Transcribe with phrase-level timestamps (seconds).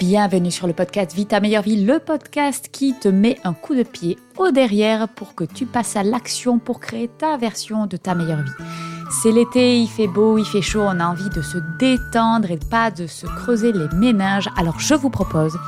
[0.00, 3.82] Bienvenue sur le podcast Vita meilleure vie, le podcast qui te met un coup de
[3.82, 8.14] pied au derrière pour que tu passes à l'action pour créer ta version de ta
[8.14, 8.64] meilleure vie.
[9.10, 12.56] C'est l'été, il fait beau, il fait chaud, on a envie de se détendre et
[12.56, 14.48] pas de se creuser les méninges.
[14.56, 15.58] Alors je vous propose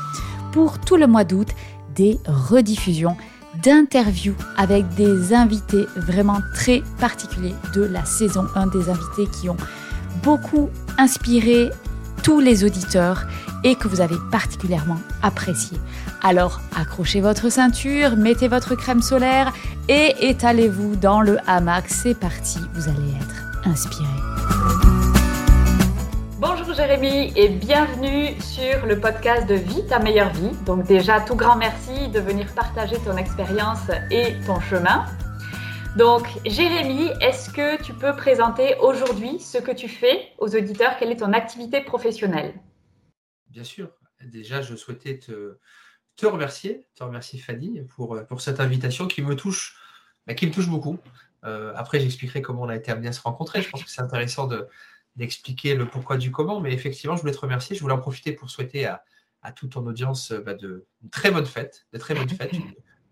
[0.51, 1.49] pour tout le mois d'août
[1.95, 3.19] des rediffusions
[3.63, 9.59] d'interviews avec des invités vraiment très particuliers de la saison 1, des invités qui ont
[10.23, 11.69] beaucoup inspiré
[12.23, 13.25] tous les auditeurs
[13.65, 15.79] et que vous avez particulièrement apprécié.
[16.23, 19.53] Alors accrochez votre ceinture, mettez votre crème solaire
[19.89, 21.85] et étalez-vous dans le hamac.
[21.89, 24.05] C'est parti, vous allez être inspiré.
[26.39, 30.51] Bonjour Jérémy et bienvenue sur le podcast de Vie ta meilleure vie.
[30.67, 35.05] Donc déjà tout grand merci de venir partager ton expérience et ton chemin.
[35.97, 40.97] Donc, Jérémy, est-ce que tu peux présenter aujourd'hui ce que tu fais aux auditeurs?
[40.99, 42.55] Quelle est ton activité professionnelle?
[43.51, 43.91] Bien sûr.
[44.25, 45.59] Déjà, je souhaitais te,
[46.25, 49.77] remercier, te remercier Fanny pour, cette invitation qui me touche,
[50.27, 50.99] bah, qui me touche beaucoup.
[51.45, 53.61] Euh, après, j'expliquerai comment on a été amené à se rencontrer.
[53.61, 54.49] Je pense que c'est intéressant
[55.15, 57.77] d'expliquer le pourquoi du comment, mais effectivement, je voulais te remercier.
[57.77, 59.05] Je voulais en profiter pour souhaiter à,
[59.55, 62.53] toute ton audience bah, de une très bonne fête, de très bonnes fêtes,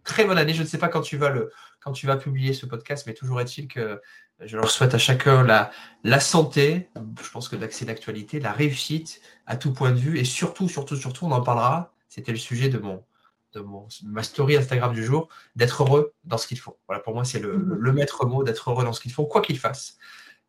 [0.02, 0.54] très bonne année.
[0.54, 3.14] Je ne sais pas quand tu vas, le, quand tu vas publier ce podcast, mais
[3.14, 4.00] toujours est-il que
[4.40, 5.70] je leur souhaite à chacun la,
[6.04, 6.88] la santé,
[7.22, 10.96] je pense que c'est l'actualité, la réussite à tout point de vue, et surtout, surtout,
[10.96, 13.04] surtout, on en parlera, c'était le sujet de mon,
[13.52, 16.76] de mon, ma story Instagram du jour, d'être heureux dans ce qu'ils font.
[16.86, 17.74] Voilà, pour moi, c'est le, mhm.
[17.74, 19.98] le, maître mot d'être heureux dans ce qu'ils font, quoi qu'ils fassent.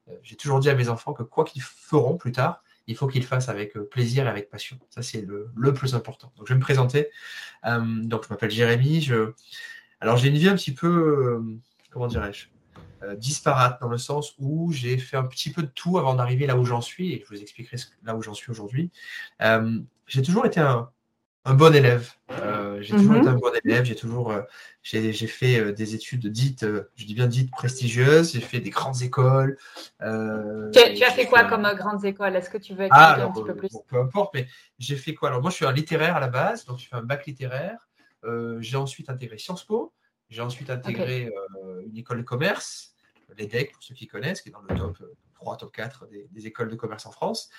[0.09, 3.07] Euh, j'ai toujours dit à mes enfants que quoi qu'ils feront plus tard, il faut
[3.07, 4.79] qu'il fasse avec euh, plaisir et avec passion.
[4.89, 6.31] Ça, c'est le, plus important.
[6.37, 7.09] Donc, je vais me présenter.
[7.65, 9.01] Euh, donc, je m'appelle Jérémy.
[9.01, 9.33] Je...
[10.01, 11.41] Alors, j'ai une vie un petit peu, euh,
[11.91, 12.47] comment dirais-je,
[13.17, 16.55] disparate dans le sens où j'ai fait un petit peu de tout avant d'arriver là
[16.55, 18.91] où j'en suis et je vous expliquerai là où j'en suis aujourd'hui.
[19.39, 20.87] j'ai toujours été un,
[21.45, 22.11] un bon élève.
[22.31, 23.19] Euh, j'ai toujours mhm.
[23.19, 23.83] été un bon élève.
[23.83, 24.41] J'ai toujours, euh,
[24.83, 26.65] j'ai, fait euh, des études dites,
[26.95, 28.33] je dis bien dites prestigieuses.
[28.33, 29.57] J'ai fait des grandes écoles.
[29.99, 32.35] Tu, as fait quoi comme grandes écoles?
[32.35, 33.69] Est-ce que tu veux expliquer ah, un petit peu plus?
[33.87, 34.47] Peu importe, mais
[34.77, 35.29] j'ai fait quoi?
[35.29, 37.87] Alors moi, je suis un littéraire à la base, donc je fais un bac littéraire.
[38.59, 39.93] J'ai ensuite intégré Sciences Po.
[40.29, 41.29] J'ai ensuite intégré
[41.85, 42.95] une école de commerce,
[43.37, 46.69] l'EDEC pour ceux qui connaissent, qui est dans le top 3, top 4 des écoles
[46.69, 47.49] de commerce en France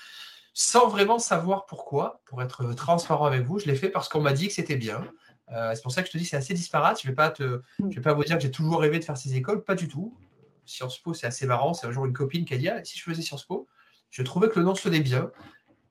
[0.54, 3.58] sans vraiment savoir pourquoi, pour être transparent avec vous.
[3.58, 5.04] Je l'ai fait parce qu'on m'a dit que c'était bien.
[5.50, 7.00] Euh, c'est pour ça que je te dis c'est assez disparate.
[7.00, 9.16] Je ne vais, pas te, vais pas vous dire que j'ai toujours rêvé de faire
[9.16, 10.16] ces écoles, pas du tout.
[10.64, 11.74] Sciences Po, c'est assez marrant.
[11.74, 13.66] C'est un jour une copine qui a dit ah, si je faisais Sciences Po,
[14.10, 15.30] je trouvais que le nom sonnait bien.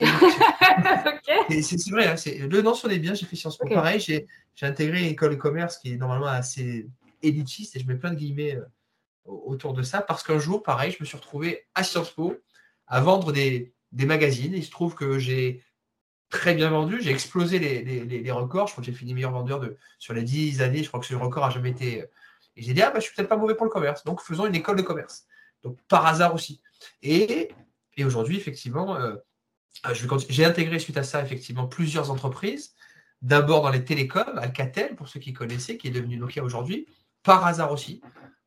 [1.62, 2.16] C'est vrai, hein,
[2.50, 3.68] le nom sonnait bien, j'ai fait Sciences Po.
[3.68, 4.28] Pareil, j'ai
[4.62, 6.88] intégré une école de commerce qui est normalement assez
[7.22, 8.66] élitiste et je mets plein de guillemets euh,
[9.26, 12.36] autour de ça parce qu'un jour, pareil, je me suis retrouvé à Sciences Po
[12.88, 14.54] à vendre des, des magazines.
[14.54, 15.64] Il se trouve que j'ai
[16.30, 17.00] très bien vendu.
[17.02, 18.68] J'ai explosé les, records.
[18.68, 20.82] Je crois que j'ai fini meilleur vendeur de, sur les 10 années.
[20.84, 22.06] Je crois que ce record a jamais été.
[22.56, 24.04] Et j'ai dit, ah, bah, je suis peut-être pas mauvais pour le commerce.
[24.04, 25.26] Donc, faisons une école de commerce.
[25.64, 26.62] Donc, par hasard aussi.
[27.04, 27.50] Et,
[27.96, 29.16] et aujourd'hui, effectivement, euh,
[30.30, 32.74] j'ai intégré suite à ça, effectivement, plusieurs entreprises.
[33.22, 36.88] D'abord dans les télécoms, Alcatel, pour ceux qui connaissaient, qui est devenu Nokia aujourd'hui.
[37.24, 38.02] Par hasard aussi.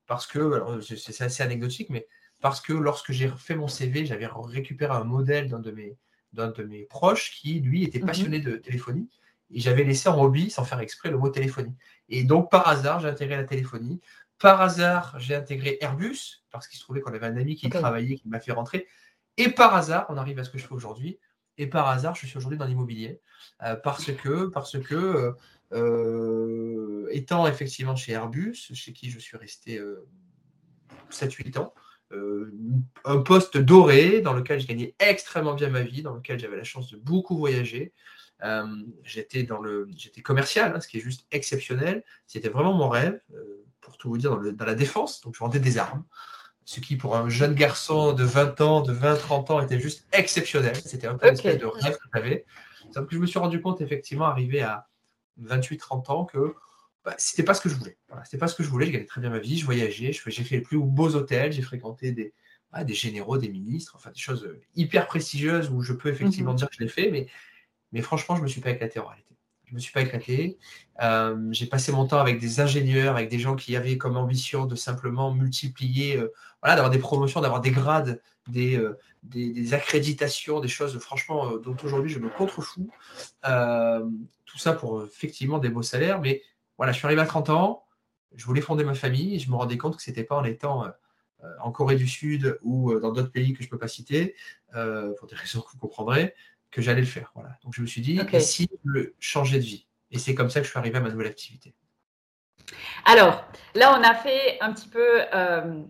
[0.07, 2.07] Parce que, c'est assez anecdotique, mais
[2.41, 5.97] parce que lorsque j'ai fait mon CV, j'avais récupéré un modèle d'un de mes,
[6.33, 8.07] d'un de mes proches qui, lui, était mhm.
[8.07, 9.09] passionné de téléphonie.
[9.51, 11.75] Et j'avais laissé en hobby, sans faire exprès, le mot téléphonie.
[12.09, 14.01] Et donc, par hasard, j'ai intégré la téléphonie.
[14.39, 18.17] Par hasard, j'ai intégré Airbus, parce qu'il se trouvait qu'on avait un ami qui travaillait,
[18.17, 18.89] qui m'a fait rentrer.
[19.37, 21.19] Et par hasard, on arrive à ce que je fais aujourd'hui.
[21.59, 23.21] Et par hasard, je suis aujourd'hui dans l'immobilier.
[23.63, 25.33] Euh, parce que, parce que euh,
[25.73, 29.81] euh, étant effectivement chez Airbus, chez qui je suis resté
[31.11, 31.75] 7-8 ans,
[33.05, 36.65] un poste doré dans lequel je gagnais extrêmement bien ma vie, dans lequel j'avais la
[36.65, 37.93] chance de beaucoup voyager.
[39.03, 39.61] J'étais dans
[40.23, 42.05] commercial, hein, ce qui est juste exceptionnel.
[42.27, 43.21] C'était vraiment mon rêve,
[43.81, 45.23] pour tout vous dire, dans, la défense.
[45.23, 46.05] Donc, je vendais des armes,
[46.65, 50.75] ce qui pour un jeune garçon de 20 ans, de 20-30 ans, était juste exceptionnel.
[50.77, 52.45] C'était un peu une espèce de rêve que j'avais.
[52.95, 54.89] Donc, je me suis rendu compte, effectivement, arrivé à
[55.43, 56.55] 28-30 ans, que
[57.05, 57.99] bah, c'était pas ce que je voulais.
[58.09, 58.87] Voilà, c'était pas ce que je voulais.
[58.87, 61.63] Je gagnais très bien ma vie, je voyageais, j'ai fait les plus beaux hôtels, j'ai
[61.63, 62.33] fréquenté des,
[62.83, 66.59] des généraux, des ministres, enfin des choses hyper prestigieuses où je peux effectivement mhm.
[66.59, 67.27] dire que je l'ai fait, mais,
[67.93, 69.34] mais franchement, je me suis pas éclaté en réalité.
[69.65, 70.59] Je me suis pas éclaté.
[71.03, 74.67] Euh, j'ai passé mon temps avec des ingénieurs, avec des gens qui avaient comme ambition
[74.67, 76.33] de simplement multiplier, euh,
[76.63, 78.79] voilà, d'avoir des promotions, d'avoir des grades, des,
[79.23, 82.91] des, accréditations, des choses, franchement, dont aujourd'hui je me contrefous.
[83.43, 86.43] tout ça pour effectivement des beaux salaires, mais
[86.77, 87.87] voilà, je suis arrivé à 30 ans,
[88.35, 90.45] je voulais fonder ma famille et je me rendais compte que ce n'était pas en
[90.45, 90.85] étant
[91.45, 93.89] euh, en Corée du Sud ou euh, dans d'autres pays que je ne peux pas
[93.89, 94.35] citer,
[94.75, 96.35] euh, pour des raisons que vous comprendrez,
[96.75, 97.31] que j'allais le faire.
[97.35, 97.51] Voilà.
[97.63, 98.41] Donc je me suis dit, okay.
[98.41, 99.87] si je changer de vie?
[100.11, 101.75] Et c'est comme ça que je suis arrivé à ma nouvelle activité.
[103.05, 103.45] Alors,
[103.75, 105.83] là, on a fait un petit peu euh,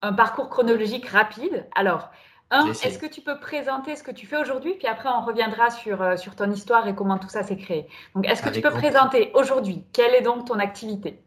[0.00, 1.66] un parcours chronologique rapide.
[1.74, 2.10] Alors,
[2.50, 4.74] un, est-ce que tu peux présenter ce que tu fais aujourd'hui?
[4.74, 7.88] Puis après, on reviendra sur, euh, sur ton histoire et comment tout ça s'est créé.
[8.14, 9.84] Donc, est-ce que tu peux présenter aujourd'hui?
[9.92, 11.22] Quelle est donc ton activité?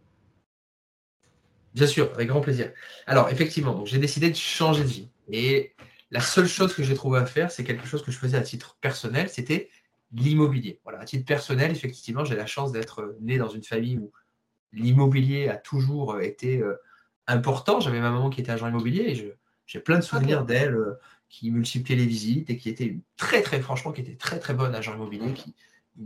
[1.73, 2.71] Bien sûr, avec grand plaisir.
[3.05, 5.09] Alors, effectivement, j'ai décidé de changer de vie.
[5.31, 5.75] Et
[6.15, 8.41] la seule chose que j'ai trouvé à faire, c'est quelque chose que je faisais à
[8.41, 9.69] titre personnel, c'était
[10.13, 10.79] l'immobilier.
[10.85, 14.13] Voilà, à titre personnel, effectivement, j'ai la chance d'être né dans une famille où
[14.71, 16.75] l'immobilier a toujours été euh,
[17.27, 17.81] important.
[17.81, 19.35] J'avais ma maman qui était agent immobilier et
[19.65, 20.97] j'ai plein de souvenirs d'elle euh,
[21.27, 24.73] qui multipliait les visites et qui était très, très, franchement, qui était très, très bonne
[24.73, 25.53] agent immobilier, qui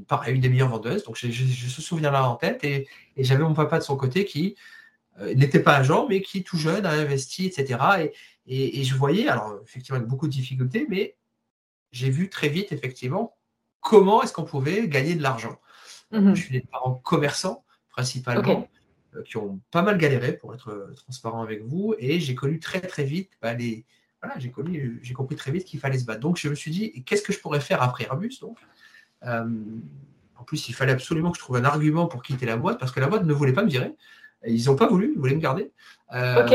[0.07, 1.03] paraît une des meilleures vendeuses.
[1.03, 4.55] Donc, j'ai ce souvenir-là en tête et, j'avais mon papa de son côté qui
[5.19, 7.77] euh, n'était pas agent, mais qui tout jeune a investi, etc.
[7.99, 8.13] Et,
[8.49, 11.15] je voyais, alors effectivement avec beaucoup de difficultés, mais
[11.91, 13.35] j'ai vu très vite effectivement
[13.79, 15.59] comment est-ce qu'on pouvait gagner de l'argent.
[16.11, 16.35] Mhm.
[16.35, 18.67] Je suis des parents commerçants principalement,
[19.15, 22.59] euh, qui ont pas mal galéré pour être euh, transparent avec vous, et j'ai connu
[22.59, 23.85] très très vite bah, les,
[24.21, 26.19] voilà, j'ai connu, j'ai compris très vite qu'il fallait se battre.
[26.19, 28.57] Donc je me suis dit, qu'est-ce que je pourrais faire après Airbus donc?
[30.39, 32.93] En plus, il fallait absolument que je trouve un argument pour quitter la boîte, parce
[32.93, 33.93] que la boîte ne voulait pas me virer.
[34.47, 35.71] Ils n'ont pas voulu, ils voulaient me garder.
[36.13, 36.47] Euh,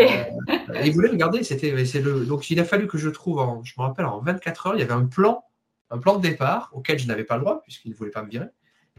[0.84, 1.42] ils voulaient me garder.
[1.44, 4.20] C'était, c'est le, donc il a fallu que je trouve, en, je me rappelle, en
[4.20, 5.44] 24 heures, il y avait un plan,
[5.90, 8.30] un plan de départ auquel je n'avais pas le droit puisqu'ils ne voulaient pas me
[8.30, 8.48] virer.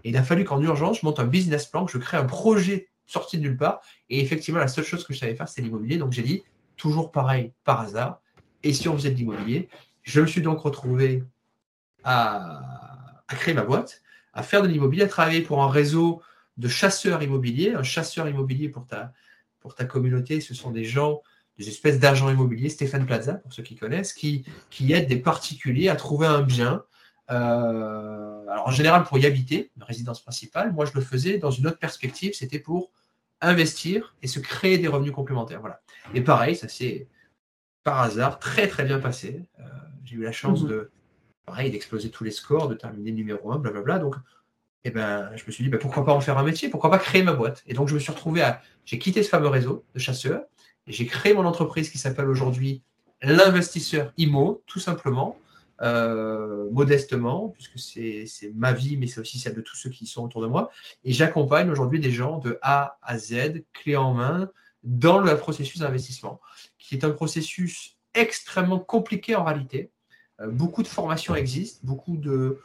[0.04, 2.26] Et il a fallu qu'en urgence, je monte un business plan, que je crée un
[2.26, 3.82] projet sorti de nulle part.
[4.10, 5.98] Et effectivement, la seule chose que je savais faire, c'était l'immobilier.
[5.98, 6.44] Donc j'ai dit,
[6.78, 8.22] toujours pareil, par hasard.
[8.64, 9.70] Et si on faisait de l'immobilier,
[10.04, 11.24] je me suis donc retrouvé
[12.04, 12.62] à,
[13.28, 14.02] à créer ma boîte,
[14.34, 16.22] à faire de l'immobilier, à travailler pour un réseau
[16.58, 17.74] de chasseurs immobiliers.
[17.74, 19.14] Un chasseur immobilier pour ta,
[19.60, 21.22] pour ta communauté, ce sont des gens,
[21.58, 25.90] des espèces d'agents immobiliers, Stéphane Plaza, pour ceux qui connaissent, qui, qui aident des particuliers
[25.90, 26.84] à trouver un bien.
[27.32, 30.72] Euh, alors en général pour y habiter, une résidence principale.
[30.74, 32.92] Moi, je le faisais dans une autre perspective, c'était pour
[33.42, 35.62] investir et se créer des revenus complémentaires.
[35.62, 35.82] Voilà.
[36.14, 37.08] Et pareil, ça s'est
[37.84, 39.46] par hasard très très bien passé.
[39.60, 39.64] Euh,
[40.04, 40.92] j'ai eu la chance mmh de
[41.46, 44.00] pareil d'exploser tous les scores, de terminer numéro 1, blablabla.
[44.00, 44.16] Donc
[44.86, 47.00] et ben, je me suis dit, ben, pourquoi pas en faire un métier, pourquoi pas
[47.00, 47.64] créer ma boîte?
[47.66, 48.62] Et donc, je me suis retrouvé à.
[48.86, 50.44] J'ai quitté ce fameux réseau de chasseurs
[50.86, 52.84] et j'ai créé mon entreprise qui s'appelle aujourd'hui
[53.24, 55.40] l'investisseur IMO, tout simplement,
[55.82, 60.24] euh, modestement, puisque c'est ma vie, mais c'est aussi celle de tous ceux qui sont
[60.24, 60.70] autour de moi.
[61.04, 64.52] Et j'accompagne aujourd'hui des gens de A à Z, clé en main,
[64.84, 66.40] dans le processus d'investissement,
[66.78, 69.90] qui est un processus extrêmement compliqué en réalité.
[70.42, 72.60] Euh, beaucoup de formations existent, beaucoup de,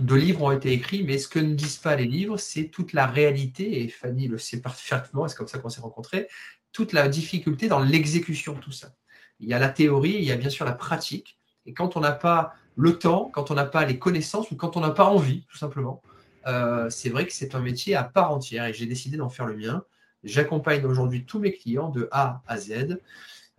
[0.00, 2.92] de livres ont été écrits, mais ce que ne disent pas les livres, c'est toute
[2.92, 6.28] la réalité, et Fanny le sait parfaitement, c'est comme ça qu'on s'est rencontrés,
[6.72, 8.94] toute la difficulté dans l'exécution de tout ça.
[9.40, 12.00] Il y a la théorie, il y a bien sûr la pratique, et quand on
[12.00, 15.06] n'a pas le temps, quand on n'a pas les connaissances, ou quand on n'a pas
[15.06, 16.00] envie, tout simplement,
[16.46, 19.46] euh, c'est vrai que c'est un métier à part entière, et j'ai décidé d'en faire
[19.46, 19.84] le mien.
[20.22, 23.00] J'accompagne aujourd'hui tous mes clients de A à Z,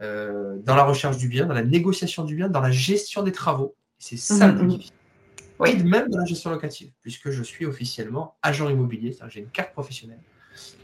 [0.01, 3.33] euh, dans la recherche du bien, dans la négociation du bien, dans la gestion des
[3.33, 3.75] travaux.
[3.97, 4.99] C'est ça le plus difficile
[5.59, 5.83] oui.
[5.83, 10.21] même dans la gestion locative, puisque je suis officiellement agent immobilier, j'ai une carte professionnelle.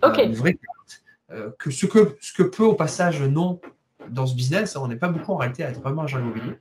[0.03, 0.17] Ok.
[0.17, 1.03] une vraie carte.
[1.31, 3.59] Euh, que ce, que ce que peut au passage non
[4.09, 6.53] dans ce business, hein, on n'est pas beaucoup en réalité à être vraiment agent immobilier.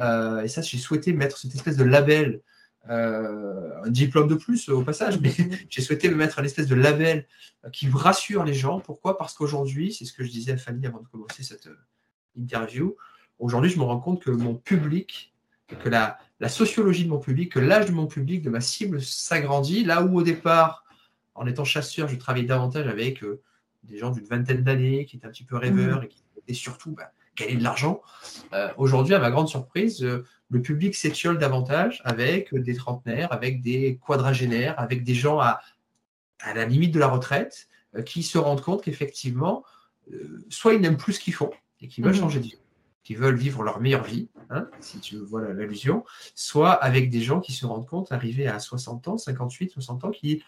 [0.00, 2.40] Euh, et ça, j'ai souhaité mettre cette espèce de label,
[2.88, 5.34] euh, un diplôme de plus au passage, mais
[5.68, 7.26] j'ai souhaité me mettre un espèce de label
[7.72, 8.80] qui rassure les gens.
[8.80, 9.18] Pourquoi?
[9.18, 11.68] Parce qu'aujourd'hui, c'est ce que je disais à Fanny avant de commencer cette
[12.36, 12.96] interview,
[13.38, 15.34] aujourd'hui, je me rends compte que mon public,
[15.74, 19.02] que la, la sociologie de mon public, que l'âge de mon public, de ma cible
[19.02, 19.84] s'agrandit.
[19.84, 20.84] Là où au départ,
[21.34, 23.42] en étant chasseur, je travaillais davantage avec euh,
[23.84, 26.92] des gens d'une vingtaine d'années qui étaient un petit peu rêveurs et qui étaient surtout
[26.92, 28.02] bah, gagner de l'argent.
[28.52, 33.62] Euh, aujourd'hui, à ma grande surprise, euh, le public s'étiole davantage avec des trentenaires, avec
[33.62, 35.60] des quadragénaires, avec des gens à,
[36.40, 37.68] à la limite de la retraite
[38.04, 39.64] qui se rendent compte qu'effectivement,
[40.50, 42.20] soit ils n'aiment plus ce qu'ils font et qu'ils veulent mhm.
[42.20, 42.58] changer de vie
[43.06, 47.38] qui veulent vivre leur meilleure vie, hein, si tu vois l'allusion, soit avec des gens
[47.38, 50.42] qui se rendent compte, arrivés à 60 ans, 58, 60 ans, qui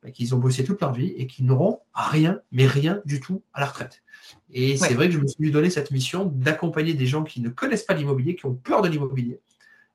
[0.00, 3.42] bah, qu'ils ont bossé toute leur vie et qui n'auront rien, mais rien du tout
[3.52, 4.04] à la retraite.
[4.52, 7.48] Et c'est vrai que je me suis donné cette mission d'accompagner des gens qui ne
[7.48, 9.40] connaissent pas l'immobilier, qui ont peur de l'immobilier,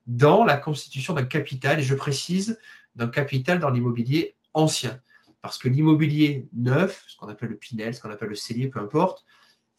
[0.06, 2.58] dans la constitution d'un capital, et je précise,
[2.96, 5.00] d'un capital dans l'immobilier ancien.
[5.40, 8.78] Parce que l'immobilier neuf, ce qu'on appelle le Pinel, ce qu'on appelle le cellier, peu
[8.78, 9.24] importe,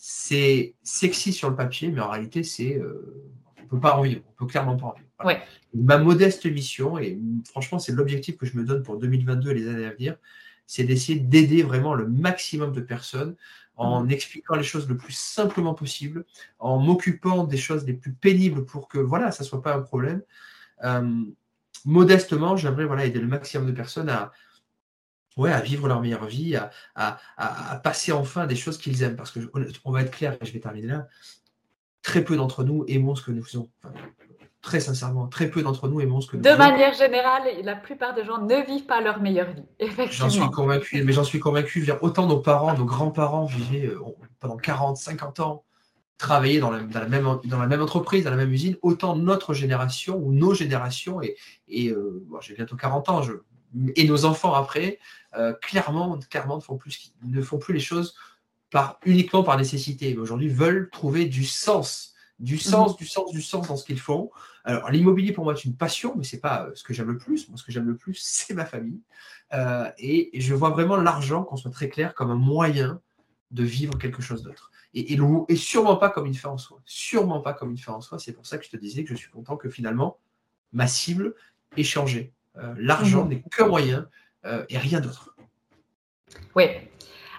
[0.03, 3.29] c'est sexy sur le papier, mais en réalité, c'est euh,
[3.61, 5.45] on peut pas en vivre, on peut clairement pas en vivre.
[5.75, 9.69] Ma modeste mission, et franchement, c'est l'objectif que je me donne pour 2022 et les
[9.69, 10.17] années à venir,
[10.65, 13.35] c'est d'essayer d'aider vraiment le maximum de personnes
[13.75, 14.11] en mmh.
[14.11, 16.25] expliquant les choses le plus simplement possible,
[16.57, 20.23] en m'occupant des choses les plus pénibles pour que voilà, ça soit pas un problème.
[21.85, 24.31] modestement, j'aimerais voilà, aider le maximum de personnes à,
[25.37, 26.57] ouais, à vivre leur meilleure vie,
[26.95, 29.15] à, passer enfin des choses qu'ils aiment.
[29.15, 29.39] Parce que
[29.85, 31.07] on va être clair, et je vais terminer là,
[32.01, 33.69] très peu d'entre nous aimons ce que nous faisons.
[34.61, 36.55] très sincèrement, très peu d'entre nous aimons ce que nous faisons.
[36.55, 39.89] De manière générale, la plupart des gens ne vivent pas leur meilleure vie.
[40.11, 41.89] J'en suis convaincu, mais j'en suis convaincu.
[42.01, 43.99] Autant nos parents, nos grands-parents vivaient euh,
[44.39, 45.63] pendant 40, 50 ans,
[46.17, 50.17] travaillaient dans la, même, dans la même entreprise, dans la même usine, autant notre génération
[50.17, 51.35] ou nos générations, et,
[51.67, 53.33] et euh, j'ai bientôt 40 ans, je,
[53.95, 54.99] et nos enfants après,
[55.35, 58.15] euh, clairement, clairement ne, font plus, ne font plus les choses
[58.69, 62.97] par, uniquement par nécessité, mais aujourd'hui veulent trouver du sens, du sens, mhm.
[62.97, 64.31] du sens, du sens dans ce qu'ils font.
[64.63, 67.17] Alors l'immobilier pour moi est une passion, mais c'est pas euh, ce que j'aime le
[67.17, 67.49] plus.
[67.49, 69.01] Moi, ce que j'aime le plus, c'est ma famille.
[69.97, 73.01] et, je vois vraiment l'argent, qu'on soit très clair, comme un moyen
[73.51, 76.81] de vivre quelque chose d'autre et, et, sûrement pas comme une fin en soi.
[76.85, 78.19] Sûrement pas comme une fin en soi.
[78.19, 80.19] C'est pour ça que je te disais que je suis content que finalement,
[80.73, 81.35] ma cible
[81.77, 82.33] ait changé.
[82.57, 83.29] Euh, l'argent mhm.
[83.29, 84.07] n'est qu'un moyen
[84.45, 85.35] euh, et rien d'autre.
[86.55, 86.65] Oui.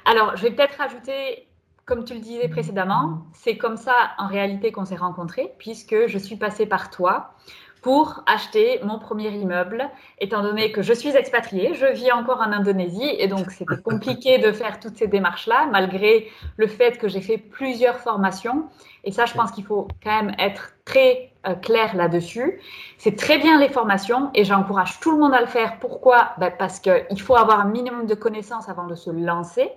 [0.05, 1.49] Alors, je vais peut-être rajouter,
[1.85, 6.19] comme tu le disais précédemment, c'est comme ça en réalité qu'on s'est rencontrés, puisque je
[6.19, 7.35] suis passée par toi
[7.83, 9.91] pour acheter mon premier immeuble,
[10.21, 14.39] étant donné que je suis expatriée, je vis encore en Indonésie et donc c'était compliqué
[14.39, 18.69] de faire toutes ces démarches-là, malgré le fait que j'ai fait plusieurs formations.
[19.03, 22.61] Et ça, je pense qu'il faut quand même être très euh, clair là-dessus.
[22.99, 25.79] C'est très bien les formations et j'encourage tout le monde à le faire.
[25.81, 26.33] Pourquoi?
[26.39, 29.71] Ben, Parce qu'il faut avoir un minimum de connaissances avant de se lancer.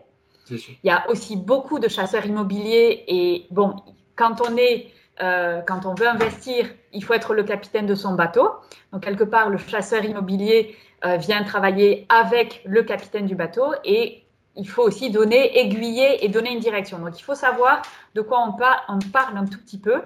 [0.51, 3.75] Il y a aussi beaucoup de chasseurs immobiliers et bon,
[4.15, 4.91] quand on est
[5.21, 8.49] euh, quand on veut investir, il faut être le capitaine de son bateau.
[8.91, 14.23] Donc, quelque part, le chasseur immobilier euh, vient travailler avec le capitaine du bateau et
[14.57, 16.99] il faut aussi donner, aiguiller et donner une direction.
[16.99, 17.81] Donc, il faut savoir
[18.13, 20.01] de quoi on, on parle un tout petit peu.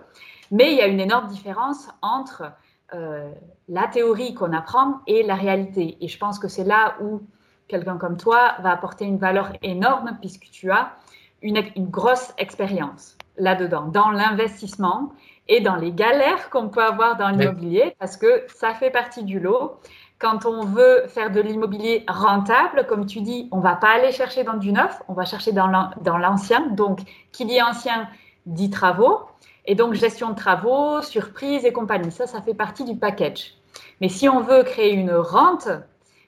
[0.52, 2.52] Mais il y a une énorme différence entre
[2.94, 3.32] euh,
[3.68, 5.98] la théorie qu'on apprend et la réalité.
[6.02, 7.22] Et je pense que c'est là où
[7.68, 10.94] quelqu'un comme toi va apporter une valeur énorme puisque tu as
[11.42, 15.14] une, une grosse expérience là-dedans, dans l'investissement
[15.48, 19.40] et dans les galères qu'on peut avoir dans l'immobilier, parce que ça fait partie du
[19.40, 19.80] lot.
[20.20, 24.44] Quand on veut faire de l'immobilier rentable, comme tu dis, on va pas aller chercher
[24.44, 26.68] dans du neuf, on va chercher dans l'ancien.
[26.72, 27.00] Donc,
[27.32, 28.08] qui dit ancien
[28.46, 29.29] dit travaux.
[29.70, 32.12] Et donc, gestion de travaux, surprise et compagnie.
[32.12, 33.54] Ça, ça fait partie du package.
[34.02, 35.70] Mais si on veut créer une rente,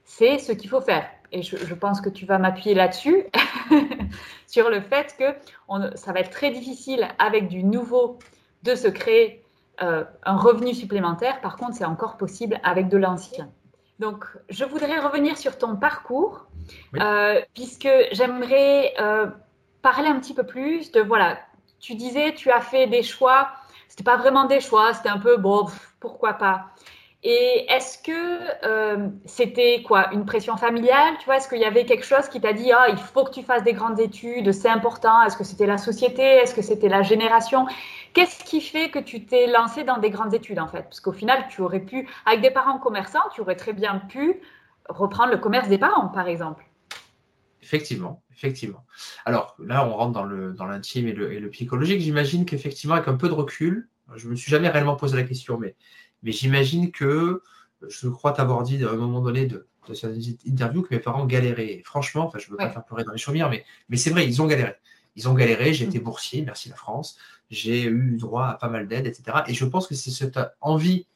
[0.06, 3.26] c'est ce qu'il faut faire et je, pense que tu vas m'appuyer là-dessus,
[4.48, 8.20] sur le fait que ça va être très difficile avec du nouveau
[8.64, 9.44] de se créer
[9.82, 11.40] euh, un revenu supplémentaire.
[11.42, 13.50] Par contre, c'est encore possible avec de l'ancien.
[14.00, 16.48] Donc, je voudrais revenir sur ton parcours,
[17.00, 19.28] euh, puisque j'aimerais euh,
[19.82, 21.40] parler un petit peu plus de, voilà,
[21.82, 23.50] tu disais, tu as fait des choix,
[23.88, 25.66] c'était pas vraiment des choix, c'était un peu, bon,
[26.00, 26.68] pourquoi pas.
[27.24, 31.86] Et est-ce que euh, c'était quoi une pression familiale Tu vois, est-ce qu'il y avait
[31.86, 34.70] quelque chose qui t'a dit ah il faut que tu fasses des grandes études, c'est
[34.70, 35.22] important?
[35.22, 36.24] Est-ce que c'était la société?
[36.24, 37.68] Est-ce que c'était la génération?
[38.14, 40.82] Qu'est-ce qui fait que tu t'es lancé dans des grandes études en fait?
[40.84, 44.42] Parce qu'au final, tu aurais pu, avec des parents commerçants, tu aurais très bien pu
[44.90, 46.66] reprendre le commerce des parents, par exemple.
[47.62, 48.86] Effectivement, effectivement.
[49.26, 52.02] Alors là, on rentre dans le dans l'intime et le, et le psychologique.
[52.02, 55.58] J'imagine qu'effectivement, avec un peu de recul, je me suis jamais réellement posé la question,
[55.58, 55.76] mais
[56.24, 57.44] mais j'imagine que
[57.88, 60.16] je crois t'avoir dit à un moment donné de, de cette
[60.46, 61.82] interview que mes parents galéraient.
[61.86, 64.28] franchement, enfin, je ne veux pas faire pleurer dans les chaumières, mais, mais c'est vrai,
[64.28, 64.76] ils ont galéré.
[65.16, 66.04] Ils ont galéré, j'ai été mm.
[66.04, 67.18] boursier, merci la France.
[67.50, 69.40] J'ai eu droit à pas mal d'aides, etc.
[69.48, 71.08] Et je pense que c'est cette envie,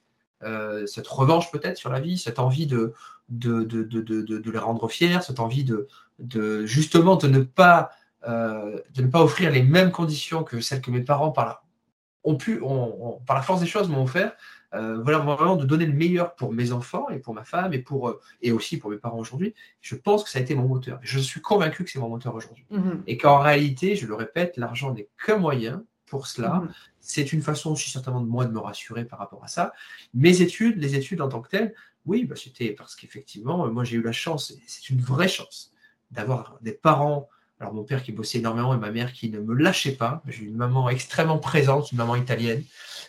[0.44, 2.94] euh, cette revanche peut-être sur la vie, cette envie de,
[3.30, 5.88] de, de, de, les rendre fiers, cette envie de,
[6.20, 7.92] de justement de ne, pas,
[8.28, 11.62] euh, de ne pas offrir les mêmes conditions que celles que mes parents par la,
[12.24, 12.60] ont pu,
[13.26, 14.36] par la force des choses m'ont offert,
[14.74, 17.80] euh, voilà, vraiment de donner le meilleur pour mes enfants et pour ma femme et,
[17.80, 19.54] pour, euh, et aussi pour mes parents aujourd'hui.
[19.80, 21.00] Je pense que ça a été mon moteur.
[21.02, 22.66] Je suis convaincu que c'est mon moteur aujourd'hui.
[22.72, 23.04] Mhm.
[23.08, 26.56] Et qu'en réalité, je le répète, l'argent n'est qu'un moyen pour cela.
[26.56, 26.70] Mhm.
[27.00, 29.72] C'est une façon aussi certainement de moi de me rassurer par rapport à ça.
[30.14, 31.74] Mes études, les études en tant que telles,
[32.06, 35.72] oui, bah, c'était parce qu'effectivement, moi j'ai eu la chance, et c'est une vraie chance,
[36.16, 37.30] d'avoir des parents
[37.60, 40.22] alors mon père qui bossait énormément et ma mère qui ne me lâchait pas.
[40.28, 42.64] J'ai une maman extrêmement présente, une maman italienne,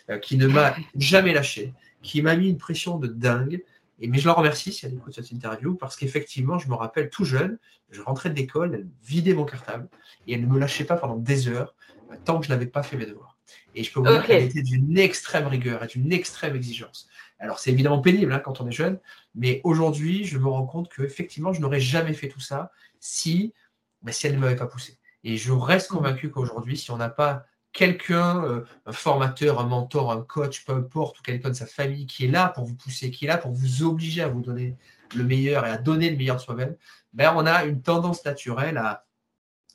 [0.09, 3.63] euh, qui ne m'a jamais lâché, qui m'a mis une pression de dingue.
[3.99, 7.09] Et, mais je la remercie si elle écoute cette interview parce qu'effectivement, je me rappelle
[7.09, 7.57] tout jeune,
[7.89, 9.89] je rentrais de l'école, elle vidait mon cartable
[10.27, 11.75] et elle ne me lâchait pas pendant des heures
[12.11, 13.37] euh, tant que je n'avais pas fait mes devoirs.
[13.75, 17.07] Et je peux vous dire qu'elle était d'une extrême rigueur et d'une extrême exigence.
[17.39, 18.99] Alors c'est évidemment pénible hein, quand on est jeune,
[19.35, 23.53] mais aujourd'hui, je me rends compte qu'effectivement, je n'aurais jamais fait tout ça si,
[24.01, 24.97] bah, si elle ne m'avait pas poussé.
[25.23, 25.95] Et je reste mmh.
[25.95, 30.73] convaincu qu'aujourd'hui, si on n'a pas quelqu'un, euh, un formateur, un mentor, un coach, peu
[30.73, 33.37] importe, ou quelqu'un de sa famille qui est là pour vous pousser, qui est là
[33.37, 34.75] pour vous obliger à vous donner
[35.15, 36.75] le meilleur et à donner le meilleur de soi-même,
[37.13, 39.06] ben on a une tendance naturelle à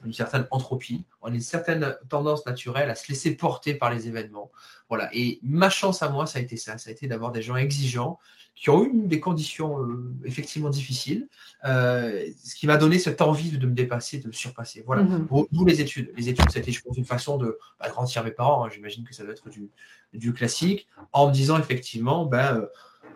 [0.05, 4.09] une certaine entropie, on a une certaine tendance naturelle à se laisser porter par les
[4.09, 4.51] événements.
[4.89, 5.09] Voilà.
[5.13, 6.79] Et ma chance à moi, ça a été ça.
[6.79, 8.19] Ça a été d'avoir des gens exigeants
[8.55, 11.29] qui ont eu des conditions euh, effectivement difficiles,
[11.65, 14.83] euh, ce qui m'a donné cette envie de, me dépasser, de me surpasser.
[14.87, 15.03] Voilà.
[15.03, 16.13] Mm D'où les études.
[16.17, 18.65] Les études, c'était, je pense, une façon de bah, grandir mes parents.
[18.65, 18.69] Hein.
[18.73, 19.71] J'imagine que ça doit être du,
[20.13, 22.69] du, classique, en me disant effectivement, ben,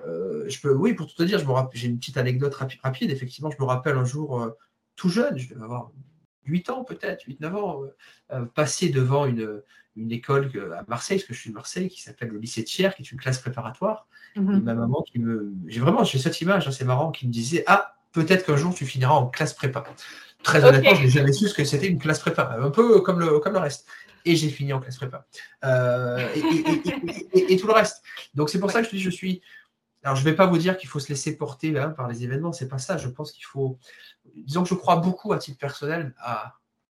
[0.06, 1.38] euh, je peux, oui, pour tout te dire,
[1.74, 3.10] j'ai une petite anecdote rapide.
[3.10, 4.50] Effectivement, je me rappelle un jour,
[4.96, 5.90] tout jeune, je devais avoir
[6.46, 7.82] 8 ans peut-être, 8-9 ans,
[8.54, 9.62] passer devant une,
[9.96, 12.90] une école à Marseille, parce que je suis de Marseille, qui s'appelle le lycée Thiers,
[12.96, 14.06] qui est une classe préparatoire.
[14.36, 14.62] Mhm.
[14.62, 15.52] ma maman qui me.
[15.66, 18.74] J'ai vraiment j'ai cette image, hein, c'est marrant, qui me disait Ah, peut-être qu'un jour
[18.74, 19.84] tu finiras en classe prépa.
[20.42, 23.18] Très honnêtement, je n'ai jamais su ce que c'était une classe prépa, un peu comme
[23.18, 23.86] le, comme le reste.
[24.24, 25.26] Et j'ai fini en classe prépa.
[25.64, 28.02] Euh, et, tout le reste.
[28.34, 29.40] Donc c'est pour ça que je dis je suis.
[30.06, 32.22] Alors je ne vais pas vous dire qu'il faut se laisser porter hein, par les
[32.22, 32.96] événements, c'est pas ça.
[32.96, 33.76] Je pense qu'il faut.
[34.36, 36.14] Disons que je crois beaucoup à titre personnel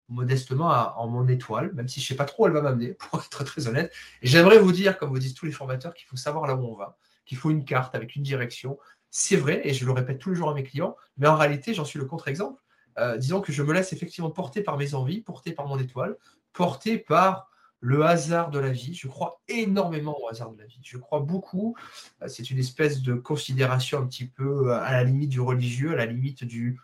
[0.09, 0.67] modestement
[0.99, 3.21] en mon étoile, même si je ne sais pas trop où elle va m'amener, pour
[3.21, 3.93] être très honnête.
[4.21, 6.75] J'aimerais vous dire, comme vous disent tous les formateurs, qu'il faut savoir là où on
[6.75, 8.77] va, qu'il faut une carte avec une direction.
[9.11, 11.73] C'est vrai, et je le répète tous les jours à mes clients, mais en réalité,
[11.73, 12.61] j'en suis le contre-exemple.
[12.97, 16.17] Euh, disons que je me laisse effectivement porter par mes envies, porter par mon étoile,
[16.51, 17.49] porter par
[17.85, 18.93] le hasard de la vie.
[18.93, 20.79] Je crois énormément au hasard de la vie.
[20.83, 21.75] Je crois beaucoup.
[22.21, 25.95] Euh, c'est une espèce de considération un petit peu à la limite du religieux, à
[25.95, 26.79] la limite du,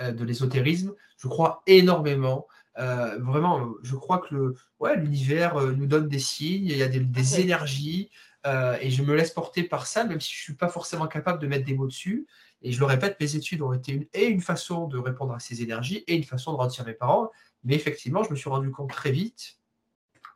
[0.00, 0.94] euh, de l'ésotérisme.
[1.18, 2.46] Je crois énormément
[2.78, 6.88] euh, vraiment, je crois que ouais, l'univers euh, nous donne des signes, il y a
[6.88, 8.10] des, énergies,
[8.46, 11.06] euh, et je me laisse porter par ça, même si je ne suis pas forcément
[11.06, 12.26] capable de mettre des mots dessus.
[12.62, 15.38] Et je le répète, mes études ont été une, et une façon de répondre à
[15.38, 17.30] ces énergies et une façon de rendre mes parents.
[17.62, 19.58] Mais effectivement, je me suis rendu compte très vite,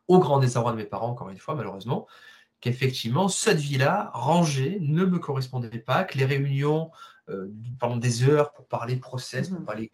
[0.08, 2.06] au grand désarroi de mes parents, encore une fois, malheureusement,
[2.60, 6.90] qu'effectivement, cette vie-là, rangée, ne me correspondait pas, que les réunions
[7.78, 9.90] pendant des heures pour parler process, pour mmh parler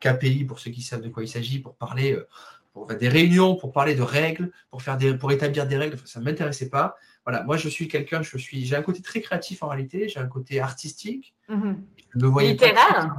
[0.00, 2.26] KPI pour ceux qui savent de quoi il s'agit, pour parler euh,
[2.72, 5.98] pour faire des réunions, pour parler de règles, pour, faire des, pour établir des règles.
[6.04, 6.96] Ça ne m'intéressait pas.
[7.24, 10.20] Voilà, moi je suis quelqu'un, je suis, j'ai un côté très créatif en réalité, j'ai
[10.20, 11.34] un côté artistique.
[11.48, 11.84] Mhm.
[12.14, 13.16] littéraire.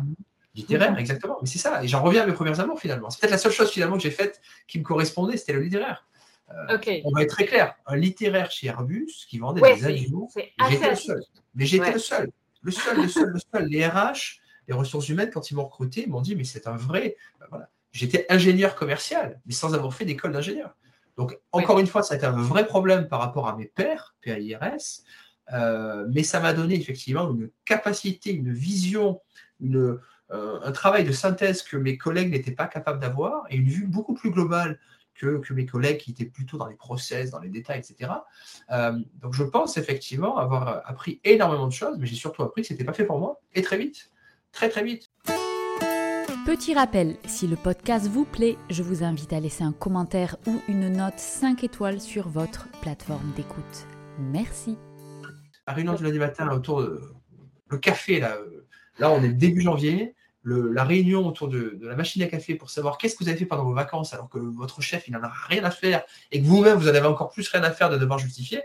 [0.55, 1.37] Littéraire, exactement.
[1.41, 1.83] Mais c'est ça.
[1.83, 3.09] Et j'en reviens à mes premières amours finalement.
[3.09, 6.07] C'est peut-être la seule chose finalement que j'ai faite qui me correspondait, c'était le littéraire.
[6.51, 7.75] Euh, on va être très clair.
[7.85, 10.29] Un littéraire chez Airbus qui vendait des animaux.
[10.69, 11.23] J'étais le seul.
[11.55, 12.31] Mais j'étais le seul.
[12.61, 13.65] Le seul, le seul, le seul.
[13.65, 16.75] Les RH, les ressources humaines, quand ils m'ont recruté, ils m'ont dit, mais c'est un
[16.75, 17.15] vrai.
[17.39, 17.69] Ben voilà.
[17.91, 20.75] J'étais ingénieur commercial, mais sans avoir fait d'école d'ingénieur.
[21.15, 24.15] Donc, encore une fois, ça a été un vrai problème par rapport à mes pairs,
[24.21, 25.03] PAIRS,
[25.53, 29.21] euh, mais ça m'a donné effectivement une capacité, une vision,
[29.59, 33.85] une, un travail de synthèse que mes collègues n'étaient pas capables d'avoir et une vue
[33.85, 34.79] beaucoup plus globale
[35.13, 38.11] que, que, mes collègues qui étaient plutôt dans les process, dans les détails, etc.
[38.71, 42.69] Euh, donc, je pense effectivement avoir appris énormément de choses, mais j'ai surtout appris que
[42.69, 44.09] ce n'était pas fait pour moi et très vite
[44.53, 45.11] très très vite.
[46.45, 50.61] Petit rappel, si le podcast vous plaît, je vous invite à laisser un commentaire ou
[50.67, 53.87] une note 5 étoiles sur votre plateforme d'écoute.
[54.19, 54.77] Merci.
[55.67, 57.01] La réunion du lundi matin autour de
[57.69, 58.37] le café, là,
[58.99, 62.97] là on est début janvier, la réunion autour de, la machine à café pour savoir
[62.97, 65.31] qu'est-ce que vous avez fait pendant vos vacances alors que votre chef il n'en a
[65.47, 67.97] rien à faire et que vous-même vous en avez encore plus rien à faire de
[67.97, 68.61] devoir justifier,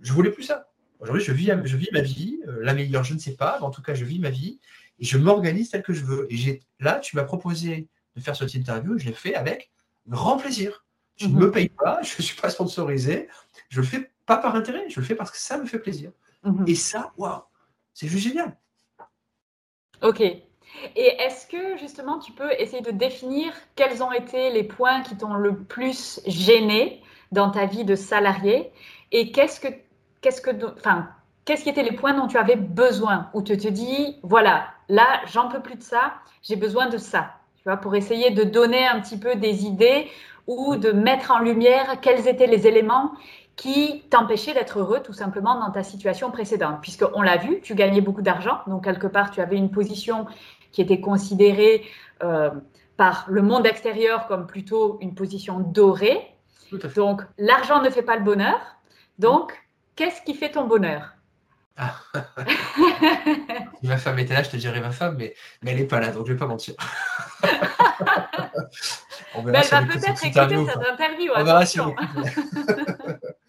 [0.00, 0.68] je voulais plus ça.
[0.98, 3.66] Aujourd'hui, je vis, je vis ma vie, euh, la meilleure, je ne sais pas, mais
[3.66, 4.60] en tout cas, je vis ma vie
[5.00, 6.28] et je m'organise tel que je veux.
[6.30, 9.70] Et là, tu m'as proposé de faire cette interview, je l'ai fait avec
[10.06, 10.84] grand plaisir.
[11.16, 11.40] Je ne mhm.
[11.40, 13.28] me paye pas, je ne suis pas sponsorisé,
[13.68, 16.12] je le fais pas par intérêt, je le fais parce que ça me fait plaisir.
[16.44, 16.64] Mhm.
[16.68, 17.42] Et ça, waouh,
[17.94, 18.56] c'est juste génial.
[20.02, 20.20] Ok.
[20.20, 20.42] Et
[20.96, 25.34] est-ce que justement tu peux essayer de définir quels ont été les points qui t'ont
[25.34, 28.72] le plus gêné dans ta vie de salarié
[29.12, 29.68] et qu'est-ce que,
[30.20, 31.08] qu'est-ce que, enfin,
[31.44, 35.20] qu'est-ce qui étaient les points dont tu avais besoin Où tu te dis, voilà, là,
[35.26, 37.34] j'en peux plus de ça, j'ai besoin de ça.
[37.58, 40.08] Tu vois, pour essayer de donner un petit peu des idées
[40.46, 43.12] ou de mettre en lumière quels étaient les éléments
[43.56, 46.80] qui t'empêchaient d'être heureux tout simplement dans ta situation précédente.
[46.80, 50.26] Puisqu'on l'a vu, tu gagnais beaucoup d'argent, donc quelque part, tu avais une position
[50.72, 51.84] qui était considérée
[52.22, 52.50] euh,
[52.96, 56.28] par le monde extérieur comme plutôt une position dorée.
[56.96, 58.58] Donc, l'argent ne fait pas le bonheur.
[59.18, 59.52] Donc,
[59.96, 61.12] qu'est-ce qui fait ton bonheur?
[61.76, 61.94] Ah.
[63.82, 66.08] ma femme était là, je te dirais ma femme, mais, mais elle n'est pas là,
[66.08, 66.74] donc je ne vais pas mentir.
[69.44, 71.32] mais elle va peut-être écouter cette interview.
[71.34, 71.78] On verra si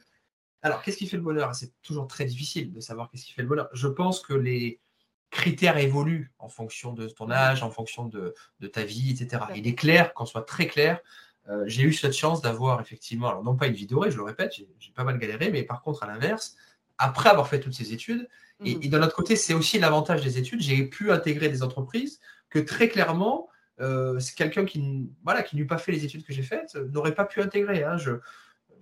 [0.63, 1.53] Alors, qu'est-ce qui fait le bonheur?
[1.53, 3.69] C'est toujours très difficile de savoir qu'est-ce qui fait le bonheur.
[3.73, 4.79] Je pense que les
[5.29, 9.43] critères évoluent en fonction de ton âge, en fonction de, de ta vie, etc.
[9.55, 10.99] Il est clair, qu'on soit très clair,
[11.49, 14.23] euh, j'ai eu cette chance d'avoir effectivement, alors non pas une vie dorée, je le
[14.23, 16.55] répète, j'ai pas mal galéré, mais par contre, à l'inverse,
[16.97, 18.29] après avoir fait toutes ces études,
[18.63, 18.87] et, mhm.
[18.87, 22.87] d'un autre côté, c'est aussi l'avantage des études, j'ai pu intégrer des entreprises que très
[22.87, 23.49] clairement,
[23.81, 27.15] euh, c'est quelqu'un qui voilà, qui n'eût pas fait les études que j'ai faites, n'aurait
[27.15, 27.83] pas pu intégrer.
[27.83, 27.97] Hein.
[27.97, 28.11] Je,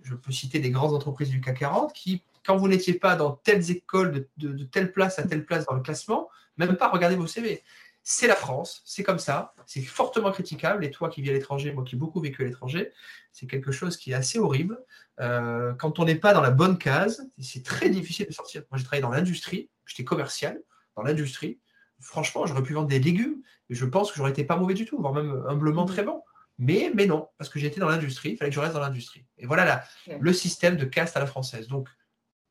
[0.02, 3.32] je, peux citer des grandes entreprises du CAC 40 qui, quand vous n'étiez pas dans
[3.32, 7.26] telles écoles, de, telle place à telle place dans le classement, même pas regarder vos
[7.26, 7.62] CV
[8.02, 10.84] c'est la France, c'est comme ça, c'est fortement critiquable.
[10.84, 12.92] Et toi qui vis à l'étranger, moi qui ai beaucoup vécu à l'étranger,
[13.30, 14.80] c'est quelque chose qui est assez horrible.
[15.20, 18.62] Euh, quand on n'est pas dans la bonne case, c'est très difficile de sortir.
[18.70, 20.60] Moi, j'ai travaillé dans l'industrie, j'étais commercial
[20.96, 21.60] dans l'industrie.
[22.00, 24.84] Franchement, j'aurais pu vendre des légumes, et je pense que j'aurais été pas mauvais du
[24.84, 26.22] tout, voire même humblement très bon.
[26.62, 29.24] Mais, mais non, parce que j'étais dans l'industrie, il fallait que je reste dans l'industrie.
[29.36, 29.84] Et voilà là,
[30.20, 31.66] le système de caste à la française.
[31.66, 31.88] Donc,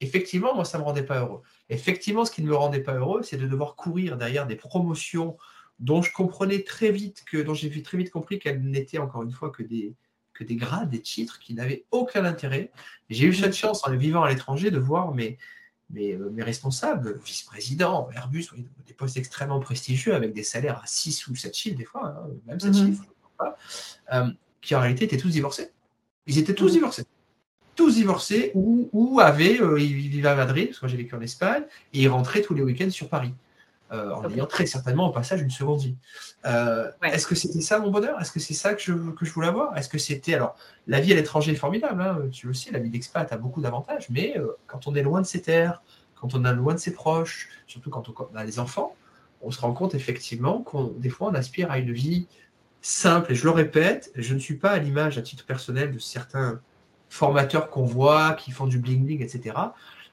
[0.02, 1.43] effectivement, moi, ça ne me rendait pas heureux.
[1.69, 5.38] Effectivement, ce qui ne me rendait pas heureux, c'est de devoir courir derrière des promotions
[5.80, 9.32] dont je comprenais très vite que, dont j'ai très vite compris qu'elles n'étaient encore une
[9.32, 9.95] fois que des,
[10.34, 12.69] que des grades, des titres qui n'avaient aucun intérêt.
[13.10, 15.38] J'ai eu cette chance en vivant à l'étranger de voir mes,
[15.89, 18.47] mes, euh, mes responsables, vice-présidents, Airbus,
[18.86, 22.28] des postes extrêmement prestigieux avec des salaires à 6 ou 7 chiffres des fois, hein,
[22.45, 22.88] même 7 mhm.
[22.88, 23.06] chiffres,
[24.14, 24.28] euh,
[24.62, 25.72] qui en réalité étaient tous divorcés.
[26.28, 26.74] Ils étaient tous mhm.
[26.74, 27.06] divorcés
[27.76, 31.16] tous divorcés ou, ou avaient, euh, ils vivaient à Madrid, parce que moi j'ai vécu
[31.16, 33.34] en Espagne, et ils rentraient tous les week-ends sur Paris,
[33.92, 35.96] euh, en ayant très certainement au passage une seconde vie.
[36.46, 38.20] Euh, est-ce que c'était ça mon bonheur?
[38.22, 39.78] Est-ce que c'est ça que je, que je voulais avoir?
[39.78, 40.34] Est-ce que c'était.
[40.34, 40.56] Alors,
[40.88, 43.62] la vie à l'étranger est formidable, hein, tu le sais, la vie d'expat a beaucoup
[43.62, 44.36] d'avantages, mais
[44.68, 45.82] quand on est loin de ses terres,
[46.16, 48.96] quand on est loin de ses proches, surtout quand on a des enfants,
[49.42, 52.28] on se rend compte effectivement qu'on des fois on aspire à une vie
[52.82, 53.32] simple.
[53.32, 56.62] Et je le répète, je ne suis pas à l'image à titre personnel de certains
[57.10, 59.56] formateurs qu'on voit, qui font du bling-bling, etc.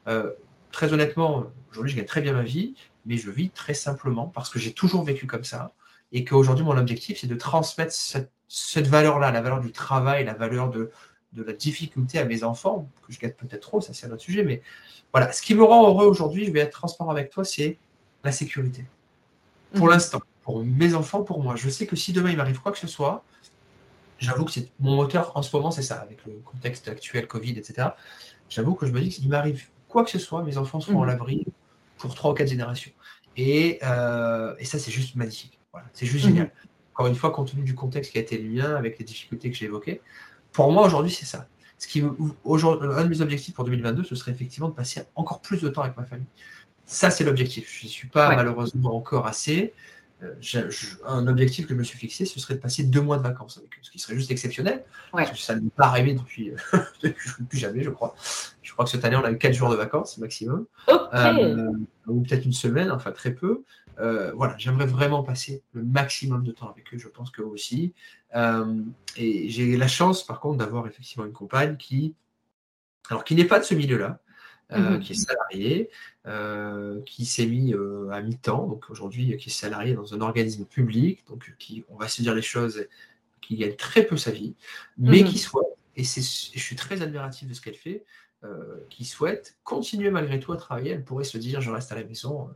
[0.06, 0.32] Euh,
[0.72, 2.74] très honnêtement, aujourd'hui, je gagne très bien ma vie,
[3.06, 5.72] mais je vis très simplement parce que j'ai toujours vécu comme ça
[6.12, 10.70] et qu'aujourd'hui, mon objectif, c'est de transmettre cette, valeur-là, la valeur du travail, la valeur
[10.70, 10.90] de,
[11.32, 14.22] de la difficulté à mes enfants, que je gagne peut-être trop, ça c'est un autre
[14.22, 14.62] sujet, mais
[15.12, 17.78] voilà, ce qui me rend heureux aujourd'hui, je vais être transparent avec toi, c'est
[18.24, 18.84] la sécurité.
[19.74, 19.92] Pour mhm.
[19.92, 21.56] l'instant, pour mes enfants, pour moi.
[21.56, 23.22] Je sais que si demain il m'arrive quoi que ce soit,
[24.18, 27.50] j'avoue que c'est mon moteur en ce moment, c'est ça, avec le contexte actuel, Covid,
[27.58, 27.88] etc.
[28.48, 31.02] J'avoue que je me dis que s'il m'arrive quoi que ce soit, mes enfants seront
[31.02, 31.12] à mhm.
[31.12, 31.44] l'abri
[31.98, 32.92] pour trois ou quatre générations.
[33.36, 35.60] Et, euh, et ça, c'est juste magnifique.
[35.70, 36.30] Voilà, c'est juste mhm.
[36.30, 36.52] génial.
[36.94, 39.50] Encore une fois, compte tenu du contexte qui a été le mien, avec les difficultés
[39.50, 40.00] que j'ai évoquées,
[40.52, 41.46] pour moi aujourd'hui, c'est ça.
[41.76, 42.02] Ce qui,
[42.44, 45.68] aujourd'hui, un de mes objectifs pour 2022, ce serait effectivement de passer encore plus de
[45.68, 46.24] temps avec ma famille.
[46.86, 47.70] Ça, c'est l'objectif.
[47.80, 49.74] Je ne suis pas malheureusement encore assez.
[50.22, 50.34] Euh,
[51.06, 53.58] un objectif que je me suis fixé, ce serait de passer deux mois de vacances
[53.58, 54.84] avec eux, ce qui serait juste exceptionnel.
[55.12, 56.52] Parce que ça ne m'est pas arrivé depuis,
[57.38, 58.16] depuis jamais, je crois.
[58.62, 60.66] Je crois que cette année, on a eu quatre jours de vacances maximum.
[60.88, 61.70] Euh,
[62.06, 63.62] ou peut-être une semaine, enfin très peu.
[64.00, 67.94] Euh, voilà, j'aimerais vraiment passer le maximum de temps avec eux, je pense que aussi.
[68.34, 72.14] et j'ai la chance, par contre, d'avoir effectivement une compagne qui,
[73.08, 74.20] alors qui n'est pas de ce milieu-là,
[74.70, 75.00] euh, mhm.
[75.00, 75.88] qui est salarié,
[76.26, 80.66] euh, qui s'est mis euh, à mi-temps, donc aujourd'hui qui est salarié dans un organisme
[80.66, 82.86] public, donc qui, on va se dire les choses,
[83.40, 84.54] qui gagne très peu sa vie,
[84.98, 85.28] mais mhm.
[85.28, 88.04] qui souhaite, et, je suis très admiratif de ce qu'elle fait,
[88.90, 90.90] qui souhaite continuer malgré tout à travailler.
[90.90, 92.50] Elle pourrait se dire, je reste à la maison.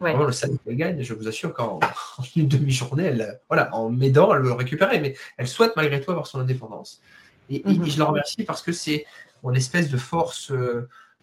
[0.00, 1.80] Vraiment, le salaire qu'elle gagne, je vous assure qu'en
[2.36, 6.10] une demi-journée, elle, voilà, en m'aidant, elle veut le récupérer, mais elle souhaite malgré tout
[6.10, 7.02] avoir son indépendance.
[7.50, 7.84] Et, et mhm.
[7.84, 9.04] je la remercie parce que c'est
[9.42, 10.50] mon espèce de force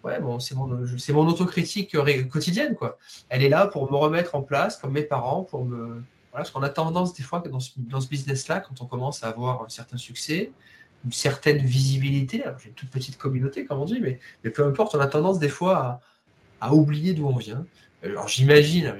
[0.06, 1.96] ouais, bon, c'est mon, mon autocritique
[2.30, 2.98] quotidienne, quoi.
[3.30, 6.04] Elle est là pour me remettre en place, comme mes parents, pour me.
[6.32, 9.24] Voilà, parce qu'on a tendance, des fois, dans ce, dans ce business-là, quand on commence
[9.24, 10.52] à avoir un certain succès,
[11.04, 14.96] une certaine visibilité, j'ai une toute petite communauté, comme on dit, mais, mais peu importe,
[14.96, 17.65] on a tendance, des fois, à, à oublier d'où on vient.
[18.04, 18.94] Alors, j'imagine,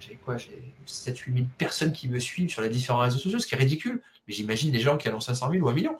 [0.00, 3.46] j'ai quoi J'ai 7-8 000 personnes qui me suivent sur les différents réseaux sociaux, ce
[3.46, 4.00] qui est ridicule.
[4.26, 5.98] Mais j'imagine des gens qui en ont 500 000 ou 1 million.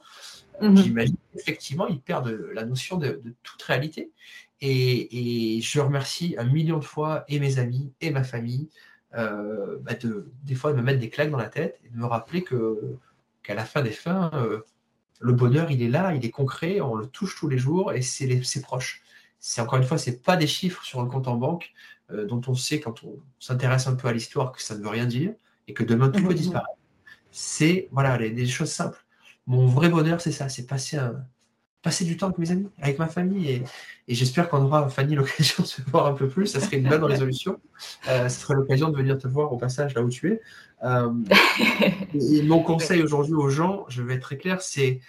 [0.60, 0.76] Mhm.
[0.76, 4.10] J'imagine effectivement, ils perdent la notion de, toute réalité.
[4.60, 8.68] Et, je remercie un million de fois et mes amis et ma famille
[9.14, 11.96] euh, bah, de, des fois de me mettre des claques dans la tête et de
[11.96, 12.96] me rappeler que
[13.42, 14.60] qu'à la fin des fins, euh,
[15.20, 18.00] le bonheur, il est là, il est concret, on le touche tous les jours et
[18.00, 19.02] c'est proche.
[19.38, 21.72] C'est encore une fois, c'est pas des chiffres sur un compte en banque
[22.10, 24.88] euh, dont on sait quand on s'intéresse un peu à l'histoire que ça ne veut
[24.88, 25.34] rien dire
[25.68, 26.78] et que demain tout peut disparaître.
[27.30, 29.03] C'est voilà, des choses simples
[29.46, 30.98] mon vrai bonheur, c'est ça, c'est passer,
[31.84, 33.62] passer du temps avec mes amis, avec ma famille.
[34.08, 36.46] Et, j'espère qu'on aura, Fanny, l'occasion de se voir un peu plus.
[36.46, 37.60] Ça serait une bonne résolution.
[38.08, 40.40] Euh, ça serait l'occasion de venir te voir au passage là où tu es.
[40.82, 41.12] Euh,
[42.14, 45.00] et, mon conseil aujourd'hui aux gens, je vais être très clair, c'est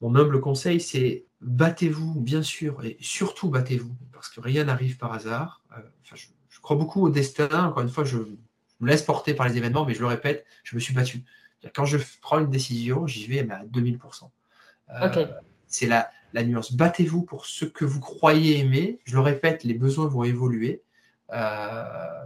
[0.00, 5.12] mon humble conseil, c'est battez-vous, bien sûr, et surtout battez-vous, parce que rien n'arrive par
[5.12, 5.62] hasard.
[5.76, 6.14] Euh, je,
[6.48, 7.48] je, crois beaucoup au destin.
[7.66, 10.46] Encore une fois, je, je me laisse porter par les événements, mais je le répète,
[10.62, 11.24] je me suis battu
[11.74, 14.30] Quand je prends une décision, j'y vais à 2000%.
[14.90, 15.26] Euh,
[15.66, 16.72] c'est la, la nuance.
[16.72, 18.98] Battez-vous pour ce que vous croyez aimer.
[19.04, 20.82] Je le répète, les besoins vont évoluer.
[21.32, 22.24] Euh,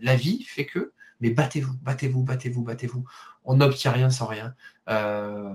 [0.00, 3.04] la vie fait que, mais battez-vous, battez-vous, battez-vous, battez-vous.
[3.44, 4.54] On n'obtient rien sans rien.
[4.88, 5.54] Euh,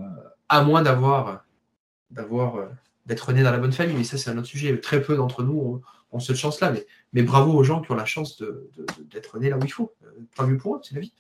[0.50, 1.46] à moins d'avoir,
[2.12, 2.70] d'avoir,
[3.06, 3.96] d'être né dans la bonne famille.
[3.96, 4.80] Mais ça, c'est un autre sujet.
[4.80, 6.72] Très peu d'entre nous ont, cette chance-là.
[6.72, 8.42] Mais, mais, bravo aux gens qui ont la chance
[9.12, 9.94] d'être nés là où il faut.
[10.36, 11.14] Pas mieux pour eux, c'est la vie.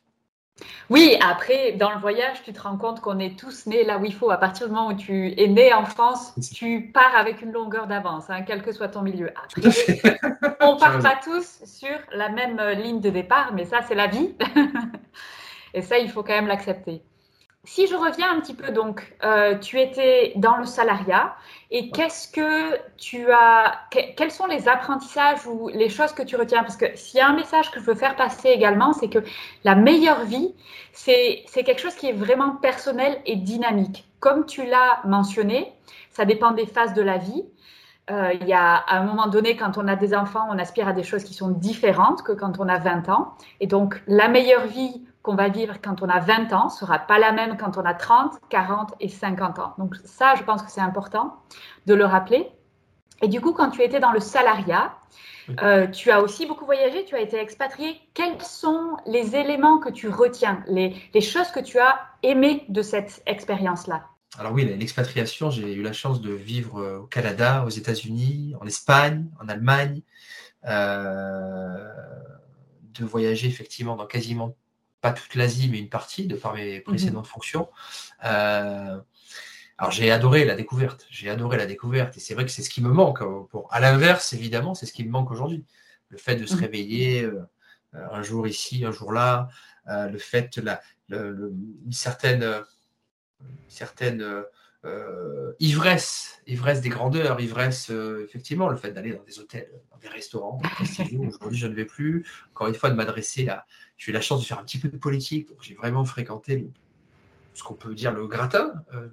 [0.89, 4.05] Oui, après, dans le voyage, tu te rends compte qu'on est tous nés là où
[4.05, 4.31] il faut.
[4.31, 7.87] À partir du moment où tu es né en France, tu pars avec une longueur
[7.87, 9.31] d'avance, hein, quel que soit ton milieu.
[9.57, 9.61] on
[10.75, 14.35] ne part pas tous sur la même ligne de départ, mais ça, c'est la vie.
[15.73, 17.03] Et ça, il faut quand même l'accepter
[17.67, 21.35] si je reviens un petit peu, donc, euh, tu étais dans le salariat
[21.69, 26.63] et qu'est-ce que tu as, quels sont les apprentissages ou les choses que tu retiens?
[26.63, 29.19] Parce que s'il y a un message que je veux faire passer également, c'est que
[29.65, 30.55] la meilleure vie,
[30.93, 34.07] c'est quelque chose qui est vraiment personnel et dynamique.
[34.21, 35.73] Comme tu l'as mentionné,
[36.11, 37.43] ça dépend des phases de la vie.
[38.09, 40.87] Euh, il y a à un moment donné, quand on a des enfants, on aspire
[40.87, 43.35] à des choses qui sont différentes que quand on a 20 ans.
[43.59, 47.19] Et donc, la meilleure vie qu'on va vivre quand on a 20 ans sera pas
[47.19, 49.73] la même quand on a 30, 40 et 50 ans.
[49.77, 51.35] Donc ça, je pense que c'est important
[51.85, 52.47] de le rappeler.
[53.21, 54.95] Et du coup, quand tu étais dans le salariat,
[55.61, 57.99] euh, tu as aussi beaucoup voyagé, tu as été expatrié.
[58.13, 62.81] Quels sont les éléments que tu retiens, les, les choses que tu as aimées de
[62.81, 64.05] cette expérience-là?
[64.39, 68.65] Alors oui, l'expatriation, j'ai eu la chance de vivre euh, au Canada, aux États-Unis, en
[68.65, 70.03] Espagne, en Allemagne,
[70.69, 71.91] euh,
[72.93, 74.55] de voyager effectivement dans quasiment
[75.01, 76.83] pas toute l'Asie, mais une partie de par mes mhm.
[76.83, 77.69] précédentes fonctions.
[78.23, 78.99] Euh,
[79.77, 82.69] alors j'ai adoré la découverte, j'ai adoré la découverte, et c'est vrai que c'est ce
[82.69, 83.21] qui me manque.
[83.21, 85.65] Euh, pour, à l'inverse, évidemment, c'est ce qui me manque aujourd'hui.
[86.09, 86.61] Le fait de se mhm.
[86.61, 87.43] réveiller euh,
[87.93, 89.49] un jour ici, un jour là,
[89.85, 92.45] le fait, la, une certaine,
[93.69, 94.43] certaine
[95.59, 97.91] ivresse, ivresse des grandeurs, ivresse,
[98.23, 100.61] effectivement, le fait d'aller dans des hôtels, dans des restaurants.
[101.27, 102.25] Aujourd'hui, je ne vais plus.
[102.51, 103.65] Encore une fois, de m'adresser à,
[103.97, 106.69] j'ai eu la chance de faire un petit peu de politique, donc j'ai vraiment fréquenté
[107.53, 109.07] ce qu'on peut dire le gratin euh,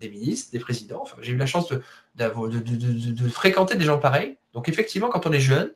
[0.00, 1.02] des ministres, des présidents.
[1.02, 1.82] Enfin, j'ai eu la chance de,
[2.16, 4.36] de, fréquenter des gens pareils.
[4.52, 5.72] Donc effectivement, quand on est jeune,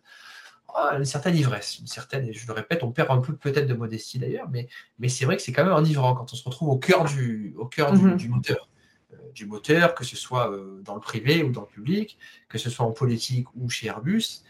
[0.68, 3.68] oh, une certaine ivresse, une certaine, et je le répète, on perd un peu peut-être
[3.68, 6.44] de modestie d'ailleurs, mais, mais c'est vrai que c'est quand même enivrant quand on se
[6.44, 8.28] retrouve au cœur du, au cœur du, mhm.
[8.28, 8.68] moteur.
[9.12, 12.18] Euh, du moteur, que ce soit euh, dans le privé ou dans le public,
[12.48, 14.42] que ce soit en politique ou chez Airbus,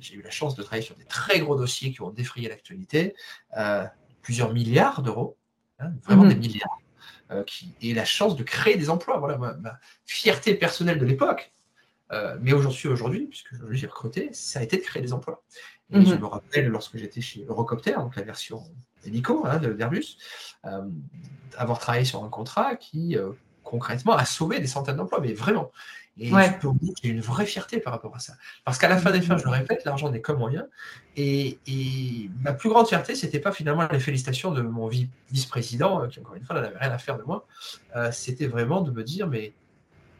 [0.00, 3.14] j'ai eu la chance de travailler sur des très gros dossiers qui ont défrayé l'actualité,
[3.56, 3.86] euh,
[4.22, 5.36] plusieurs milliards d'euros,
[5.78, 6.40] hein, vraiment des mhm.
[6.40, 6.78] milliards,
[7.30, 9.18] euh, qui, et la chance de créer des emplois.
[9.18, 11.52] Voilà ma, fierté personnelle de l'époque.
[12.10, 15.42] Euh, mais aujourd'hui, aujourd'hui, puisque j'ai recruté, ça a été de créer des emplois.
[15.90, 16.06] Et mhm.
[16.06, 18.62] je me rappelle lorsque j'étais chez Eurocopter, donc la version
[19.04, 20.16] hélico hein, d'Airbus,
[21.56, 23.16] avoir travaillé sur un contrat qui
[23.72, 25.72] concrètement a sauvé des centaines d'emplois, mais vraiment.
[26.18, 28.34] Et je peux vous dire que j'ai une vraie fierté par rapport à ça.
[28.66, 30.66] Parce qu'à la fin des fins, je le répète, l'argent n'est que moyen.
[31.16, 36.08] Et, et, ma plus grande fierté, c'était pas finalement les félicitations de mon vice-président, euh,
[36.08, 37.46] qui encore une fois n'avait rien à faire de moi.
[37.96, 39.54] Euh, c'était vraiment de me dire, mais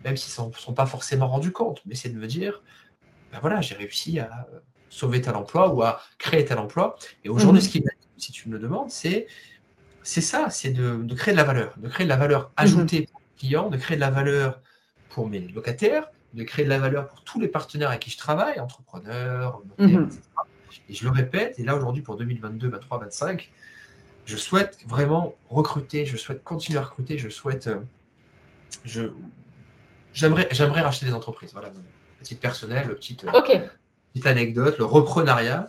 [0.02, 2.62] même s'ils ne sont pas forcément rendus compte, mais c'est de me dire,
[3.30, 4.46] ben voilà, j'ai réussi à
[4.88, 6.96] sauver tel emploi ou à créer tel emploi.
[7.22, 7.64] Et aujourd'hui, mmh.
[7.64, 7.84] ce qui
[8.16, 9.26] si tu me le demandes, c'est
[10.02, 12.52] c'est ça, c'est de, de, créer de la valeur, de créer de la valeur mmh
[12.56, 14.60] ajoutée pour le client, de créer de la valeur
[15.08, 18.18] pour mes locataires, de créer de la valeur pour tous les partenaires avec qui je
[18.18, 20.04] travaille, entrepreneurs, mhm.
[20.04, 20.20] etc.
[20.88, 23.50] Et je le répète, et là aujourd'hui pour 2022, 2023, 2025,
[24.24, 27.66] je souhaite vraiment recruter, je souhaite continuer à recruter, je souhaite.
[27.66, 27.80] Euh,
[28.84, 29.10] je,
[30.14, 31.52] j'aimerais, j'aimerais racheter des entreprises.
[31.52, 31.70] Voilà,
[32.18, 33.30] petite personnelle, petite, euh,
[34.12, 35.68] petite anecdote, le reprenariat,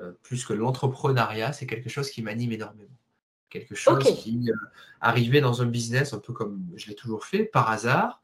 [0.00, 2.90] euh, plus que l'entrepreneuriat, c'est quelque chose qui m'anime énormément.
[3.50, 4.50] Quelque chose qui
[5.00, 8.22] arrivait dans un business un peu comme je l'ai toujours fait, par hasard,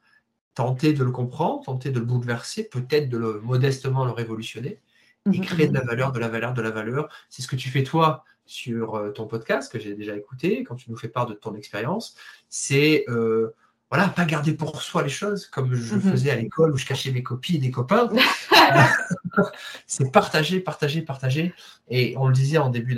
[0.54, 4.80] tenter de le comprendre, tenter de le bouleverser, peut-être de le modestement le révolutionner
[5.26, 7.08] et mhm, créer de la valeur, de la valeur, de la valeur.
[7.30, 10.74] C'est ce que tu fais toi sur euh, ton podcast que j'ai déjà écouté, quand
[10.74, 12.16] tu nous fais part de ton expérience.
[12.48, 13.54] C'est euh,
[13.88, 16.00] voilà, pas garder pour soi les choses comme je mhm.
[16.00, 18.08] faisais à l'école où je cachais mes copies et des copains.
[19.86, 21.54] c'est partager, partager, partager.
[21.88, 22.96] Et on le disait en début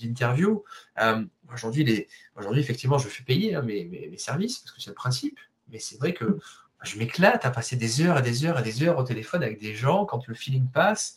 [0.00, 0.64] d'interview.
[1.00, 1.84] Euh, aujourd'hui,
[2.56, 5.38] effectivement, je fais payer hein, mes, services parce que c'est le principe.
[5.68, 6.38] Mais c'est vrai que
[6.82, 9.60] je m'éclate à passer des heures et des heures et des heures au téléphone avec
[9.60, 11.16] des gens quand le feeling passe,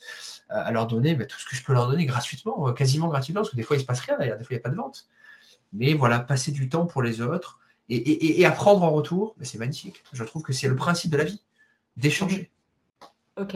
[0.49, 3.41] à leur donner bah, tout ce que je peux leur donner gratuitement, euh, quasiment gratuitement,
[3.41, 4.63] parce que des fois il ne se passe rien d'ailleurs, des fois il n'y a
[4.63, 5.07] pas de vente.
[5.73, 10.03] Mais voilà, passer du temps pour les autres et, apprendre en retour, c'est magnifique.
[10.11, 11.41] Je trouve que c'est le principe de la vie,
[11.97, 12.51] d'échanger.
[13.37, 13.55] Ok.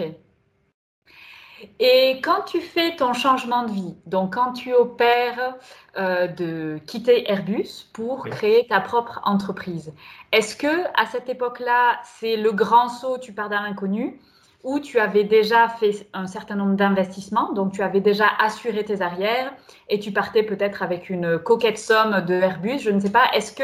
[1.80, 5.56] Et quand tu fais ton changement de vie, donc quand tu opères
[5.98, 9.94] euh, de quitter Airbus pour créer ta propre entreprise,
[10.32, 14.20] est-ce que à cette époque-là, c'est le grand saut, tu pars dans l'inconnu,
[14.64, 19.02] ou tu avais déjà fait un certain nombre d'investissements, donc tu avais déjà assuré tes
[19.02, 19.54] arrières
[19.88, 23.24] et tu partais peut-être avec une coquette somme de Airbus, je ne sais pas.
[23.34, 23.64] Est-ce que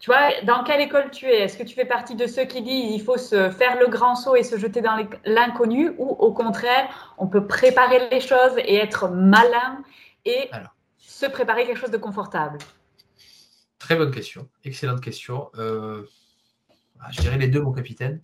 [0.00, 1.40] tu vois, dans quelle école tu es?
[1.42, 4.14] Est-ce que tu fais partie de ceux qui disent il faut se faire le grand
[4.14, 5.90] saut et se jeter dans l'inconnu?
[5.98, 9.84] Ou au contraire, on peut préparer les choses et être malin
[10.24, 10.50] et
[10.96, 12.56] se préparer quelque chose de confortable?
[13.78, 15.50] Très bonne question, excellente question.
[15.58, 16.06] Euh,
[17.00, 18.22] ah, je dirais les deux, mon capitaine.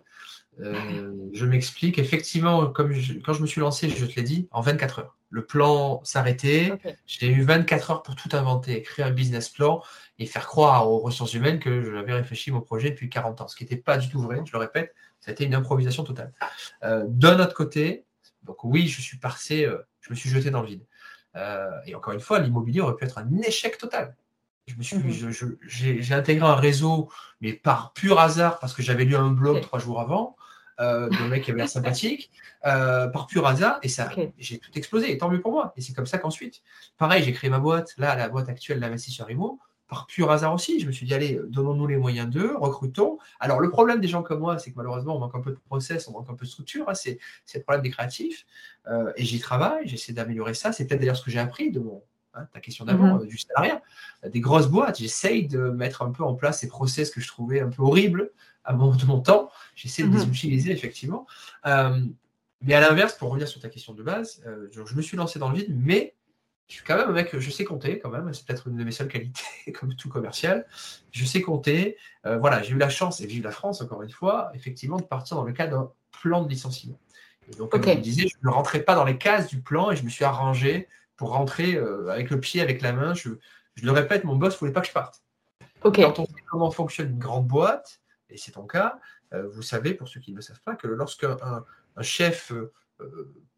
[0.60, 1.98] Euh, je m'explique.
[1.98, 5.15] Effectivement, comme quand je me suis lancé, je te l'ai dit, en 24 heures.
[5.30, 6.72] Le plan s'arrêtait.
[7.06, 9.82] J'ai eu 24 heures pour tout inventer, écrire un business plan
[10.18, 13.56] et faire croire aux ressources humaines que j'avais réfléchi mon projet depuis 40 ans, ce
[13.56, 16.32] qui n'était pas du tout vrai, je le répète, ça a été une improvisation totale.
[16.84, 18.04] Euh, D'un autre côté,
[18.44, 20.86] donc oui, je suis passé, euh, je me suis jeté dans le vide.
[21.36, 24.16] Euh, et encore une fois, l'immobilier aurait pu être un échec total.
[24.66, 25.58] Je me suis, mhm.
[25.62, 27.08] j'ai intégré un réseau,
[27.40, 30.36] mais par pur hasard, parce que j'avais lu un blog trois jours avant,
[30.80, 32.30] euh, de mec qui avait l'air sympathique,
[32.66, 35.72] euh, par pur hasard, et ça, j'ai tout explosé, et tant mieux pour moi.
[35.76, 36.62] Et c'est comme ça qu'ensuite,
[36.98, 39.58] pareil, j'ai créé ma boîte, là, la boîte actuelle d'investisseurs IMO,
[39.88, 40.80] par pur hasard aussi.
[40.80, 43.18] Je me suis dit, allez, donnons-nous les moyens d'eux, recrutons.
[43.40, 45.60] Alors, le problème des gens comme moi, c'est que malheureusement, on manque un peu de
[45.66, 46.88] process, on manque un peu de structure.
[46.88, 47.18] Hein, c'est,
[47.54, 48.46] le problème des créatifs.
[48.88, 50.72] Euh, et j'y travaille, j'essaie d'améliorer ça.
[50.72, 52.02] C'est peut-être d'ailleurs ce que j'ai appris de mon,
[52.34, 53.22] hein, ta question d'avant, mhm.
[53.22, 53.80] euh, du salariat.
[54.28, 57.60] Des grosses boîtes, j'essaye de mettre un peu en place ces process que je trouvais
[57.60, 58.32] un peu horribles
[58.66, 59.50] à mon, de mon temps.
[59.74, 60.28] J'essaie de les mhm.
[60.28, 61.26] utiliser, effectivement.
[61.66, 62.00] Euh,
[62.62, 65.50] mais à l'inverse, pour revenir sur ta question de base, je me suis lancé dans
[65.50, 66.16] le vide, mais
[66.68, 68.82] je suis quand même un mec, je sais compter quand même, c'est peut-être une de
[68.82, 70.66] mes seules qualités, comme tout commercial.
[71.12, 71.96] Je sais compter.
[72.26, 75.04] Euh, voilà, j'ai eu la chance, et vive la France encore une fois, effectivement, de
[75.04, 76.98] partir dans le cadre d'un plan de licenciement.
[77.52, 79.96] Et donc, comme je disais, je ne rentrais pas dans les cases du plan et
[79.96, 83.14] je me suis arrangé pour rentrer euh, avec le pied, avec la main.
[83.14, 83.30] Je,
[83.80, 85.22] le répète, mon boss ne voulait pas que je parte.
[85.80, 88.98] Quand on sait comment fonctionne une grande boîte, et c'est ton cas,
[89.32, 91.36] euh, vous savez, pour ceux qui ne le savent pas, que lorsqu'un
[91.96, 92.52] un chef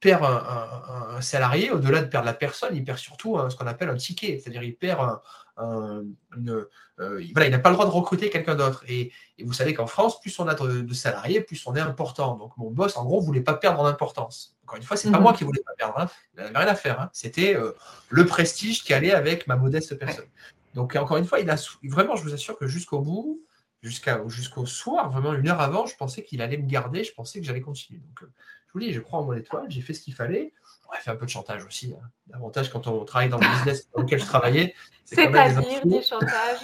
[0.00, 3.96] perd un, salarié, au-delà de perdre la personne, il perd surtout ce qu'on appelle un
[3.96, 5.20] ticket, c'est-à-dire il perd
[5.59, 6.66] une,
[7.00, 8.85] euh, il n'a pas le droit de recruter quelqu'un d'autre.
[8.88, 12.37] Et, vous savez qu'en France, plus on a de, salariés, plus on est important.
[12.37, 14.57] Donc mon boss, en gros, voulait pas perdre en importance.
[14.64, 15.22] Encore une fois, c'est pas mhm.
[15.22, 16.09] moi qui voulais pas perdre, hein.
[16.35, 17.00] il n'avait rien à faire.
[17.00, 17.11] Hein.
[17.12, 17.72] C'était euh,
[18.11, 20.26] le prestige qui allait avec ma modeste personne.
[20.74, 23.40] Donc encore une fois, il a vraiment, je vous assure que jusqu'au bout,
[23.83, 27.47] jusqu'au soir, vraiment une heure avant, je pensais qu'il allait me garder, je pensais que
[27.47, 28.01] j'allais continuer.
[28.01, 28.33] Donc euh,
[28.67, 30.53] je vous dis, je crois en mon étoile, j'ai fait ce qu'il fallait.
[30.88, 31.95] On a fait un peu de chantage aussi.
[31.95, 32.09] Hein.
[32.31, 35.81] L'avantage quand on travaille dans le business dans lequel je travaillais, c'est qu'on a des,
[35.85, 36.61] des chantages.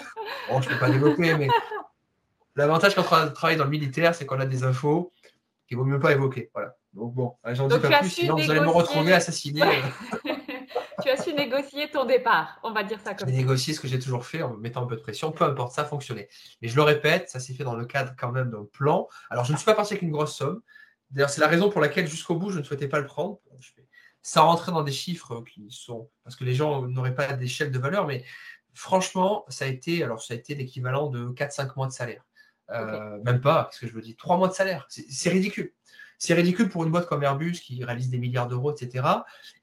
[0.48, 1.48] Bon, je ne peux pas développer, mais
[2.56, 5.12] l'avantage quand on travaille dans le militaire, c'est qu'on a des infos
[5.68, 6.50] qu'il vaut mieux pas évoquer.
[6.54, 6.76] Voilà.
[6.94, 9.62] Donc bon, j'en dis pas plus, sinon vous allez me retrouver assassiné.
[11.02, 13.32] tu as su négocier ton départ, on va dire ça comme ça.
[13.32, 15.44] J'ai négocié ce que j'ai toujours fait en me mettant un peu de pression, peu
[15.44, 16.28] importe, ça fonctionnait.
[16.62, 19.08] Mais je le répète, ça s'est fait dans le cadre quand même d'un plan.
[19.30, 20.62] Alors je ne suis pas parti avec une grosse somme.
[21.10, 23.38] D'ailleurs, c'est la raison pour laquelle jusqu'au bout, je ne souhaitais pas le prendre.
[24.22, 26.10] Sans rentrer dans des chiffres qui sont.
[26.24, 28.24] Parce que les gens n'auraient pas d'échelle de valeur, mais
[28.72, 32.24] franchement, ça a été, alors, ça a été l'équivalent de 4-5 mois de salaire.
[32.70, 34.86] Euh, même pas, parce que je me dis 3 mois de salaire.
[34.88, 35.72] C'est ridicule.
[36.24, 39.06] C'est ridicule pour une boîte comme Airbus qui réalise des milliards d'euros, etc.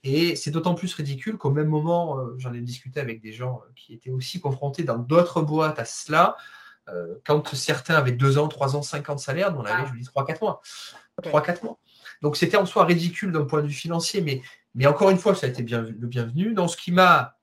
[0.04, 3.62] Et c'est d'autant plus ridicule qu'au même moment, euh, j'en ai discuté avec des gens
[3.66, 6.36] euh, qui étaient aussi confrontés dans d'autres boîtes à cela.
[7.26, 9.92] quand certains avaient 2 ans, 3 ans, 5 ans de salaire, nous on avait, ah.
[9.92, 10.62] je dis, 3-4 mois.
[11.24, 11.80] 3-4 mois.
[12.22, 14.42] Donc c'était en soi ridicule d'un point de vue financier, mais,
[14.76, 16.54] mais encore une fois, ça a été bien, le bienvenu.
[16.54, 17.38] Dans ce qui m'a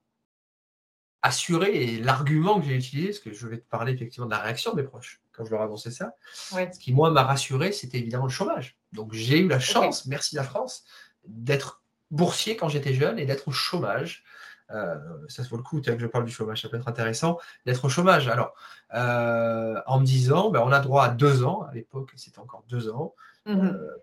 [1.22, 4.38] assuré et l'argument que j'ai utilisé, parce que je vais te parler effectivement de la
[4.38, 7.72] réaction de mes proches quand je leur ai annoncé ça, ce qui moi m'a rassuré,
[7.72, 8.76] c'était évidemment le chômage.
[8.92, 10.84] Donc j'ai eu la chance, merci la France,
[11.26, 14.24] d'être boursier quand j'étais jeune et d'être au chômage.
[14.70, 14.96] Euh,
[15.28, 17.84] ça se vaut le coup, que je parle du chômage, ça peut être intéressant, d'être
[17.84, 18.28] au chômage.
[18.28, 18.52] Alors,
[18.94, 22.64] euh, en me disant, ben, on a droit à deux ans, à l'époque c'était encore
[22.68, 23.14] deux ans,
[23.46, 23.66] Mhm.
[23.66, 23.96] Euh,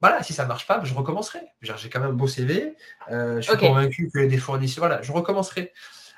[0.00, 1.40] voilà, si ça ne marche pas, je recommencerai.
[1.62, 2.74] J'ai quand même un beau CV.
[3.08, 4.86] Je suis convaincu que des fournisseurs.
[4.86, 5.72] Voilà, je recommencerai.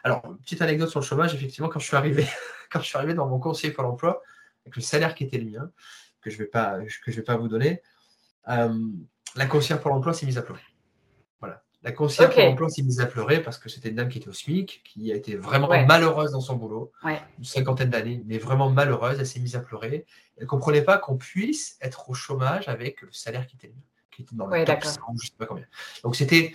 [0.07, 2.25] Alors, petite anecdote sur le chômage, effectivement, quand je suis arrivé,
[2.71, 4.23] quand je suis arrivé dans mon conseiller pour l'emploi,
[4.64, 5.72] avec le salaire qui était le mien,
[6.20, 7.83] que je ne vais, pas, que je vais pas vous donner,
[8.49, 8.89] euh,
[9.35, 10.62] la conseillère pour l'emploi s'est mise à pleurer.
[11.83, 14.28] La conseillère pour l'emploi s'est mise à pleurer parce que c'était une dame qui était
[14.28, 18.70] au SMIC, qui a été vraiment malheureuse dans son boulot, une cinquantaine d'années, mais vraiment
[18.70, 19.18] malheureuse.
[19.18, 20.07] Elle s'est mise à pleurer.
[20.37, 23.74] Elle ne comprenait pas qu'on puisse être au chômage avec le salaire qui était,
[24.12, 25.66] qui était dans le top 100, je sais pas combien.
[26.05, 26.55] Donc c'était,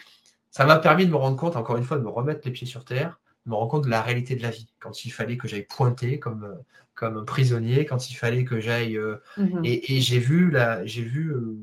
[0.50, 2.68] ça m'a permis de me rendre compte, encore une fois, de me remettre les pieds
[2.68, 4.68] sur terre, me rendre compte de la réalité de la vie.
[4.80, 6.60] Quand il fallait que j'aille pointer comme,
[6.94, 8.98] comme un prisonnier, quand il fallait que j'aille.
[8.98, 9.62] Euh, mhm.
[9.64, 11.58] Et, j'ai vu, la, j'ai vu euh,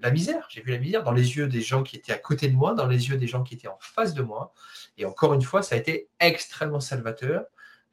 [0.00, 0.46] la misère.
[0.50, 2.74] J'ai vu la misère dans les yeux des gens qui étaient à côté de moi,
[2.74, 4.52] dans les yeux des gens qui étaient en face de moi.
[4.96, 7.44] Et encore une fois, ça a été extrêmement salvateur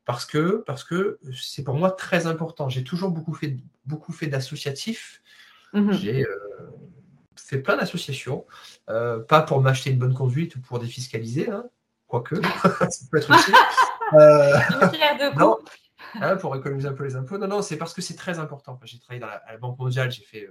[0.06, 2.70] parce que parce que c'est pour moi très important.
[2.70, 5.22] J'ai toujours beaucoup fait beaucoup fait d'associatifs.
[5.74, 5.94] Mhm.
[5.94, 6.70] J'ai euh,
[7.36, 8.46] fait plein d'associations,
[8.90, 11.66] euh, pas pour m'acheter une bonne conduite ou pour défiscaliser, hein,
[12.22, 12.36] quoique
[12.90, 13.52] ça peut être aussi.
[14.14, 14.58] Euh,
[16.22, 17.38] hein, pour économiser un peu les impôts.
[17.38, 18.80] Non, non, c'est parce que c'est très important.
[18.84, 20.50] j'ai travaillé dans la, Banque mondiale, j'ai fait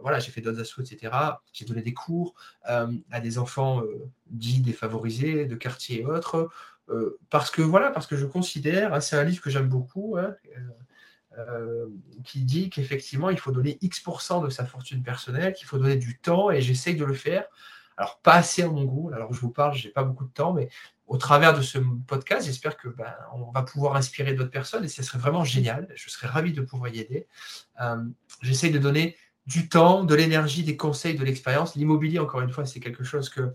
[0.00, 1.12] voilà, j'ai fait d'autres assos, etc.
[1.52, 2.34] J'ai donné des cours
[2.64, 3.82] à des enfants
[4.26, 6.50] dits défavorisés, de quartiers et autres.
[6.90, 10.16] Euh, parce que voilà, parce que je considère, hein, c'est un livre que j'aime beaucoup,
[10.16, 11.86] hein, euh, euh,
[12.24, 16.18] qui dit qu'effectivement il faut donner X% de sa fortune personnelle, qu'il faut donner du
[16.18, 17.44] temps, et j'essaye de le faire.
[17.96, 19.10] Alors pas assez à mon goût.
[19.12, 20.68] Alors je vous parle, j'ai pas beaucoup de temps, mais
[21.08, 24.88] au travers de ce podcast, j'espère que ben, on va pouvoir inspirer d'autres personnes et
[24.88, 25.88] ce serait vraiment génial.
[25.96, 27.26] Je serais ravi de pouvoir y aider.
[28.42, 31.74] j'essaye de donner du temps, de l'énergie, des conseils, de l'expérience.
[31.74, 33.52] L'immobilier, encore une fois, c'est quelque chose que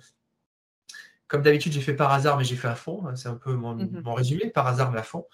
[1.33, 3.07] comme d'habitude, j'ai fait par hasard, mais j'ai fait à fond.
[3.07, 4.01] Hein, c'est un peu mhm.
[4.03, 5.25] mon, résumé, par hasard, mais à fond.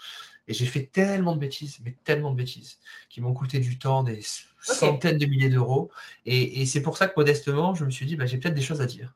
[0.48, 4.04] Et j'ai fait tellement de bêtises, mais tellement de bêtises, qui m'ont coûté du temps,
[4.04, 4.22] des
[4.62, 5.92] centaines de milliers d'euros.
[6.26, 8.80] Et, c'est pour ça que modestement, je me suis dit, bah, j'ai peut-être des choses
[8.80, 9.14] à dire.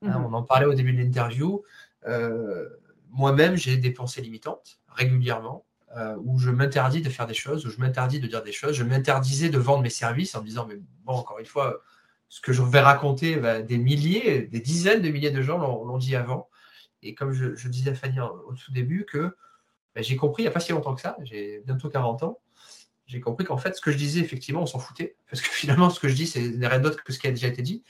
[0.00, 0.24] Hein, mhm.
[0.24, 1.62] on en parlait au début de l'interview.
[2.06, 2.68] Euh,
[3.10, 7.70] moi-même, j'ai des pensées limitantes régulièrement, euh, où je m'interdis de faire des choses, où
[7.70, 8.74] je m'interdis de dire des choses.
[8.74, 11.82] Je m'interdisais de vendre mes services en me disant, mais bon, encore une fois,
[12.28, 15.98] ce que je vais raconter, bah, des milliers, des dizaines de milliers de gens l'ont
[15.98, 16.48] dit avant.
[17.02, 19.36] Et comme je, disais à Fanny au tout début, que
[19.94, 22.38] bah, j'ai compris il n'y a pas si longtemps que ça, j'ai bientôt 40 ans,
[23.06, 25.16] j'ai compris qu'en fait, ce que je disais, effectivement, on s'en foutait.
[25.30, 27.48] Parce que finalement, ce que je dis, c'est rien d'autre que ce qui a déjà
[27.48, 27.82] été dit.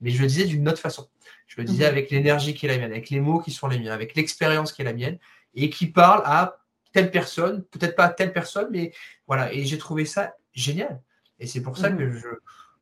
[0.00, 1.08] Mais je le disais d'une autre façon.
[1.46, 1.90] Je le disais mhm.
[1.90, 4.72] avec l'énergie qui est la mienne, avec les mots qui sont les miens, avec l'expérience
[4.72, 5.18] qui est la mienne,
[5.54, 6.58] et qui parle à
[6.92, 8.92] telle personne, peut-être pas à telle personne, mais
[9.26, 9.52] voilà.
[9.52, 11.00] Et j'ai trouvé ça génial.
[11.38, 11.98] Et c'est pour ça mhm.
[11.98, 12.28] que je,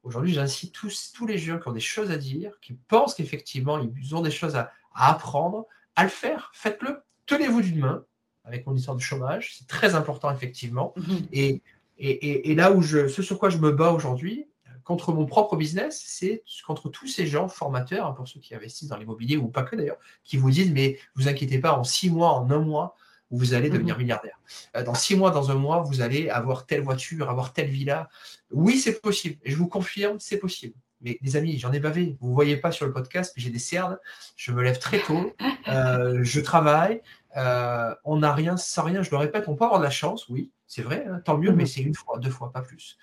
[0.08, 3.78] Aujourd'hui, j'incite tous, tous les gens qui ont des choses à dire, qui pensent qu'effectivement,
[3.78, 5.66] ils ont des choses à, apprendre,
[5.96, 6.50] à le faire.
[6.54, 7.02] Faites-le.
[7.26, 8.04] Tenez-vous d'une main
[8.44, 9.56] avec mon histoire de chômage.
[9.58, 10.94] C'est très important, effectivement.
[10.96, 11.28] Mhm.
[11.32, 11.62] Et,
[11.98, 14.46] et, et, là où je, ce sur quoi je me bats aujourd'hui,
[14.88, 18.88] contre mon propre business, c'est contre tous ces gens formateurs, hein, pour ceux qui investissent
[18.88, 22.08] dans l'immobilier ou pas que d'ailleurs, qui vous disent mais vous inquiétez pas, en six
[22.08, 22.96] mois, en un mois,
[23.30, 24.00] vous allez devenir mhm.
[24.00, 24.40] milliardaire.
[24.76, 28.08] Euh, dans six mois, dans un mois, vous allez avoir telle voiture, avoir telle villa.
[28.50, 29.36] Oui, c'est possible.
[29.44, 30.72] Et je vous confirme, c'est possible.
[31.02, 32.16] Mais les amis, j'en ai bavé.
[32.22, 33.98] Vous ne voyez pas sur le podcast, mais j'ai des cernes.
[34.36, 35.34] Je me lève très tôt.
[35.68, 37.02] Euh, je travaille.
[37.36, 39.02] Euh, on n'a rien sans rien.
[39.02, 41.50] Je le répète, on peut avoir de la chance, oui, c'est vrai, hein, tant mieux,
[41.50, 41.66] mais mhm.
[41.66, 42.98] c'est une fois, deux fois, pas plus.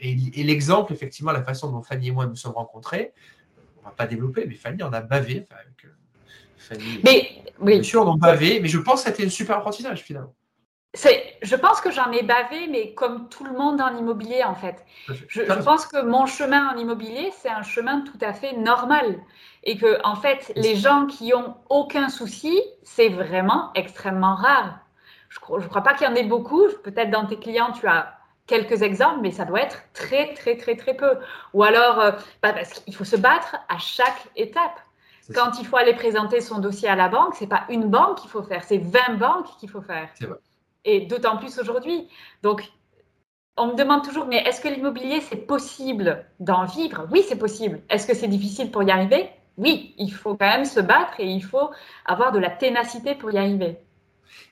[0.00, 3.12] et, l'exemple, effectivement, la façon dont Fanny et moi nous sommes rencontrés,
[3.78, 5.46] on ne va pas développer, mais Fanny en a bavé.
[5.50, 5.86] avec,
[7.02, 7.74] mais oui.
[7.74, 10.34] Bien sûr, on en bavé, mais je pense que c'était un super apprentissage finalement.
[10.94, 14.84] Je pense que j'en ai bavé, mais comme tout le monde dans l'immobilier, en fait.
[15.28, 19.20] Je, pense que mon chemin en immobilier, c'est un chemin tout à fait normal.
[19.64, 24.80] Et que, en fait, les gens qui ont aucun souci, c'est vraiment extrêmement rare.
[25.48, 26.64] Je ne crois, pas qu'il y en ait beaucoup.
[26.82, 30.76] Peut-être dans tes clients, tu as quelques exemples, mais ça doit être très, très, très,
[30.76, 31.18] très peu.
[31.54, 32.10] Ou alors, euh,
[32.42, 34.80] bah, parce qu'il faut se battre à chaque étape.
[35.34, 38.30] Quand il faut aller présenter son dossier à la banque, c'est pas une banque qu'il
[38.30, 40.08] faut faire, c'est 20 banques qu'il faut faire.
[40.14, 40.38] C'est vrai.
[40.86, 42.08] Et d'autant plus aujourd'hui.
[42.42, 42.62] Donc,
[43.58, 47.06] on me demande toujours, mais est-ce que l'immobilier, c'est possible d'en vivre?
[47.10, 47.82] Oui, c'est possible.
[47.90, 49.28] Est-ce que c'est difficile pour y arriver?
[49.58, 51.70] Oui, il faut quand même se battre et il faut
[52.06, 53.78] avoir de la ténacité pour y arriver.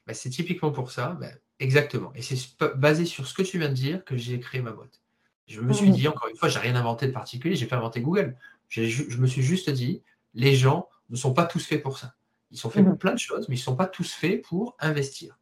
[0.07, 2.13] Bah, c'est typiquement pour ça, bah, exactement.
[2.15, 2.37] Et c'est
[2.77, 5.01] basé sur ce que tu viens de dire que j'ai créé ma boîte.
[5.47, 5.93] Je me suis mmh.
[5.93, 8.37] dit, encore une fois, j'ai rien inventé de particulier, j'ai pas inventé Google.
[8.69, 10.03] Je me suis juste dit,
[10.35, 12.15] les gens ne sont pas tous faits pour ça.
[12.51, 12.99] Ils sont faits pour mhm.
[12.99, 15.39] plein de choses, mais ils ne sont pas tous faits pour investir.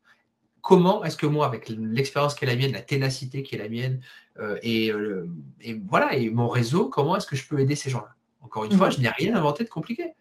[0.62, 3.68] Comment est-ce que moi, avec l'expérience qui est la mienne, la ténacité qui est la
[3.68, 4.00] mienne,
[4.38, 5.26] euh, euh,
[5.60, 8.14] et, voilà, et mon réseau, comment est-ce que je peux aider ces gens-là?
[8.40, 8.94] Encore une fois, mhm.
[8.94, 10.14] je n'ai rien inventé de compliqué.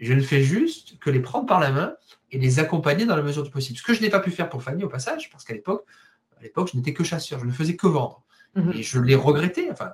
[0.00, 1.94] Je ne fais juste que les prendre par la main
[2.32, 3.78] et les accompagner dans la mesure du possible.
[3.78, 5.84] Ce que je n'ai pas pu faire pour Fanny au passage, parce qu'à l'époque,
[6.38, 8.24] à l'époque, je n'étais que chasseur, je ne faisais que vendre.
[8.54, 8.72] Mhm.
[8.74, 9.70] Et je l'ai regretté.
[9.70, 9.92] Enfin,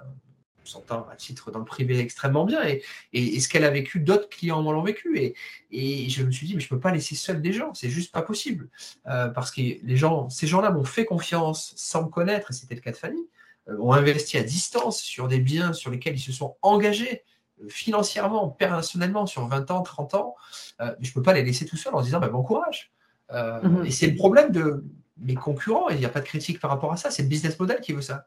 [0.67, 2.67] s'entend à titre dans le privé extrêmement bien.
[2.67, 2.83] Et,
[3.13, 5.19] et, ce qu'elle a vécu, d'autres clients l'ont vécu.
[5.19, 5.35] Et,
[5.71, 7.91] et, je me suis dit, mais je ne peux pas laisser seul des gens, c'est
[7.91, 8.69] juste pas possible.
[9.07, 12.75] Euh, parce que les gens, ces gens-là m'ont fait confiance sans me connaître, et c'était
[12.75, 13.29] le cas de Fanny,
[13.69, 17.23] euh, ont investi à distance sur des biens sur lesquels ils se sont engagés
[17.69, 20.35] financièrement, personnellement, sur 20 ans, 30 ans.
[20.81, 22.93] mais je ne peux pas les laisser tout seuls en disant, bah, bon courage.
[23.33, 23.85] Mhm.
[23.87, 24.85] Et c'est le problème de
[25.19, 27.29] mes concurrents, et il n'y a pas de critique par rapport à ça, c'est le
[27.29, 28.27] business model qui veut ça.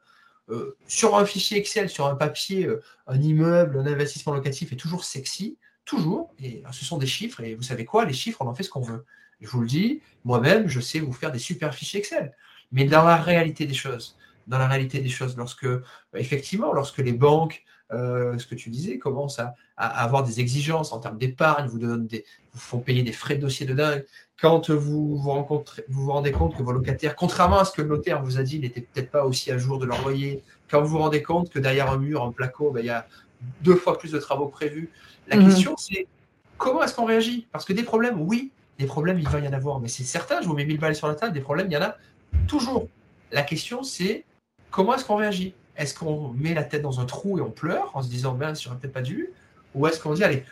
[0.49, 4.77] Euh, sur un fichier Excel, sur un papier, euh, un immeuble, un investissement locatif est
[4.77, 6.33] toujours sexy, toujours.
[6.39, 7.41] Et euh, ce sont des chiffres.
[7.41, 9.05] Et vous savez quoi Les chiffres, on en fait ce qu'on veut.
[9.41, 12.33] Je vous le dis, moi-même, je sais vous faire des super fichiers Excel.
[12.71, 14.17] Mais dans la réalité des choses,
[14.47, 15.67] dans la réalité des choses, lorsque,
[16.15, 21.17] effectivement, lorsque les banques ce que tu disais, commencent à, avoir des exigences en termes
[21.17, 24.05] d'épargne, vous, vous font payer des frais de dossier de dingue.
[24.41, 27.81] Quand vous vous, rencontrez, vous vous rendez compte que vos locataires, contrairement à ce que
[27.81, 30.81] le notaire vous a dit, n'étaient peut-être pas aussi à jour de leur loyer, quand
[30.81, 33.07] vous vous rendez compte que derrière un mur, en placo, ben, il y a
[33.61, 34.89] deux fois plus de travaux prévus,
[35.27, 35.45] la mhm.
[35.45, 36.07] question c'est
[36.57, 37.47] comment est-ce qu'on réagit?
[37.51, 40.41] Parce que des problèmes, oui, des problèmes, il va y en avoir, mais c'est certain,
[40.41, 41.95] je vous mets mille balles sur la table, des problèmes, il y en a
[42.47, 42.87] toujours.
[43.31, 44.25] La question c'est
[44.71, 45.53] comment est-ce qu'on réagit?
[45.79, 48.53] Est-ce qu'on met la tête dans un trou et on pleure en se disant, ben,
[48.53, 49.29] j'aurais peut-être pas dû?
[49.73, 50.43] Ou est-ce qu'on dit, allez,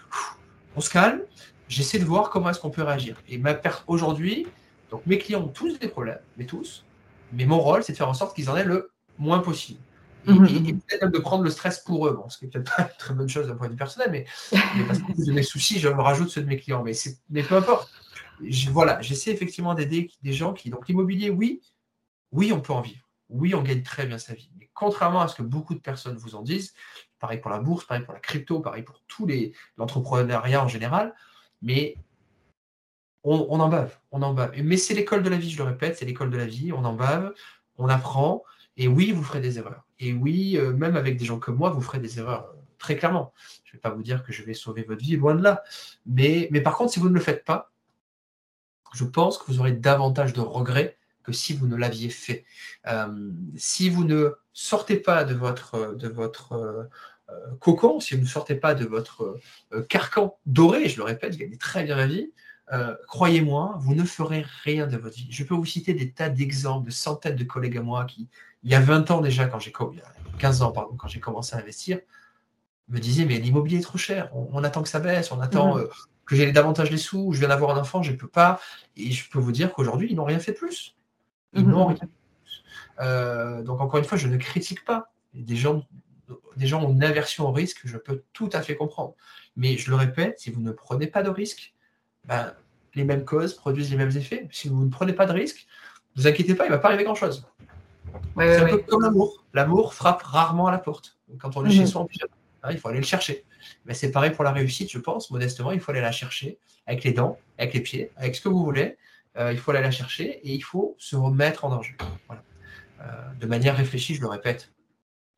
[0.76, 1.22] on se calme,
[1.68, 3.18] j'essaie de voir comment est-ce qu'on peut réagir.
[3.28, 4.48] Et ma aujourd'hui,
[4.90, 6.86] donc mes clients ont tous des problèmes, mais tous,
[7.34, 9.80] mais mon rôle, c'est de faire en sorte qu'ils en aient le moins possible.
[10.28, 10.80] Et, mhm.
[10.82, 12.98] peut-être même de prendre le stress pour eux, bon, ce qui n'est peut-être pas une
[12.98, 14.26] très bonne chose d'un point de vue personnel, mais,
[14.88, 16.84] parce que de mes soucis, je me rajoute ceux de mes clients.
[16.84, 16.94] Mais,
[17.30, 17.90] mais peu importe.
[18.72, 20.70] voilà, j'essaie effectivement d'aider des gens qui.
[20.70, 21.62] Donc l'immobilier, oui,
[22.32, 23.07] oui, on peut en vivre.
[23.30, 24.50] Oui, on gagne très bien sa vie.
[24.58, 26.74] Mais contrairement à ce que beaucoup de personnes vous en disent,
[27.20, 31.14] pareil pour la bourse, pareil pour la crypto, pareil pour les l'entrepreneuriat en général,
[31.62, 31.98] mais
[33.24, 34.52] on, on, en bave, on en bave.
[34.64, 36.86] Mais c'est l'école de la vie, je le répète, c'est l'école de la vie, on
[36.86, 37.34] en bave,
[37.78, 38.44] on apprend,
[38.78, 39.86] et oui, vous ferez des erreurs.
[40.00, 42.96] Et oui, euh, même avec des gens comme moi, vous ferez des erreurs, euh, très
[42.96, 43.34] clairement.
[43.64, 45.64] Je ne vais pas vous dire que je vais sauver votre vie, loin de là.
[46.06, 47.72] Mais, mais par contre, si vous ne le faites pas,
[48.94, 50.98] je pense que vous aurez davantage de regrets
[51.28, 52.46] que si vous ne l'aviez fait.
[52.88, 56.90] Euh, si vous ne sortez pas de votre, de votre
[57.60, 59.38] cocon, si vous ne sortez pas de votre
[59.90, 62.32] carcan doré, je le répète, je gagne très bien ma vie,
[63.06, 65.28] croyez-moi, vous ne ferez rien de votre vie.
[65.30, 68.30] Je peux vous citer des tas d'exemples de centaines de collègues à moi qui,
[68.64, 69.74] il y a 20 ans déjà, quand j'ai
[70.40, 72.00] 15 ans, pardon, quand j'ai commencé à investir,
[72.90, 75.88] me disaient mais l'immobilier est trop cher, on, attend que ça baisse, on attend euh,
[76.26, 78.60] que j'ai davantage les sous, je viens d'avoir un enfant, je ne peux pas.
[78.96, 80.97] Et je peux vous dire qu'aujourd'hui, ils n'ont rien fait de plus.
[81.58, 81.97] Ils n'ont rien.
[82.99, 85.12] Euh, donc encore une fois, je ne critique pas.
[85.34, 85.86] Des gens,
[86.55, 89.14] des gens ont une aversion au risque, je peux tout à fait comprendre.
[89.55, 91.74] Mais je le répète, si vous ne prenez pas de risque,
[92.26, 92.53] ben,
[92.95, 94.47] les mêmes causes produisent les mêmes effets.
[94.51, 95.68] Si vous ne prenez pas de risque,
[96.16, 97.45] ne vous inquiétez pas, il ne va pas arriver grand-chose
[98.38, 99.43] c'est un peu comme l'amour.
[99.53, 101.18] L'amour frappe rarement à la porte.
[101.39, 102.32] Quand on est chez soi en pyjama,
[102.64, 103.43] hein, il faut aller le chercher.
[103.86, 107.03] Mais c'est pareil pour la réussite, je pense, modestement, il faut aller la chercher avec
[107.03, 108.97] les dents, avec les pieds, avec ce que vous voulez.
[109.38, 111.96] Euh, il faut aller la chercher et il faut se remettre en danger.
[113.02, 113.04] Euh,
[113.40, 114.72] de manière réfléchie, je le répète.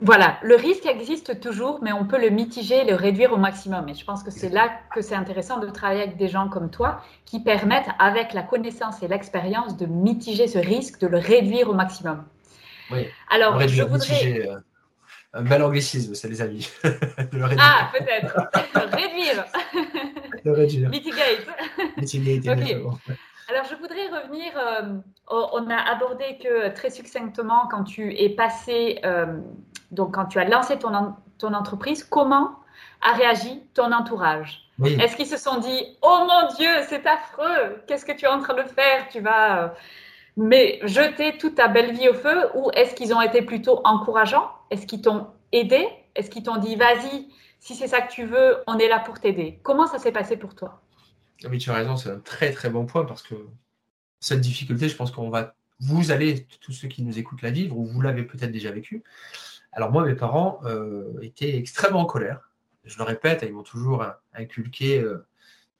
[0.02, 3.90] Voilà, le risque existe toujours, mais on peut le mitiger, le réduire au maximum.
[3.90, 6.70] Et je pense que c'est là que c'est intéressant de travailler avec des gens comme
[6.70, 11.70] toi qui permettent, avec la connaissance et l'expérience, de mitiger ce risque, de le réduire
[11.70, 12.24] au maximum.
[12.92, 13.08] Oui.
[13.30, 14.48] Alors, je voudrais.
[14.48, 14.60] Euh,
[15.34, 16.70] un bel anglicisme, ça les amis.
[16.84, 18.50] ah, peut-être.
[18.96, 19.46] réduire.
[20.46, 20.90] réduire.
[20.90, 21.46] Mitigate.
[21.98, 22.58] Mitigate,
[23.50, 24.52] Alors, je voudrais revenir.
[24.58, 29.40] Euh, on a abordé que très succinctement, quand tu es passé, euh,
[29.90, 32.52] donc quand tu as lancé ton, ton entreprise, comment
[33.02, 34.70] a réagi ton entourage?
[34.86, 38.40] Est-ce qu'ils se sont dit Oh mon Dieu, c'est affreux, qu'est-ce que tu es en
[38.40, 39.10] train de faire?
[39.10, 39.74] Tu vas
[40.38, 44.50] mais jeter toute ta belle vie au feu ou est-ce qu'ils ont été plutôt encourageants?
[44.70, 45.88] Est-ce qu'ils t'ont aidé?
[46.16, 47.28] Est-ce qu'ils t'ont dit vas-y,
[47.60, 49.60] si c'est ça que tu veux, on est là pour t'aider?
[49.64, 50.82] Comment ça s'est passé pour toi?
[51.46, 53.36] Oui, tu as raison, c'est un très très bon point parce que
[54.20, 57.78] cette difficulté, je pense qu'on va, vous allez, tous ceux qui nous écoutent la vivre
[57.78, 59.04] ou vous l'avez peut-être déjà vécu.
[59.72, 62.50] Alors moi, mes parents euh, étaient extrêmement en colère.
[62.84, 65.26] Je le répète, ils m'ont toujours inculqué euh,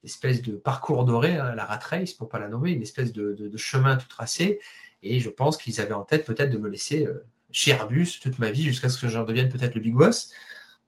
[0.04, 3.56] espèce de parcours doré, hein, la rat race pour pas la nommer, une espèce de,
[3.56, 4.60] chemin tout tracé.
[5.02, 8.38] Et je pense qu'ils avaient en tête peut-être de me laisser euh, chez Airbus toute
[8.38, 10.32] ma vie jusqu'à ce que j'en devienne peut-être le big boss.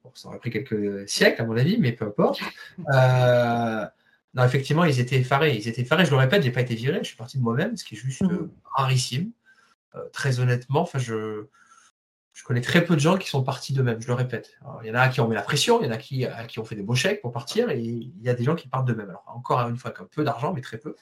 [0.03, 2.41] Bon, ça aurait pris quelques siècles à mon avis, mais peu importe.
[2.93, 3.85] Euh,
[4.35, 5.55] non, effectivement, ils étaient effarés.
[5.55, 6.05] Ils étaient effarés.
[6.05, 6.99] Je le répète, j'ai pas été viré.
[6.99, 8.31] Je suis parti de moi-même, ce qui est juste mmh.
[8.31, 9.31] euh, rarissime.
[10.11, 11.45] très honnêtement, enfin, je
[12.33, 14.57] je connais très peu de gens qui sont partis d'eux-mêmes, je le répète.
[14.81, 16.31] il y en a qui ont mis la pression, il y en a qui, euh,
[16.47, 18.67] qui ont fait des beaux chèques pour partir, et il y a des gens qui
[18.67, 19.09] partent d'eux-mêmes.
[19.09, 20.95] Alors, encore une fois, avec un peu d'argent, mais très peu.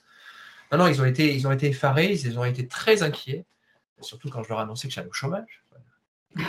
[0.72, 3.46] Non, non, ils ont été, ils ont été effarés, ils ont été très inquiets,
[4.02, 5.64] surtout quand je leur ai annoncé que j'allais au chômage.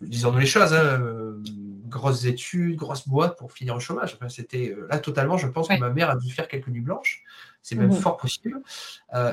[0.00, 1.42] Disons-nous les choses, hein, euh,
[1.88, 4.16] grosses études, grosses boîtes pour finir au chômage.
[4.28, 7.22] c'était euh, là totalement, je pense que ma mère a dû faire quelques nuits blanches.
[7.62, 8.60] C'est même mmh fort possible.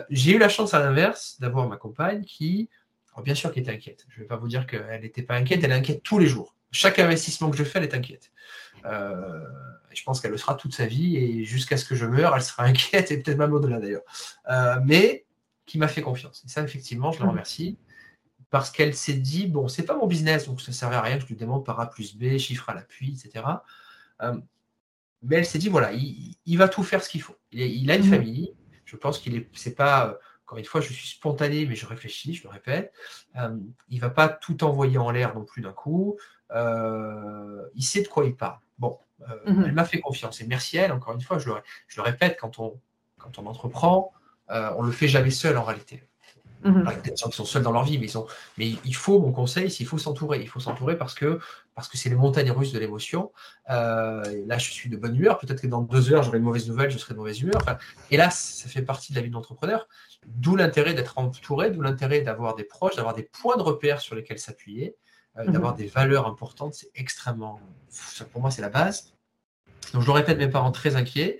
[0.10, 2.70] j'ai eu la chance à l'inverse d'avoir ma compagne qui
[3.22, 4.06] bien sûr qu'elle était inquiète.
[4.10, 6.28] Je ne vais pas vous dire qu'elle n'était pas inquiète, elle est inquiète tous les
[6.28, 6.56] jours.
[6.72, 8.32] Chaque investissement que je fais, elle est inquiète.
[8.86, 9.40] Euh,
[9.94, 12.42] je pense qu'elle le sera toute sa vie et jusqu'à ce que je meure, elle
[12.42, 14.04] sera inquiète et peut-être même au-delà d'ailleurs.
[14.50, 15.26] Euh, mais
[15.66, 16.44] qui m'a fait confiance.
[16.46, 17.30] Et ça, effectivement, je la mmh.
[17.30, 17.78] remercie
[18.50, 21.18] parce qu'elle s'est dit bon, c'est pas mon business, donc ça ne servait à rien
[21.18, 23.46] que je lui demande par A plus B, chiffre à l'appui, etc.
[24.22, 24.38] Euh,
[25.24, 27.36] mais elle s'est dit voilà, il, va tout faire ce qu'il faut.
[27.52, 28.10] Il, a une mmh.
[28.10, 28.54] famille.
[28.86, 32.36] Je pense qu'il est, c'est pas encore une fois, je suis spontané, mais je réfléchis,
[32.36, 32.94] je le répète.
[33.36, 33.58] Euh,
[33.90, 36.18] il ne va pas tout envoyer en l'air non plus d'un coup.
[36.52, 38.60] Euh, il sait de quoi il parle.
[38.78, 39.64] Bon, euh, mhm.
[39.66, 40.42] elle m'a fait confiance.
[40.42, 41.56] Et merci à elle, encore une fois, je le,
[41.88, 42.80] je le répète, quand on,
[43.18, 44.14] quand on entreprend,
[44.50, 46.04] on ne le fait jamais seul en réalité.
[46.66, 46.84] Mhm.
[46.84, 48.26] Il y a des gens qui sont seuls dans leur vie, mais, ils sont...
[48.58, 50.42] mais il faut, mon conseil, c'est qu'il faut s'entourer.
[50.42, 51.40] Il faut s'entourer parce que
[51.76, 53.32] parce que c'est les montagnes russes de l'émotion.
[53.70, 55.38] Euh, là, je suis de bonne humeur.
[55.38, 57.62] Peut-être que dans deux heures, j'aurai une mauvaise nouvelle, je serai de mauvaise humeur.
[57.62, 57.78] Enfin,
[58.10, 59.88] hélas, ça fait partie de la vie d'entrepreneur.
[60.26, 64.16] D'où l'intérêt d'être entouré, d'où l'intérêt d'avoir des proches, d'avoir des points de repère sur
[64.16, 64.96] lesquels s'appuyer,
[65.38, 65.52] euh, mhm.
[65.52, 66.74] d'avoir des valeurs importantes.
[66.74, 67.60] C'est extrêmement.
[68.32, 69.14] Pour moi, c'est la base.
[69.94, 71.40] Donc, je le répète, mes parents très inquiets.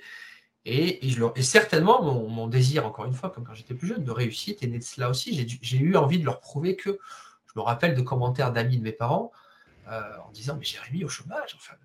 [0.66, 4.64] Et, et, certainement, mon, désir, encore une fois, comme quand j'étais plus jeune, de réussite
[4.64, 5.48] est né de cela aussi.
[5.62, 6.98] J'ai eu envie de leur prouver que,
[7.46, 9.32] je me rappelle de commentaires d'amis de mes parents
[9.88, 11.76] euh, en disant, mais Jérémy au chômage, enfin.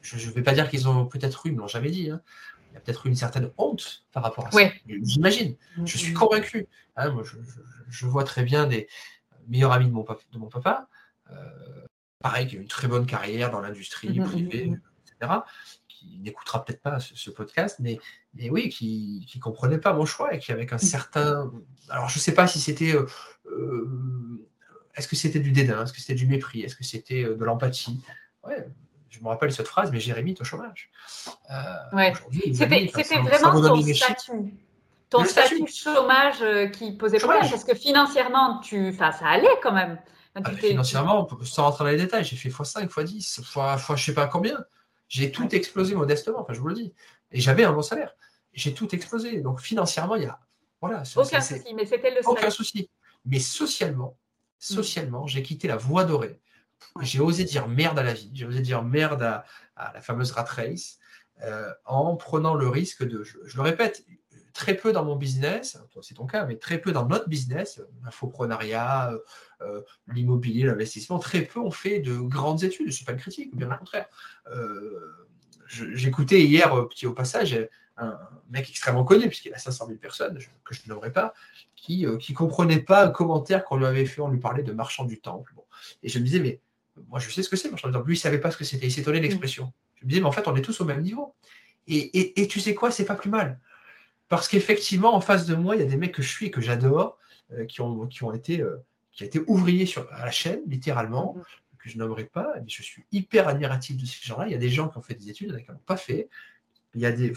[0.00, 2.10] je ne vais pas dire qu'ils ont peut-être eu, ils ne l'ont jamais dit.
[2.10, 2.22] Hein.
[2.70, 4.70] Il y a peut-être eu une certaine honte par rapport à ça.
[5.02, 5.54] J'imagine.
[5.84, 6.66] Je suis convaincu.
[6.96, 7.22] Hein, moi,
[7.90, 8.88] je, vois très bien des
[9.46, 10.88] meilleurs amis de mon, papa, de mon papa.
[11.30, 11.84] Euh,
[12.18, 14.80] pareil, qui a une très bonne carrière dans l'industrie mm-hmm, privée, mm-hmm.
[15.20, 15.42] etc
[16.02, 17.98] qui n'écoutera peut-être pas ce, podcast, mais,
[18.34, 20.80] mais oui, qui ne comprenait pas mon choix et qui avec un mm.
[20.80, 21.52] certain.
[21.88, 22.94] Alors, je ne sais pas si c'était.
[22.94, 23.06] Euh,
[23.46, 24.46] euh,
[24.94, 27.44] est-ce que c'était du dédain Est-ce que c'était du mépris Est-ce que c'était euh, de
[27.44, 28.00] l'empathie?
[28.44, 28.66] Ouais,
[29.08, 30.90] je me rappelle cette phrase, mais Jérémy, au chômage.
[31.92, 32.12] ouais.
[32.52, 34.54] C'était vraiment ton statut.
[35.10, 39.98] Ton statut, chômage qui posait problème, parce que financièrement, tu, ça allait quand même.
[40.34, 43.96] Ah, financièrement, sans rentrer dans les détails, j'ai fait x5, x10, x, x je ne
[43.98, 44.64] sais pas combien.
[45.12, 46.94] J'ai tout explosé modestement, enfin je vous le dis.
[47.32, 48.16] Et j'avais un bon salaire.
[48.54, 49.42] J'ai tout explosé.
[49.42, 50.40] Donc financièrement, il y a.
[50.80, 52.90] Voilà, aucun souci, mais c'était le Aucun souci.
[53.26, 54.16] Mais socialement,
[54.58, 56.40] socialement, j'ai quitté la voie dorée.
[57.02, 58.30] J'ai osé dire merde à la vie.
[58.32, 59.44] J'ai osé dire merde à,
[59.92, 60.98] la fameuse rat race
[61.42, 63.22] euh, en prenant le risque de.
[63.22, 64.06] Je, le répète,
[64.52, 69.12] très peu dans mon business, c'est ton cas, mais très peu dans notre business, l'infoprenariat,
[69.62, 72.86] euh, l'immobilier, l'investissement, très peu ont fait de grandes études.
[72.86, 74.06] Je ne suis pas une critique, bien au contraire.
[74.48, 75.26] Euh,
[75.66, 77.58] j'écoutais hier, euh, petit au passage,
[77.96, 78.18] un
[78.50, 81.34] mec extrêmement connu, puisqu'il a 500 000 personnes, que je ne nommerai pas,
[81.76, 85.04] qui ne comprenait pas un commentaire qu'on lui avait fait, on lui parlait de marchand
[85.04, 85.54] du temple.
[86.02, 86.60] Et je me disais, mais
[87.08, 88.06] moi je sais ce que c'est, marchand du temple.
[88.06, 89.72] Lui, il ne savait pas ce que c'était, il s'étonnait de l'expression.
[89.96, 91.34] Je me disais, mais en fait, on est tous au même niveau.
[91.86, 93.58] Et, et, tu sais quoi, c'est pas plus mal.
[94.32, 96.50] Parce qu'effectivement, en face de moi, il y a des mecs que je suis et
[96.50, 97.18] que j'adore,
[97.68, 98.64] qui, ont, qui ont été
[99.12, 101.42] qui a été ouvrier sur, à la chaîne, littéralement, mm.
[101.78, 104.46] que je nommerai pas, mais je suis hyper admiratif de ces gens-là.
[104.46, 105.70] Il y a des gens qui ont fait des études, il y en a qui
[105.70, 106.28] n'ont pas fait.
[106.94, 107.32] Il y, a des,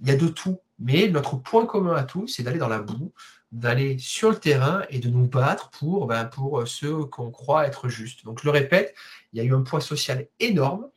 [0.00, 0.60] il y a de tout.
[0.78, 3.12] Mais notre point commun à tous, c'est d'aller dans la boue,
[3.50, 7.88] d'aller sur le terrain et de nous battre pour, ben, pour ceux qu'on croit être
[7.88, 8.24] justes.
[8.24, 8.94] Donc, je le répète,
[9.32, 10.88] il y a eu un poids social énorme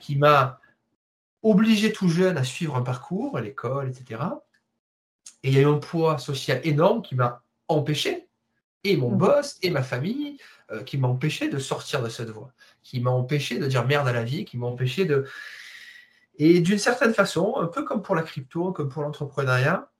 [0.00, 0.60] qui m'a
[1.42, 4.20] obligé tout jeune à suivre un parcours, à l'école, etc.
[5.42, 8.28] Et il y a eu un poids social énorme qui m'a empêché
[8.84, 9.18] et mon mmh.
[9.18, 10.38] boss et ma famille
[10.72, 14.08] euh, qui m'a empêché de sortir de cette voie, qui m'a empêché de dire merde
[14.08, 15.26] à la vie, qui m'a empêché de.
[16.38, 19.90] Et d'une certaine façon, un peu comme pour la crypto, comme pour l'entrepreneuriat,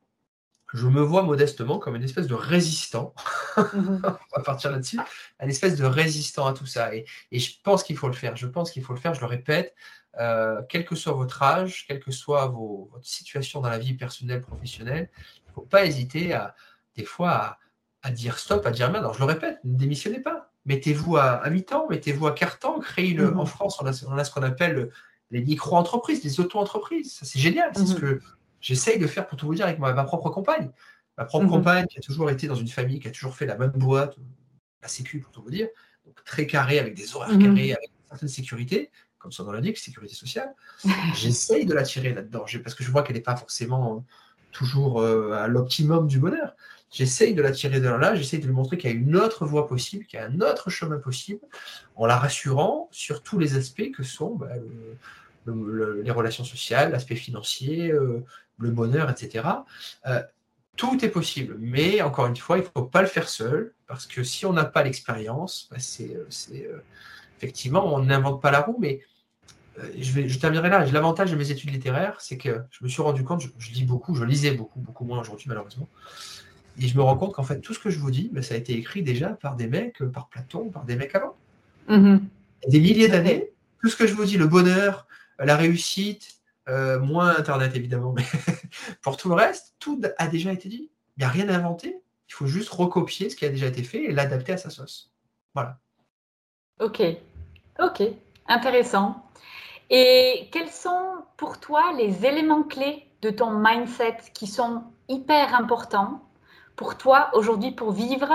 [0.72, 3.14] je me vois modestement comme une espèce de résistant.
[3.56, 3.62] Mmh.
[4.04, 5.00] On va partir là-dessus.
[5.40, 6.94] Une espèce de résistant à tout ça.
[6.94, 8.36] Et, je pense qu'il faut le faire.
[8.36, 9.14] Je pense qu'il faut le faire.
[9.14, 9.74] Je le répète.
[10.18, 13.94] Euh, quel que soit votre âge, quelle que soit vos, votre situation dans la vie
[13.94, 15.08] personnelle, professionnelle,
[15.46, 16.54] il ne faut pas hésiter à,
[16.96, 17.58] des fois, à,
[18.02, 19.04] à dire stop, à dire merde.
[19.04, 20.50] Alors je le répète, ne démissionnez pas.
[20.66, 23.30] Mettez-vous à, mi-temps, mettez-vous à quart-temps, créez le.
[23.30, 23.40] Mhm.
[23.40, 23.92] En France, on a,
[24.24, 24.90] ce qu'on appelle
[25.30, 27.14] les micro-entreprises, les auto-entreprises.
[27.14, 27.70] Ça, c'est génial.
[27.74, 28.00] C'est ce mhm.
[28.00, 28.20] que
[28.60, 30.70] j'essaye de faire pour tout vous dire avec ma, propre compagne.
[31.16, 31.50] Ma propre mhm.
[31.50, 34.16] compagne qui a toujours été dans une famille, qui a toujours fait la même boîte,
[34.82, 35.68] la sécu pour tout vous dire.
[36.04, 38.90] Donc très carré, avec des horaires carrés, avec une certaine sécurité,
[39.20, 40.52] comme son nom l'indique, sécurité sociale.
[41.14, 44.04] J'essaye de la tirer là-dedans, parce que je vois qu'elle n'est pas forcément
[44.50, 46.56] toujours euh, à l'optimum du bonheur.
[46.90, 49.46] J'essaye de la tirer de là, j'essaye de lui montrer qu'il y a une autre
[49.46, 51.40] voie possible, qu'il y a un autre chemin possible,
[51.94, 54.48] en la rassurant sur tous les aspects que sont bah,
[55.46, 58.24] les relations sociales, l'aspect financier, euh,
[58.58, 59.46] le bonheur, etc.
[60.06, 60.20] Euh,
[60.76, 64.06] tout est possible, mais encore une fois, il ne faut pas le faire seul, parce
[64.06, 66.16] que si on n'a pas l'expérience, bah, c'est
[67.40, 69.00] effectivement, on n'invente pas la roue, mais
[69.98, 70.84] je, vais, je terminerai là.
[70.86, 73.84] L'avantage de mes études littéraires, c'est que je me suis rendu compte, je, je, lis
[73.84, 75.88] beaucoup, je lisais beaucoup, beaucoup moins aujourd'hui malheureusement.
[76.78, 78.54] Et je me rends compte qu'en fait, tout ce que je vous dis, ben, ça
[78.54, 81.36] a été écrit déjà par des mecs, euh, par Platon, par des mecs avant.
[81.88, 82.20] Mm-hmm.
[82.68, 83.50] Des milliers d'années.
[83.80, 85.06] Tout ce que je vous dis, le bonheur,
[85.38, 88.24] la réussite, euh, moins Internet évidemment, mais
[89.02, 90.90] pour tout le reste, tout a déjà été dit.
[91.16, 91.96] Il n'y a rien à inventer.
[92.28, 95.10] Il faut juste recopier ce qui a déjà été fait et l'adapter à sa sauce.
[95.54, 95.78] Voilà.
[96.78, 97.02] Ok.
[97.78, 98.02] Ok.
[98.48, 99.22] Intéressant.
[99.90, 106.22] Et quels sont pour toi les éléments clés de ton mindset qui sont hyper importants
[106.76, 108.28] pour toi aujourd'hui pour vivre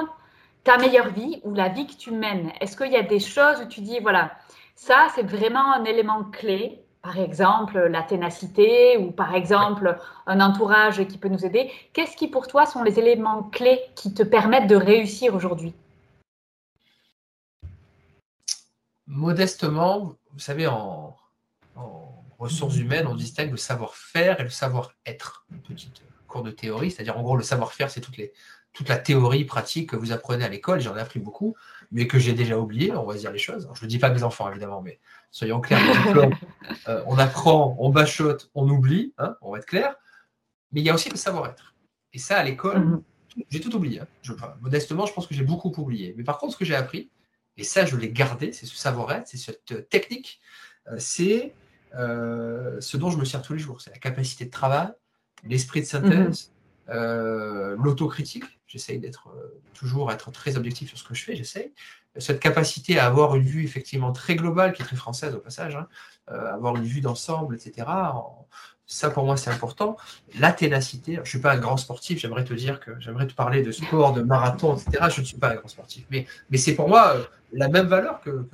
[0.63, 2.51] ta meilleure vie ou la vie que tu mènes?
[2.61, 4.31] Est-ce qu'il y a des choses où tu dis, voilà,
[4.75, 11.05] ça c'est vraiment un élément clé par exemple la ténacité ou par exemple un entourage
[11.07, 11.71] qui peut nous aider?
[11.93, 15.73] Qu'est-ce qui pour toi sont les éléments clés qui te permettent de réussir aujourd'hui?
[19.07, 21.15] Modestement, vous savez, en,
[22.37, 25.45] ressources humaines, on distingue le savoir-faire et le savoir-être.
[25.51, 28.33] Une petite cours de théorie, c'est-à-dire en gros le savoir-faire, c'est toutes les,
[28.73, 31.55] toute la théorie pratique que vous apprenez à l'école, j'en ai appris beaucoup,
[31.91, 33.69] mais que j'ai déjà oublié, on va dire les choses.
[33.73, 34.99] je ne le dis pas à mes enfants, évidemment, mais
[35.31, 35.79] soyons clairs,
[36.89, 39.95] euh, on apprend, on bachote, on oublie, hein, on va être clair,
[40.73, 41.73] mais il y a aussi le savoir-être.
[42.11, 43.03] Et ça, à l'école, mhm.
[43.49, 44.01] j'ai tout oublié.
[44.01, 44.53] Hein.
[44.59, 46.13] modestement, je pense que j'ai beaucoup oublié.
[46.17, 47.09] Mais par contre, ce que j'ai appris,
[47.57, 50.41] et ça, je l'ai gardé, c'est ce savoir-être, c'est cette technique,
[50.87, 51.53] euh, c'est
[51.95, 53.81] euh, ce dont je me sers tous les jours.
[53.81, 54.89] C'est la capacité de travail,
[55.43, 56.51] l'esprit de synthèse,
[56.87, 57.75] mhm.
[57.81, 61.71] l'autocritique, J'essaye d'être euh, toujours être très objectif sur ce que je fais, j'essaye.
[62.17, 65.75] Cette capacité à avoir une vue effectivement très globale, qui est très française au passage,
[65.75, 65.87] hein,
[66.31, 67.87] euh, avoir une vue d'ensemble, etc.
[68.87, 69.97] Ça pour moi c'est important.
[70.39, 73.33] La ténacité, je ne suis pas un grand sportif, j'aimerais te dire que j'aimerais te
[73.33, 75.05] parler de sport, de marathon, etc.
[75.13, 76.05] Je ne suis pas un grand sportif.
[76.11, 78.47] Mais, mais c'est pour moi euh, la même valeur que,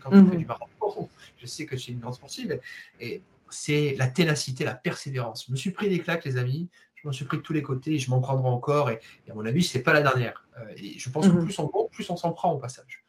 [0.00, 0.36] quand tu fais mhm.
[0.36, 1.08] du marathon.
[1.38, 2.60] Je sais que tu es une grande sportive.
[3.00, 3.22] Et,
[3.54, 5.44] c'est la ténacité, la persévérance.
[5.46, 6.70] Je me suis pris des claques, les amis
[7.02, 8.90] je m'en suis pris de tous les côtés je m'en prendrai encore.
[8.90, 10.46] Et, à mon avis, ce n'est pas la dernière.
[10.58, 11.44] Euh, et je pense que mhm.
[11.44, 13.04] plus on monte, plus on s'en prend au passage.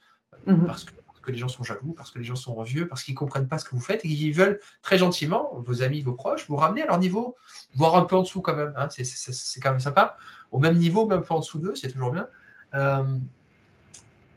[0.47, 0.65] Euh, mhm.
[0.65, 0.91] parce, que,
[1.31, 3.57] les gens sont jaloux, parce que les gens sont envieux, parce qu'ils ne comprennent pas
[3.57, 6.83] ce que vous faites et qu'ils veulent très gentiment, vos amis, vos proches, vous ramener
[6.83, 7.35] à leur niveau,
[7.75, 8.73] voire un peu en dessous quand même.
[8.75, 8.87] Hein.
[8.89, 10.17] c'est quand même sympa.
[10.51, 12.27] Au même niveau, même pas en dessous d'eux, c'est toujours bien.
[12.75, 13.17] Euh,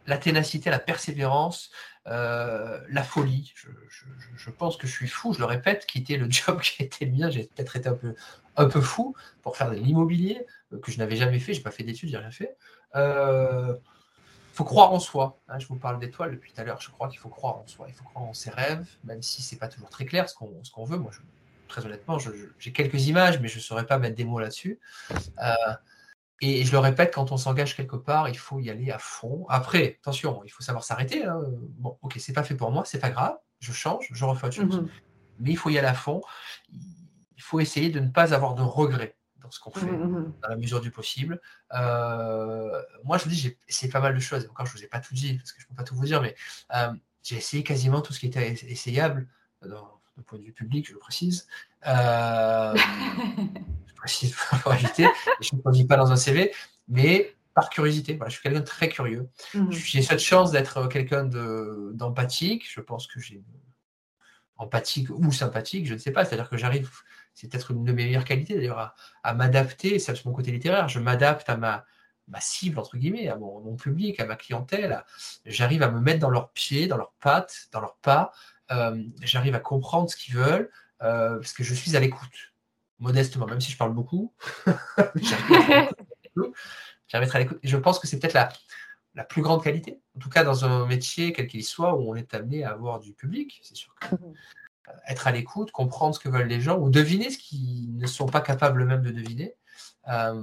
[0.07, 1.71] la ténacité, la persévérance,
[2.07, 3.53] euh, la folie.
[4.37, 7.13] Je, pense que je suis fou, je le répète, quitter le job qui était le
[7.13, 8.15] mien, j'ai peut-être été un peu,
[8.57, 11.65] un peu fou pour faire de l'immobilier euh, que je n'avais jamais fait, je n'ai
[11.65, 12.57] pas fait d'études, j'ai rien fait.
[14.57, 15.39] Faut croire en soi.
[15.49, 16.81] Hein, je vous parle d'étoiles depuis tout à l'heure.
[16.81, 17.87] Je crois qu'il faut croire en soi.
[17.89, 20.85] Il faut croire en ses rêves, même si c'est pas toujours très clair ce qu'on
[20.85, 20.97] veut.
[20.97, 21.11] Moi,
[21.69, 22.19] très honnêtement,
[22.59, 24.81] j'ai quelques images, mais je ne saurais pas mettre des mots là-dessus.
[26.41, 29.47] Et je le répète, quand on s'engage quelque part, il faut y aller à fond.
[29.49, 31.25] Après, attention, il faut savoir s'arrêter.
[31.25, 31.41] Hein.
[31.79, 34.57] Bon, ok, c'est pas fait pour moi, c'est pas grave, je change, je refais autre
[34.57, 34.81] chose.
[34.83, 34.89] Mmh
[35.41, 36.21] Mais il faut y aller à fond.
[36.71, 40.33] Il faut essayer de ne pas avoir de regrets dans ce qu'on mmh fait, mmh
[40.43, 41.41] dans la mesure du possible.
[41.73, 44.47] Euh, moi, je vous dis, j'ai essayé pas mal de choses.
[44.51, 45.95] encore, je ne vous ai pas tout dit, parce que je ne peux pas tout
[45.95, 46.35] vous dire, mais
[46.75, 46.93] euh,
[47.23, 49.29] j'ai essayé quasiment tout ce qui était essayable,
[49.63, 49.83] d'un
[50.27, 51.47] point de vue public, je le précise.
[51.87, 52.75] Euh,
[54.63, 55.09] pour éviter,
[55.41, 56.53] je ne dis pas dans un CV,
[56.89, 58.15] mais par curiosité.
[58.15, 59.29] Voilà, je suis quelqu'un de très curieux.
[59.71, 62.71] J'ai cette chance d'être quelqu'un d'empathique.
[62.71, 63.43] je pense que j'ai
[64.59, 66.25] empathique ou sympathique, je ne sais pas.
[66.25, 66.91] C'est-à-dire que j'arrive,
[67.37, 69.99] c'est peut-être une de mes meilleures qualités d'ailleurs, à, m'adapter.
[69.99, 70.89] C'est mon côté littéraire.
[70.89, 71.85] Je m'adapte à ma,
[72.41, 75.05] cible, entre guillemets, à mon, public, à ma clientèle.
[75.45, 78.33] J'arrive à me mettre dans leurs pieds, dans leurs pattes, dans leurs pas.
[78.73, 80.71] Euh, j'arrive à comprendre ce qu'ils veulent
[81.03, 82.55] euh, parce que je suis à l'écoute
[83.01, 84.33] modestement, même si je parle beaucoup.
[87.09, 87.59] J'arrive à l'écoute.
[87.63, 88.49] Je pense que c'est peut-être la,
[89.15, 92.15] la plus grande qualité, en tout cas dans un métier, quel qu'il soit, où on
[92.15, 94.35] est amené à avoir du public, c'est sûr que mhm.
[95.09, 98.27] Être à l'écoute, comprendre ce que veulent les gens, ou deviner ce qu'ils ne sont
[98.27, 99.55] pas capables même de deviner.
[100.09, 100.43] Euh,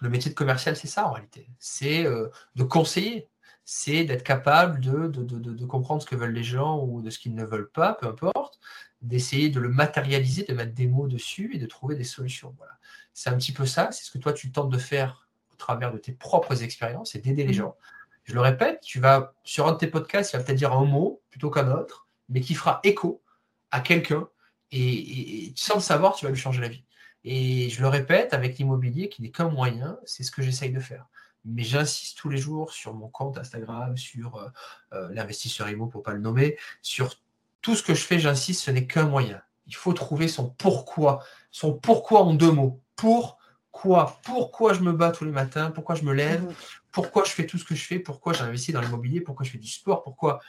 [0.00, 1.48] le métier de commercial, c'est ça en réalité.
[1.58, 3.28] C'est euh, de conseiller,
[3.64, 7.10] c'est d'être capable de, de, de, de, comprendre ce que veulent les gens ou de
[7.10, 8.60] ce qu'ils ne veulent pas, peu importe,
[9.00, 12.54] d'essayer de le matérialiser, de mettre des mots dessus et de trouver des solutions.
[12.58, 12.72] Voilà.
[13.12, 15.92] C'est un petit peu ça, c'est ce que toi tu tentes de faire au travers
[15.92, 17.54] de tes propres expériences et d'aider les mmh.
[17.54, 17.76] gens.
[18.24, 20.84] Je le répète, tu vas sur un de tes podcasts, il va peut-être dire un
[20.84, 22.01] mot plutôt qu'un autre,
[22.32, 23.22] mais qui fera écho
[23.70, 24.28] à quelqu'un
[24.72, 26.84] et, sans le savoir, tu vas lui changer la vie.
[27.24, 30.80] Et je le répète, avec l'immobilier qui n'est qu'un moyen, c'est ce que j'essaye de
[30.80, 31.06] faire.
[31.44, 34.48] Mais j'insiste tous les jours sur mon compte Instagram, sur euh,
[34.94, 37.14] euh, l'investisseur IMO pour pas le nommer, sur
[37.60, 39.40] tout ce que je fais, j'insiste, ce n'est qu'un moyen.
[39.66, 42.80] Il faut trouver son pourquoi, son pourquoi en deux mots.
[42.96, 45.70] Pourquoi Pourquoi je me bats tous les matins?
[45.70, 46.42] Pourquoi je me lève?
[46.42, 46.54] Mhm.
[46.92, 49.50] Pourquoi je fais tout ce que je fais Pourquoi j'ai investi dans l'immobilier Pourquoi je
[49.50, 50.40] fais du sport Pourquoi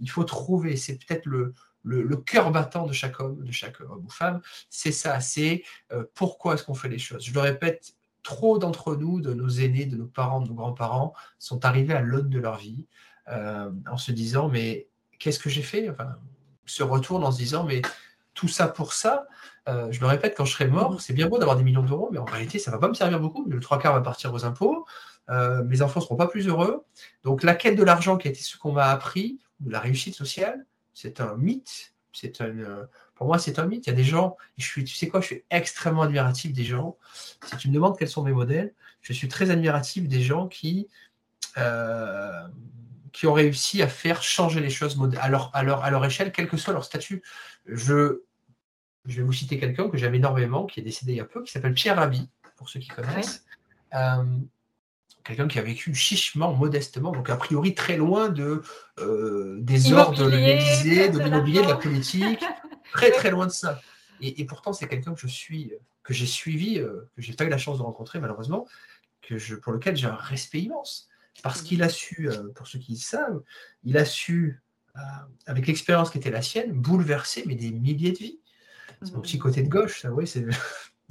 [0.00, 4.04] Il faut trouver, c'est peut-être le, le, cœur battant de chaque homme, de chaque homme
[4.04, 7.24] ou femme, c'est ça, c'est euh, pourquoi est-ce qu'on fait les choses?
[7.24, 11.14] Je le répète, trop d'entre nous, de nos aînés, de nos parents, de nos grands-parents,
[11.38, 12.86] sont arrivés à l'aune de leur vie
[13.28, 14.88] euh, en se disant, mais
[15.18, 15.88] qu'est-ce que j'ai fait?
[15.90, 16.16] Enfin,
[16.66, 17.82] se retourne en se disant mais
[18.34, 19.26] tout ça pour ça,
[19.68, 22.08] euh, je le répète, quand je serai mort, c'est bien beau d'avoir des millions d'euros,
[22.12, 23.44] mais en réalité, ça ne va pas me servir beaucoup.
[23.48, 24.86] Le trois quarts va partir aux impôts,
[25.30, 26.84] euh, mes enfants ne seront pas plus heureux.
[27.22, 30.14] Donc la quête de l'argent qui a été ce qu'on m'a appris, ou la réussite
[30.14, 31.94] sociale, c'est un mythe.
[32.12, 33.86] C'est une, Pour moi, c'est un mythe.
[33.86, 36.64] Il y a des gens, je suis, tu sais quoi, je suis extrêmement admiratif des
[36.64, 36.98] gens.
[37.46, 40.88] Si tu me demandes quels sont mes modèles, je suis très admiratif des gens qui,
[41.56, 42.42] euh,
[43.12, 46.32] qui ont réussi à faire changer les choses à leur, à leur, à leur échelle,
[46.32, 47.22] quel que soit leur statut.
[47.66, 48.22] Je,
[49.06, 51.42] je vais vous citer quelqu'un que j'aime énormément, qui est décédé il y a peu,
[51.42, 53.44] qui s'appelle Pierre Rabhi, pour ceux qui connaissent.
[53.94, 54.24] Euh,
[55.24, 58.62] quelqu'un qui a vécu chichement, modestement, donc a priori très loin de,
[58.98, 62.44] euh, des ordres de l'Élysée, de l'immobilier, de la politique,
[62.92, 63.80] très très loin de ça.
[64.20, 65.72] Et, pourtant, c'est quelqu'un que je suis,
[66.04, 68.68] que j'ai suivi, euh, que j'ai pas eu la chance de rencontrer malheureusement,
[69.20, 71.08] que je, pour lequel j'ai un respect immense.
[71.42, 73.42] Parce qu'il a su, euh, pour ceux qui le savent,
[73.82, 74.60] il a su,
[75.46, 78.38] avec l'expérience qui était la sienne, bouleverser mais des milliers de vies.
[79.02, 79.22] C'est mon mmh.
[79.22, 80.46] petit côté de gauche, ça, oui, c'est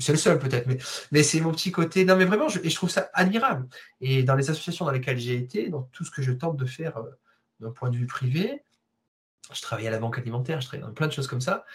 [0.02, 0.68] c'est le seul peut-être,
[1.12, 2.06] mais, c'est mon petit côté.
[2.06, 3.68] Non, mais vraiment, je, je trouve ça admirable.
[4.00, 6.66] Et dans les associations dans lesquelles j'ai été, dans tout ce que je tente de
[6.66, 7.10] faire euh,
[7.60, 8.64] d'un point de vue privé,
[9.54, 11.66] je travaille à la banque alimentaire, je travaille dans plein de choses comme ça,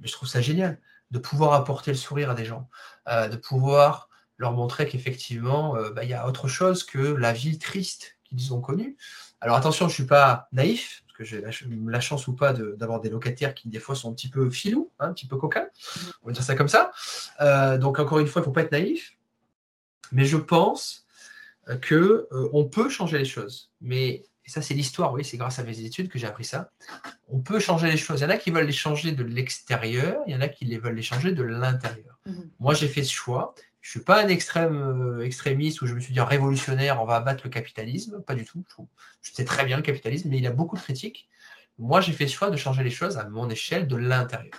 [0.00, 0.80] mais je trouve ça génial
[1.10, 2.68] de pouvoir apporter le sourire à des gens,
[3.08, 7.32] euh, de pouvoir leur montrer qu'effectivement, euh, bah, il y a autre chose que la
[7.32, 8.96] vie triste qu'ils ont connue.
[9.40, 13.08] Alors attention, je ne suis pas naïf, que j'ai la, chance ou pas d'avoir des
[13.08, 15.68] locataires qui des fois sont un petit peu filous, hein, un petit peu coquins,
[16.22, 16.90] on va dire ça comme ça.
[17.40, 19.16] Euh, donc encore une fois, il ne faut pas être naïf,
[20.12, 21.06] mais je pense
[21.80, 23.70] que euh, on peut changer les choses.
[23.80, 26.70] Mais et ça c'est l'histoire, oui, c'est grâce à mes études que j'ai appris ça.
[27.28, 28.20] On peut changer les choses.
[28.20, 30.66] Il y en a qui veulent les changer de l'extérieur, il y en a qui
[30.66, 32.18] les veulent les changer de l'intérieur.
[32.26, 32.50] Mhm.
[32.60, 33.54] Moi j'ai fait ce choix
[33.84, 37.16] je suis pas un extrême euh, extrémiste où je me suis dit révolutionnaire, on va
[37.16, 38.64] abattre le capitalisme, pas du tout.
[39.20, 41.28] Je, sais très bien le capitalisme, mais il a beaucoup de critiques.
[41.78, 44.54] Moi, j'ai fait le choix de changer les choses à mon échelle de l'intérieur.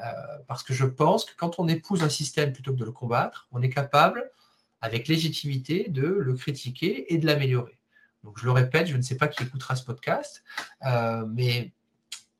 [0.00, 0.10] Euh,
[0.48, 3.46] parce que je pense que quand on épouse un système plutôt que de le combattre,
[3.52, 4.32] on est capable,
[4.80, 7.78] avec légitimité, de le critiquer et de l'améliorer.
[8.24, 10.42] Donc, je le répète, je ne sais pas qui écoutera ce podcast,
[10.84, 11.72] euh, mais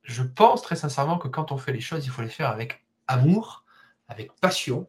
[0.03, 2.85] je pense très sincèrement que quand on fait les choses, il faut les faire avec
[3.07, 3.65] amour,
[4.09, 4.89] avec passion,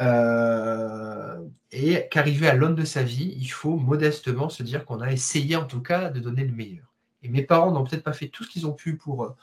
[0.00, 1.38] euh,
[1.72, 5.56] et qu'arrivé à l'aune de sa vie, il faut modestement se dire qu'on a essayé
[5.56, 6.94] en tout cas de donner le meilleur.
[7.22, 9.24] Et mes parents n'ont peut-être pas fait tout ce qu'ils ont pu pour.
[9.24, 9.36] Euh,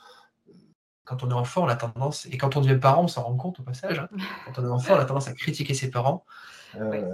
[1.04, 3.36] quand on est enfant, on a tendance, et quand on devient parent, on s'en rend
[3.36, 4.08] compte au passage, hein.
[4.44, 6.24] quand on est enfant, on a tendance à critiquer ses parents.
[6.74, 7.04] Euh,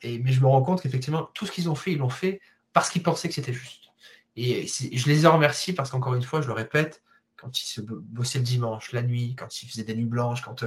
[0.00, 2.40] et, mais je me rends compte qu'effectivement, tout ce qu'ils ont fait, ils l'ont fait
[2.72, 3.90] parce qu'ils pensaient que c'était juste.
[4.36, 7.02] Et je les ai remerciés parce qu'encore une fois, je le répète,
[7.36, 10.64] quand ils se bossaient le dimanche, la nuit, quand ils faisaient des nuits blanches, quand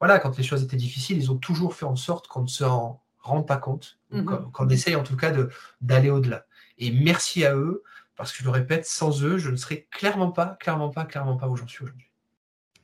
[0.00, 2.64] voilà, quand les choses étaient difficiles, ils ont toujours fait en sorte qu'on ne se
[2.64, 4.50] rende pas compte, mhm.
[4.50, 5.32] qu'on essaye en tout cas
[5.80, 6.46] d'aller au-delà.
[6.78, 7.82] Et merci à eux,
[8.16, 11.36] parce que je le répète, sans eux, je ne serais clairement pas, clairement pas, clairement
[11.36, 12.10] pas où j'en suis aujourd'hui.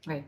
[0.06, 0.22] Oui.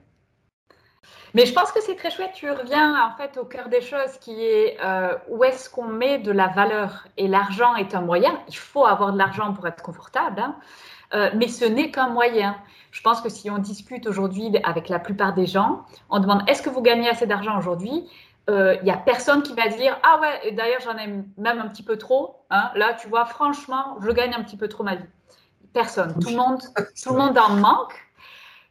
[1.35, 2.33] Mais je pense que c'est très chouette.
[2.35, 6.18] Tu reviens en fait au cœur des choses, qui est euh, où est-ce qu'on met
[6.18, 7.07] de la valeur.
[7.16, 8.41] Et l'argent est un moyen.
[8.49, 10.41] Il faut avoir de l'argent pour être confortable.
[10.41, 10.57] Hein.
[11.14, 12.57] Euh, mais ce n'est qu'un moyen.
[12.91, 16.62] Je pense que si on discute aujourd'hui avec la plupart des gens, on demande est-ce
[16.62, 18.09] que vous gagnez assez d'argent aujourd'hui?
[18.49, 21.07] Il euh, n'y a personne qui va dire ah ouais d'ailleurs j'en ai
[21.37, 22.70] même un petit peu trop hein.
[22.76, 25.05] là tu vois franchement je gagne un petit peu trop ma vie
[25.74, 26.62] personne tout le monde
[27.03, 27.93] tout le monde en manque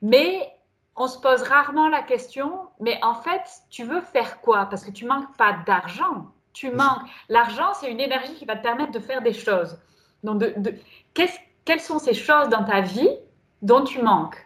[0.01, 0.51] mais
[0.97, 4.65] on se pose rarement la question mais en fait tu veux faire quoi?
[4.65, 6.27] Parce que tu manques pas d'argent.
[6.53, 9.77] Tu manques l'argent c'est une énergie qui va te permettre de faire des choses.
[10.23, 10.73] Donc de,
[11.13, 13.09] quelles sont ces choses dans ta vie
[13.61, 14.37] dont tu manques?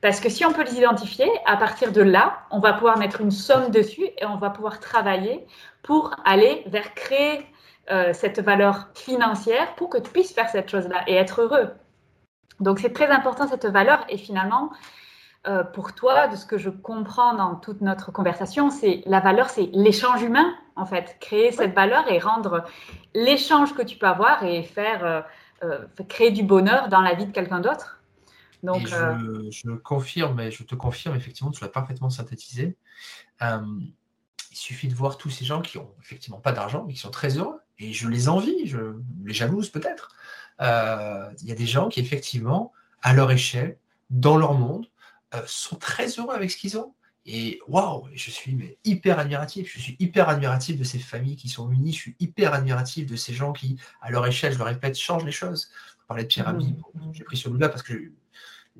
[0.00, 3.20] Parce que si on peut les identifier, à partir de là, on va pouvoir mettre
[3.20, 5.46] une somme dessus et on va pouvoir travailler
[5.82, 7.46] pour aller vers créer
[7.90, 11.70] euh, cette valeur financière pour que tu puisses faire cette chose-là et être heureux.
[12.60, 14.04] Donc c'est très important cette valeur.
[14.08, 14.70] Et finalement,
[15.48, 19.48] euh, pour toi, de ce que je comprends dans toute notre conversation, c'est la valeur,
[19.48, 22.64] c'est l'échange humain en fait, créer cette valeur et rendre
[23.14, 25.22] l'échange que tu peux avoir et faire euh,
[25.62, 28.02] euh, créer du bonheur dans la vie de quelqu'un d'autre.
[28.62, 32.76] Donc, je, je, confirme, et je te confirme, effectivement, tu l'as parfaitement synthétisé.
[33.40, 33.92] Il
[34.50, 37.38] suffit de voir tous ces gens qui ont effectivement pas d'argent, mais qui sont très
[37.38, 37.60] heureux.
[37.78, 40.10] Et je les envie, je les jalouse peut-être.
[40.60, 42.72] Il y a des gens qui, effectivement,
[43.02, 43.78] à leur échelle,
[44.10, 44.86] dans leur monde,
[45.46, 46.94] sont très heureux avec ce qu'ils ont.
[47.28, 49.72] Et waouh, je suis mais, hyper admiratif.
[49.72, 51.92] Je suis hyper admiratif de ces familles qui sont unies.
[51.92, 55.24] Je suis hyper admiratif de ces gens qui, à leur échelle, je le répète, changent
[55.24, 55.68] les choses.
[56.04, 56.76] On parlait de Pierre Ami.
[56.94, 57.12] Mmh.
[57.12, 57.94] J'ai pris sur lui là parce que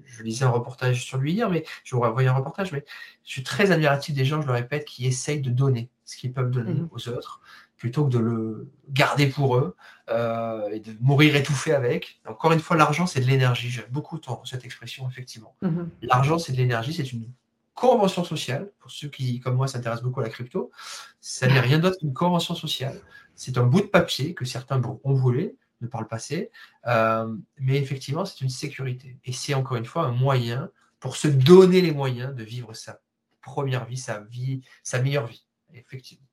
[0.04, 2.70] je, lisais un reportage sur lui hier, mais je vous renvoyer un reportage.
[2.70, 2.84] Mais
[3.24, 6.32] je suis très admiratif des gens, je le répète, qui essayent de donner ce qu'ils
[6.32, 6.88] peuvent donner mmh.
[6.92, 7.40] aux autres
[7.76, 9.76] plutôt que de le garder pour eux
[10.08, 12.20] euh, et de mourir étouffé avec.
[12.26, 13.70] Encore une fois, l'argent, c'est de l'énergie.
[13.70, 15.54] J'aime beaucoup cette expression, effectivement.
[15.62, 15.82] Mmh.
[16.02, 17.30] L'argent, c'est de l'énergie, c'est une
[17.76, 20.72] convention sociale, pour ceux qui, comme moi, s'intéressent beaucoup à la crypto,
[21.20, 22.98] ça n'est rien d'autre qu'une convention sociale.
[23.34, 26.50] C'est un bout de papier que certains ont volé de par le passé,
[26.86, 29.18] euh, mais effectivement, c'est une sécurité.
[29.24, 30.70] Et c'est encore une fois un moyen
[31.00, 33.00] pour se donner les moyens de vivre sa
[33.42, 36.25] première vie, sa vie, sa meilleure vie, effectivement.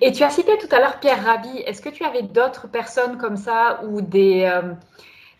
[0.00, 1.58] Et tu as cité tout à l'heure Pierre Rabhi.
[1.66, 4.72] Est-ce que tu avais d'autres personnes comme ça ou des, euh,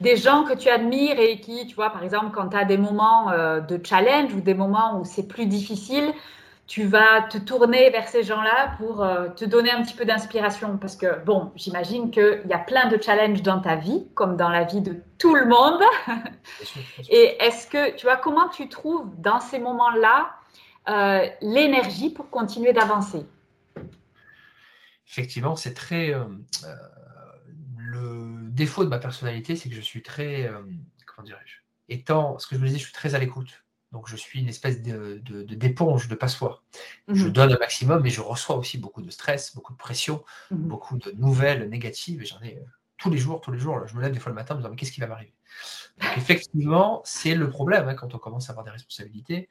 [0.01, 2.79] des gens que tu admires et qui, tu vois, par exemple, quand tu as des
[2.79, 6.12] moments euh, de challenge ou des moments où c'est plus difficile,
[6.66, 10.79] tu vas te tourner vers ces gens-là pour euh, te donner un petit peu d'inspiration?
[10.79, 14.51] Parce que, bon, j'imagine qu'il y a plein de challenges dans ta vie, comme dans
[14.51, 15.83] la vie de tout le monde.
[17.11, 20.31] Et est-ce que, tu vois, comment tu trouves dans ces moments-là
[21.41, 23.25] l'énergie pour continuer d'avancer?
[25.11, 26.15] Effectivement, c'est très.
[26.15, 26.25] Euh,
[26.65, 26.75] euh,
[27.77, 30.47] le défaut de ma personnalité, c'est que je suis très.
[30.47, 30.63] Euh,
[31.07, 31.57] comment dirais-je
[31.89, 33.65] Étant, ce que je me disais, je suis très à l'écoute.
[33.91, 36.63] Donc, je suis une espèce de, d'éponge, de, passoire.
[37.09, 37.33] Je mhm.
[37.33, 40.59] donne un maximum, mais je reçois aussi beaucoup de stress, beaucoup de pression, mhm.
[40.59, 42.23] beaucoup de nouvelles négatives.
[42.23, 42.63] Et j'en ai
[42.97, 43.85] tous les jours, tous les jours.
[43.89, 45.35] Je me lève des fois le matin en me disant, mais qu'est-ce qui va m'arriver?
[46.01, 49.49] Donc, effectivement, c'est le problème hein, quand on commence à avoir des responsabilités.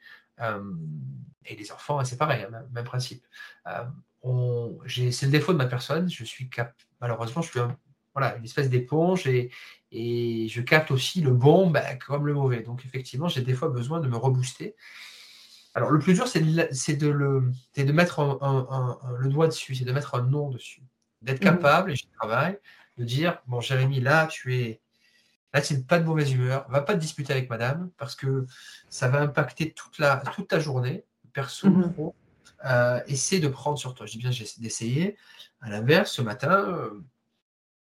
[1.44, 3.22] et les enfants, c'est pareil, hein, même, principe
[4.22, 6.08] c'est le défaut de ma personne.
[6.10, 7.60] Je suis cap, malheureusement, je suis
[8.14, 9.50] voilà, une espèce d'éponge et,
[9.92, 12.62] et je capte aussi le bon bah, comme le mauvais.
[12.62, 14.74] Donc effectivement, j'ai des fois besoin de me rebooster.
[15.74, 18.38] Alors le plus dur, c'est de, de, le, de mettre
[19.18, 20.82] le doigt dessus, c'est de mettre un nom dessus,
[21.22, 22.58] d'être mmh capable, et je travaille,
[22.98, 24.80] de dire, bon Jérémy, là, tu es...
[25.52, 28.46] Là, tu n'es pas de mauvaise humeur, va pas te disputer avec madame, parce que
[28.88, 32.14] ça va impacter toute, la, toute ta journée, perso, mmh pro,
[32.64, 34.06] euh, essaie de prendre sur toi.
[34.06, 35.16] Je dis bien j'essaie d'essayer.
[35.60, 37.02] À l'inverse, ce matin, euh,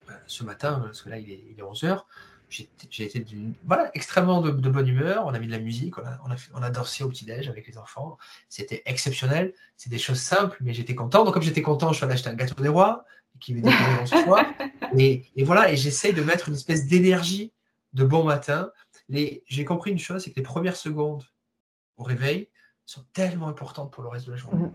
[0.08, 2.04] bah, ce matin, parce que là il est, 11h,
[2.50, 3.26] j'ai été
[3.64, 5.26] voilà, extrêmement de, bonne humeur.
[5.26, 7.48] On a mis de la musique, on a, on a, on a dansé au petit-déj
[7.48, 8.18] avec les enfants.
[8.50, 9.54] C'était exceptionnel.
[9.78, 11.24] C'est des choses simples, mais j'étais content.
[11.24, 13.06] Donc, comme j'étais content, je suis allé acheter un gâteau des rois
[13.40, 14.46] qui m'est découvert ce soir.
[14.98, 17.54] Et, et voilà, et j'essaye de mettre une espèce d'énergie
[17.94, 18.72] de bon matin.
[19.10, 21.24] J'ai compris une chose, c'est que les premières secondes
[21.98, 22.50] au réveil,
[22.92, 24.64] sont tellement importantes pour le reste de la journée.
[24.64, 24.74] Mhm.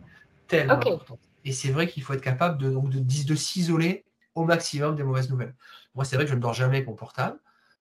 [0.49, 1.19] Tellement importantes.
[1.45, 4.05] Et c'est vrai qu'il faut être capable de, donc, de, de s'isoler
[4.35, 5.55] au maximum des mauvaises nouvelles.
[5.95, 7.39] Moi, c'est vrai que je ne dors jamais avec mon portable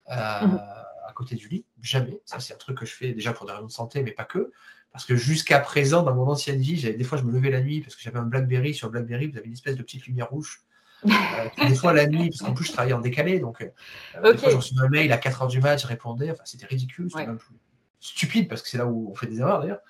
[0.09, 0.59] euh, mhm.
[1.07, 1.65] à côté du lit.
[1.81, 2.19] Jamais.
[2.25, 4.25] Ça, c'est un truc que je fais déjà pour des raisons de santé, mais pas
[4.25, 4.51] que.
[4.91, 7.81] Parce que jusqu'à présent, dans mon ancienne vie, des fois, je me levais la nuit
[7.81, 8.73] parce que j'avais un Blackberry.
[8.73, 10.61] Sur Blackberry, vous avez une espèce de petite lumière rouge.
[11.05, 14.38] Euh, des fois la nuit, parce qu'en plus je travaillais en décalé, donc euh, des
[14.39, 17.27] fois je reçu un mail à 4h du match, je répondais, enfin c'était ridicule, c'était
[17.27, 17.53] même plus
[17.99, 19.81] stupide parce que c'est là où on fait des erreurs d'ailleurs.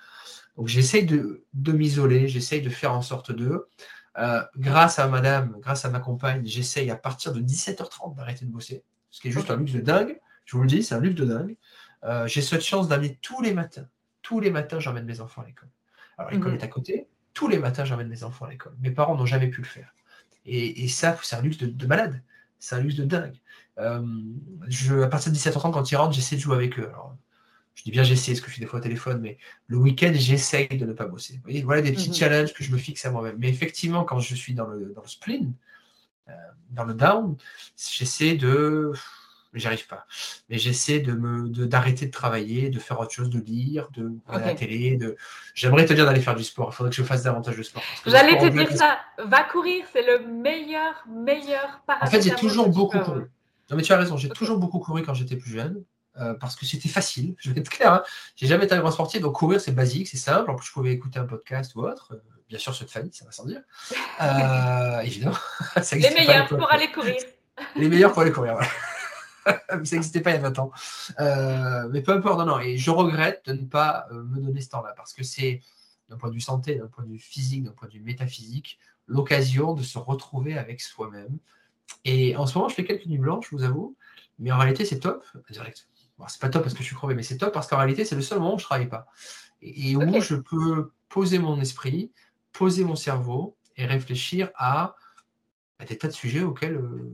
[0.56, 3.68] Donc j'essaye de, m'isoler, j'essaye de faire en sorte de.
[4.18, 8.50] Euh, grâce à madame, grâce à ma compagne, j'essaye à partir de 17h30 d'arrêter de
[8.50, 10.18] bosser, ce qui est juste un luxe de dingue.
[10.46, 11.56] Je vous le dis, c'est un luxe de dingue.
[12.04, 13.86] Euh, j'ai cette chance d'amener tous les matins.
[14.22, 15.68] Tous les matins, j'emmène mes enfants à l'école.
[16.16, 16.58] Alors l'école mhm.
[16.58, 17.08] est à côté.
[17.34, 18.74] Tous les matins, j'emmène mes enfants à l'école.
[18.80, 19.94] Mes parents n'ont jamais pu le faire.
[20.46, 22.22] Et, ça, c'est un luxe de, malade.
[22.58, 23.34] C'est un luxe de dingue.
[23.78, 24.06] Euh,
[24.68, 26.88] je, à partir de 17h30, quand ils rentrent, j'essaie de jouer avec eux.
[26.88, 27.16] Alors,
[27.76, 30.10] je dis bien j'essaie, ce que je suis des fois au téléphone, mais le week-end,
[30.14, 31.40] j'essaye de ne pas bosser.
[31.64, 32.14] voilà des petits mhm.
[32.14, 33.36] challenges que je me fixe à moi-même.
[33.38, 35.52] Mais effectivement, quand je suis dans le, dans le spleen,
[36.28, 36.32] euh,
[36.70, 37.36] dans le down,
[37.76, 38.92] j'essaie de.
[39.52, 40.06] Mais j'arrive pas.
[40.48, 44.46] Mais j'essaie de me d'arrêter de, travailler, de faire autre chose, de lire, de regarder
[44.46, 44.96] la télé.
[44.96, 45.16] De...
[45.54, 46.70] J'aimerais te dire d'aller faire du sport.
[46.72, 47.82] Il faudrait que je fasse davantage de sport.
[48.06, 48.98] J'allais te dire ça.
[49.18, 53.30] Va courir, c'est le meilleur, meilleur En fait, j'ai toujours beaucoup couru.
[53.70, 55.84] Non, mais tu as raison, j'ai toujours beaucoup couru quand j'étais plus jeune.
[56.20, 57.92] Euh, parce que c'était facile, je vais être clair.
[57.92, 58.02] Hein.
[58.36, 60.50] J'ai jamais été un grand sportif, donc courir c'est basique, c'est simple.
[60.50, 62.12] En plus, je pouvais écouter un podcast ou autre.
[62.12, 62.16] Euh,
[62.48, 63.60] bien sûr, ceux de famille, ça va sans dire.
[64.20, 65.36] Euh, évidemment.
[65.92, 67.16] Les meilleurs pour aller courir.
[67.74, 68.70] Les meilleurs pour aller courir, voilà.
[69.84, 70.70] ça n'existait pas il y a 20 ans.
[71.90, 72.60] mais peu importe, non, non.
[72.60, 75.60] Et je regrette de ne pas me donner ce temps-là parce que c'est,
[76.08, 78.78] d'un point de vue santé, d'un point de vue physique, d'un point de vue métaphysique,
[79.06, 81.38] l'occasion de se retrouver avec soi-même.
[82.04, 83.96] Et en ce moment, je fais quelques nuits blanches, je vous avoue.
[84.38, 85.24] Mais en réalité, c'est top.
[86.18, 88.04] Bon, c'est pas top parce que je suis crevé, mais c'est top parce qu'en réalité,
[88.04, 89.06] c'est le seul moment où je travaille pas.
[89.60, 92.12] Et, où je peux poser mon esprit,
[92.52, 94.96] poser mon cerveau et réfléchir à,
[95.86, 97.12] des tas de sujets auxquels, euh,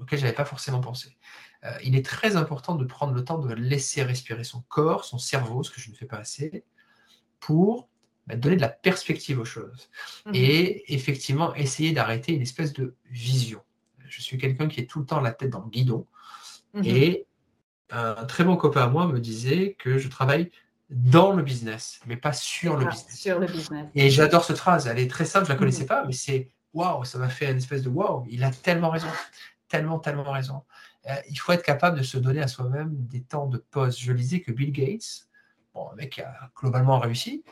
[0.00, 1.16] auxquels je n'avais pas forcément pensé.
[1.64, 5.18] Euh, il est très important de prendre le temps de laisser respirer son corps, son
[5.18, 6.64] cerveau, ce que je ne fais pas assez,
[7.40, 7.88] pour
[8.26, 9.90] bah, donner de la perspective aux choses.
[10.26, 10.32] Mhm.
[10.34, 13.60] Et effectivement, essayer d'arrêter une espèce de vision.
[14.06, 16.06] Je suis quelqu'un qui est tout le temps la tête dans le guidon.
[16.74, 16.84] Mhm.
[16.84, 17.26] Et
[17.90, 20.50] un très bon copain à moi me disait que je travaille
[20.90, 23.18] dans le business, mais pas sur le, business.
[23.18, 23.86] sur le business.
[23.94, 24.86] Et j'adore cette phrase.
[24.86, 25.88] Elle est très simple, je ne la connaissais mhm.
[25.88, 28.24] pas, mais c'est waouh, ça m'a fait une espèce de waouh.
[28.28, 29.08] Il a tellement raison,
[29.68, 30.62] tellement, tellement raison.
[31.08, 33.98] Euh, il faut être capable de se donner à soi-même des temps de pause.
[33.98, 35.26] Je lisais que Bill Gates,
[35.74, 37.44] bon, un mec qui a globalement réussi,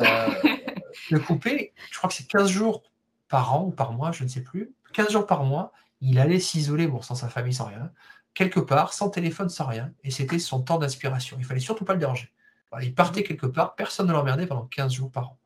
[0.00, 0.04] euh,
[1.10, 2.82] de couper, je crois que c'est 15 jours
[3.28, 6.40] par an ou par mois, je ne sais plus, 15 jours par mois, il allait
[6.40, 7.92] s'isoler, bon, sans sa famille, sans rien,
[8.40, 11.36] quelque part, sans téléphone, sans rien, et c'était son temps d'inspiration.
[11.38, 12.32] Il fallait surtout pas le déranger.
[12.80, 15.38] il partait quelque part, personne ne l'emmerdait pendant 15 jours par an.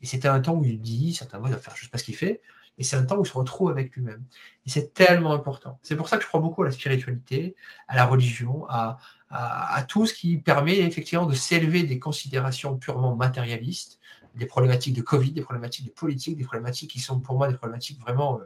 [0.00, 2.04] Et c'était un temps où il dit, certains mots, il va faire juste pas ce
[2.04, 2.40] qu'il fait,
[2.78, 4.22] et c'est un temps où il se retrouve avec lui-même.
[4.64, 5.80] Et c'est tellement important.
[5.82, 7.56] C'est pour ça que je crois beaucoup à la spiritualité,
[7.88, 13.16] à la religion, à, à, tout ce qui permet effectivement de s'élever des considérations purement
[13.16, 13.98] matérialistes,
[14.36, 17.56] des problématiques de Covid, des problématiques de politique, des problématiques qui sont pour moi des
[17.56, 18.44] problématiques vraiment euh,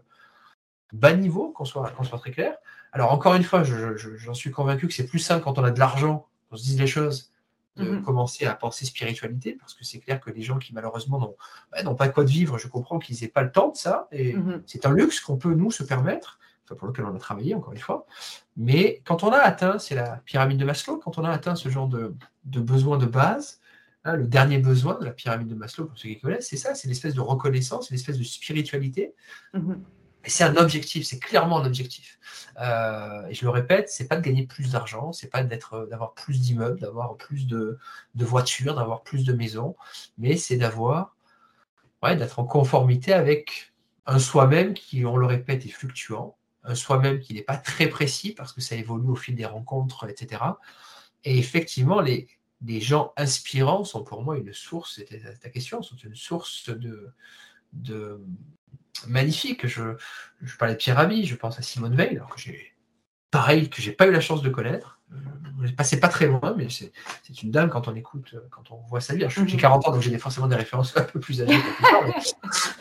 [0.95, 2.57] bas niveau, qu'on soit, soit très clair.
[2.93, 5.79] Alors encore une fois, j'en suis convaincu que c'est plus simple quand on a de
[5.79, 7.31] l'argent, qu'on se dise les choses,
[7.77, 8.03] de mhm.
[8.03, 11.37] commencer à penser spiritualité, parce que c'est clair que les gens qui malheureusement n'ont
[11.73, 14.09] bah, pas de quoi de vivre, je comprends qu'ils n'aient pas le temps de ça,
[14.13, 14.63] et mhm.
[14.67, 17.73] c'est un luxe qu'on peut nous se permettre, enfin, pour lequel on a travaillé encore
[17.73, 18.07] une fois.
[18.57, 21.69] Mais quand on a atteint, c'est la pyramide de Maslow, quand on a atteint ce
[21.69, 22.15] genre de,
[22.45, 23.61] de besoins de base,
[24.05, 26.75] hein, le dernier besoin de la pyramide de Maslow, pour ceux qui connaissent, c'est ça,
[26.75, 29.15] c'est l'espèce de reconnaissance, l'espèce de spiritualité.
[30.25, 32.19] C'est un objectif, c'est clairement un objectif.
[32.59, 36.15] Euh, et je le répète, c'est pas de gagner plus d'argent, c'est pas d'être, d'avoir
[36.15, 37.79] plus d'immeubles, d'avoir plus de,
[38.15, 39.77] voitures, d'avoir plus de maisons,
[40.19, 41.17] mais c'est d'avoir,
[42.03, 43.73] ouais, d'être en conformité avec
[44.07, 48.35] un soi-même qui, on le répète, est fluctuant, un soi-même qui n'est pas très précis
[48.37, 50.43] parce que ça évolue au fil des rencontres, etc.
[51.25, 52.29] Et effectivement, les,
[52.81, 56.69] gens inspirants sont pour moi une source, c'était ta question, sont une source
[57.73, 58.21] de,
[59.07, 59.67] magnifique.
[59.67, 59.97] Je,
[60.43, 62.73] je parlais de Pierre Rabhi, je pense à Simone Veil, alors que j'ai
[63.31, 65.01] pareil, que j'ai pas eu la chance de connaître.
[65.61, 66.93] Je euh, passé pas très loin, mais c'est
[67.43, 69.25] une dame quand on écoute, euh, quand on voit sa vie.
[69.29, 69.89] J'ai 40 mhm.
[69.89, 71.59] ans, donc j'ai forcément des références un peu plus âgées.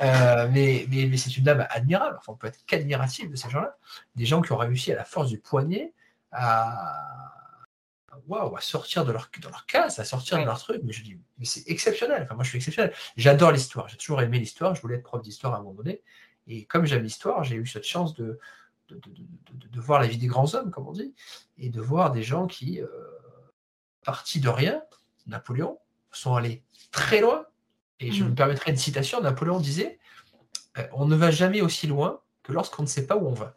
[0.02, 2.16] Euh, mais, mais, mais, c'est une dame admirable.
[2.18, 3.78] Enfin, on peut être qu'admiratif de ces gens-là.
[4.16, 5.94] Des gens qui ont réussi à la force du poignet
[6.32, 6.96] à,
[8.28, 10.82] waouh, à sortir de leur, leur case, à sortir de leur truc.
[10.84, 12.24] Mais je dis, mais c'est exceptionnel.
[12.24, 12.94] Enfin, moi, je suis exceptionnel.
[13.18, 13.88] J'adore l'histoire.
[13.88, 14.76] J'ai toujours aimé l'histoire.
[14.76, 16.02] Je voulais être prof d'histoire à un moment donné.
[16.48, 18.40] Et comme j'aime l'histoire, j'ai eu cette chance de
[18.96, 21.14] de, voir la vie des grands hommes, comme on dit,
[21.58, 22.88] et de voir des gens qui, euh,
[24.04, 24.82] partis de rien,
[25.28, 25.80] Napoléon,
[26.12, 27.46] sont allés très loin.
[28.00, 28.36] Et je me mhm.
[28.36, 29.22] permettrai une citation.
[29.22, 30.00] Napoléon disait
[30.78, 33.56] euh, On ne va jamais aussi loin que lorsqu'on ne sait pas où on va.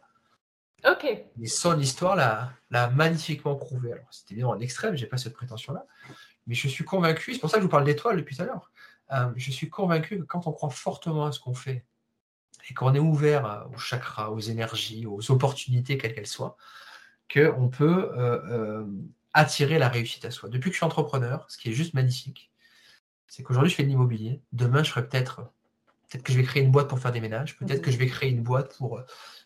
[0.85, 1.05] Ok.
[1.37, 3.93] Mais son histoire l'a magnifiquement prouvé.
[3.93, 5.85] Alors, c'était bien en extrême, j'ai pas cette prétention-là.
[6.47, 8.45] Mais je suis convaincu, c'est pour ça que je vous parle d'étoiles depuis tout à
[8.45, 8.71] l'heure.
[9.11, 11.85] Euh, je suis convaincu que quand on croit fortement à ce qu'on fait
[12.69, 16.57] et qu'on est ouvert aux chakras, aux énergies, aux opportunités, quelles qu'elles soient,
[17.31, 18.85] qu'on peut euh, euh,
[19.33, 20.49] attirer la réussite à soi.
[20.49, 22.51] Depuis que je suis entrepreneur, ce qui est juste magnifique,
[23.27, 24.41] c'est qu'aujourd'hui je fais de l'immobilier.
[24.51, 25.41] Demain, je ferai peut-être,
[26.09, 27.85] peut-être que je vais créer une boîte pour faire des ménages, peut-être mhm.
[27.85, 29.01] que je vais créer une boîte pour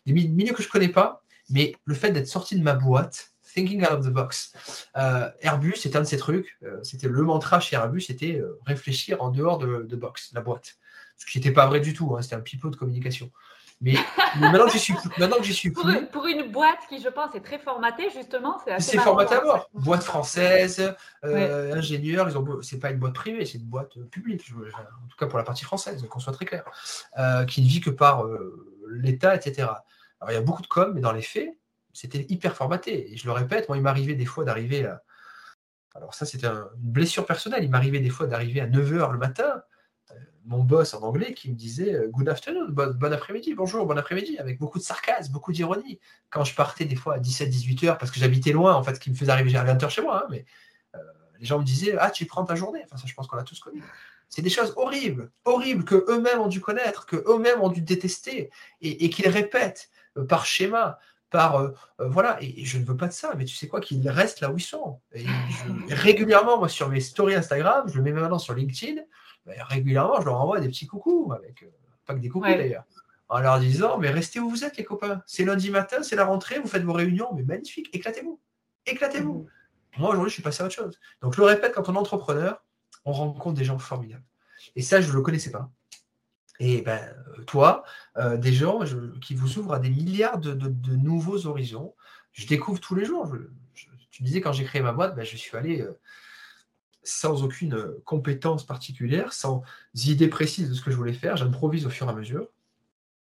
[0.06, 3.32] des milieux que je ne connais pas, mais le fait d'être sorti de ma boîte,
[3.58, 4.52] thinking out of the box.
[4.96, 6.56] Euh, Airbus, c'est un de ces trucs.
[6.62, 10.40] Euh, c'était le mantra chez Airbus, c'était euh, réfléchir en dehors de, de, box, la
[10.40, 10.76] boîte.
[11.16, 12.14] Ce qui n'était pas vrai du tout.
[12.16, 13.30] Hein, c'était un pipeau de communication.
[13.80, 13.94] Mais,
[14.40, 17.32] maintenant que j'y suis, maintenant que suis pour, une, pour, une, boîte qui, je pense,
[17.36, 18.92] est très formatée, justement, c'est assez.
[18.92, 19.70] C'est formaté à mort.
[19.72, 22.60] Boîte française, ingénieur, ils ont.
[22.60, 24.44] C'est pas une boîte privée, c'est une boîte publique.
[24.52, 26.64] en tout cas pour la partie française, qu'on soit très clair,
[27.46, 28.24] qui ne vit que par
[28.88, 29.68] l'État, etc.
[30.20, 31.56] Alors, il y a beaucoup de com, mais dans les faits,
[31.92, 33.12] c'était hyper formaté.
[33.12, 35.02] Et je le répète, moi, il m'arrivait des fois d'arriver à.
[35.94, 37.64] Alors, ça, c'était une blessure personnelle.
[37.64, 39.62] Il m'arrivait des fois d'arriver à 9h le matin.
[40.10, 40.14] Euh,
[40.44, 44.38] mon boss en anglais qui me disait euh, Good afternoon, bon, après-midi, bonjour, bon après-midi,
[44.38, 45.98] avec beaucoup de sarcasme, beaucoup d'ironie.
[46.30, 49.10] Quand je partais des fois à 17-18 h parce que j'habitais loin, en fait, qui
[49.10, 50.44] me faisait arriver à 20 h chez moi, hein, mais
[50.94, 50.98] euh,
[51.40, 52.82] les gens me disaient Ah, tu prends ta journée.
[52.84, 53.82] Enfin, ça, je pense qu'on l'a tous connu.
[54.28, 58.50] C'est des choses horribles, horribles que eux-mêmes ont dû connaître, que eux-mêmes ont dû détester
[58.82, 59.90] et qu'ils répètent.
[60.18, 60.98] Euh, par schéma,
[61.30, 63.80] par euh, euh, voilà, et, je ne veux pas de ça, mais tu sais quoi,
[63.80, 65.00] qu'ils restent là où ils sont.
[65.12, 65.24] Et
[65.90, 69.02] régulièrement, moi, sur mes stories Instagram, je le mets maintenant sur LinkedIn,
[69.46, 71.64] régulièrement, je leur envoie des petits coucous, avec
[72.04, 72.84] pas que des coucous d'ailleurs,
[73.28, 75.22] en leur disant, mais restez où vous êtes, les copains.
[75.26, 78.40] C'est lundi matin, c'est la rentrée, vous faites vos réunions, mais magnifique, éclatez-vous,
[78.86, 79.46] éclatez-vous.
[79.96, 80.00] Mmh.
[80.00, 80.98] Moi, aujourd'hui, je suis passé à autre chose.
[81.22, 82.62] Donc, je le répète, quand on est entrepreneur,
[83.04, 84.24] on rencontre des gens formidables.
[84.76, 85.70] Et ça, je ne le connaissais pas.
[86.60, 87.00] Et ben,
[87.38, 87.84] euh, toi,
[88.16, 88.80] euh, des gens
[89.20, 91.94] qui vous ouvrent à des milliards de, nouveaux horizons.
[92.32, 93.32] Je découvre tous les jours.
[94.10, 95.98] tu disais, quand j'ai créé ma boîte, ben, je suis allé euh,
[97.02, 99.62] sans aucune compétence particulière, sans
[99.94, 101.36] idée précise de ce que je voulais faire.
[101.36, 102.48] J'improvise au fur et à mesure.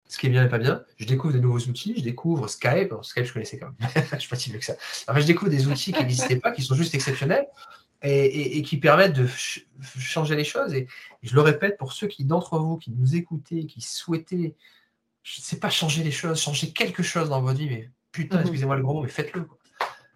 [0.09, 0.85] Ce qui est bien et pas bien.
[0.95, 1.95] Je découvre des nouveaux outils.
[1.97, 2.93] Je découvre Skype.
[3.01, 4.05] Skype, je connaissais quand même.
[4.13, 4.75] je suis pas si vieux que ça.
[5.13, 7.45] je découvre des outils qui n'existaient pas, qui sont juste exceptionnels
[8.03, 9.27] et, qui permettent de
[9.99, 10.73] changer les choses.
[10.73, 10.87] Et,
[11.23, 14.55] je le répète pour ceux qui d'entre vous qui nous écoutez, qui souhaitaient,
[15.23, 18.37] je ne sais pas, changer les choses, changer quelque chose dans votre vie, mais putain,
[18.37, 18.41] mhm.
[18.43, 19.47] excusez-moi le gros mot, mais faites-le.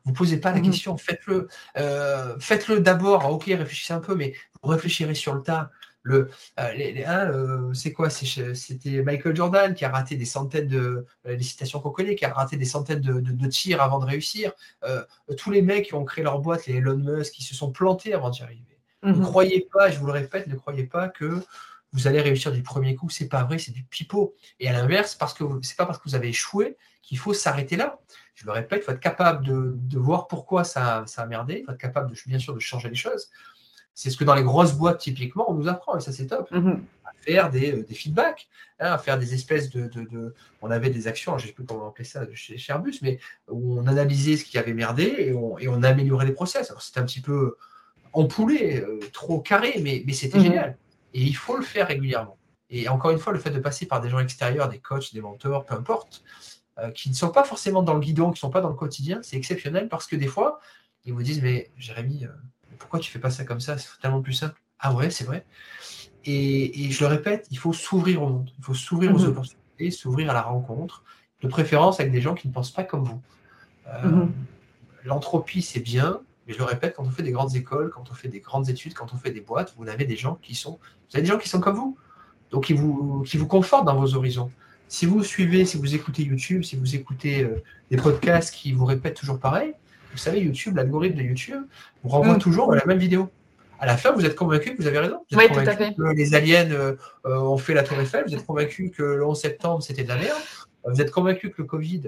[0.05, 0.65] Vous posez pas la mhm.
[0.65, 1.47] question, faites-le.
[1.77, 3.29] Euh, faites-le d'abord.
[3.31, 5.71] Ok, réfléchissez un peu, mais vous réfléchirez sur le tas.
[6.03, 6.29] Le,
[6.59, 8.09] euh, hein, euh, c'est quoi?
[8.09, 12.33] C'était Michael Jordan qui a raté des centaines de les citations qu'on connaît, qui a
[12.33, 14.51] raté des centaines de, tirs avant de réussir.
[15.37, 18.13] tous les mecs qui ont créé leur boîte, les Elon Musk, qui se sont plantés
[18.13, 18.71] avant d'y arriver.
[19.03, 19.23] Ne mhm.
[19.23, 21.41] croyez pas, je vous le répète, ne croyez pas que
[21.93, 23.09] vous allez réussir du premier coup.
[23.09, 24.35] C'est pas vrai, c'est du pipeau.
[24.59, 27.75] Et à l'inverse, parce que c'est pas parce que vous avez échoué qu'il faut s'arrêter
[27.75, 27.99] là.
[28.35, 31.59] Je le répète, il faut être capable de, voir pourquoi ça, ça, a merdé.
[31.59, 33.29] Il faut être capable, de, bien sûr, de changer les choses.
[34.01, 36.49] C'est ce que dans les grosses boîtes, typiquement, on nous apprend, et ça, c'est top.
[36.49, 36.83] Mhm.
[37.05, 38.47] À faire des, euh, des feedbacks,
[38.79, 40.33] hein, à faire des espèces de, de,
[40.63, 43.19] On avait des actions, je ne sais plus comment on appelait ça chez, Airbus, mais
[43.47, 46.71] où on analysait ce qui avait merdé et on, et on améliorait les process.
[46.71, 47.57] Alors, c'était un petit peu
[48.11, 50.45] empoulé, euh, trop carré, mais, mais c'était mhm.
[50.45, 50.77] génial.
[51.13, 52.39] Et il faut le faire régulièrement.
[52.71, 55.21] Et encore une fois, le fait de passer par des gens extérieurs, des coachs, des
[55.21, 56.23] mentors, peu importe,
[56.79, 58.75] euh, qui ne sont pas forcément dans le guidon, qui ne sont pas dans le
[58.75, 60.59] quotidien, c'est exceptionnel parce que des fois,
[61.05, 62.29] ils vous disent Mais Jérémy, euh,
[62.81, 63.77] pourquoi tu fais pas ça comme ça?
[63.77, 64.59] C'est tellement plus simple.
[64.79, 65.45] Ah ouais, c'est vrai.
[66.25, 69.29] Et, je le répète, il faut s'ouvrir au monde, il faut s'ouvrir aux mhm.
[69.29, 71.03] opportunités, s'ouvrir à la rencontre,
[71.41, 73.21] de préférence avec des gens qui ne pensent pas comme vous.
[73.87, 74.33] Euh, mhm.
[75.05, 78.13] L'entropie, c'est bien, mais je le répète, quand on fait des grandes écoles, quand on
[78.13, 80.79] fait des grandes études, quand on fait des boîtes, vous avez des gens qui sont,
[81.09, 81.97] vous avez des gens qui sont comme vous,
[82.51, 84.51] donc qui vous, qui vous confortent dans vos horizons.
[84.87, 88.85] Si vous suivez, si vous écoutez YouTube, si vous écoutez euh, des podcasts qui vous
[88.85, 89.73] répètent toujours pareil,
[90.11, 91.63] vous savez, YouTube, l'algorithme de YouTube
[92.03, 92.39] vous renvoie mm.
[92.39, 93.29] toujours à la même vidéo.
[93.79, 95.25] À la fin, vous êtes convaincu que vous avez raison.
[95.31, 95.95] Vous êtes oui, tout à fait.
[95.95, 98.25] que les aliens euh, euh, ont fait la Tour Eiffel.
[98.27, 100.37] Vous êtes convaincu que le 11 septembre, c'était de la merde.
[100.85, 102.01] Vous êtes convaincu que le Covid,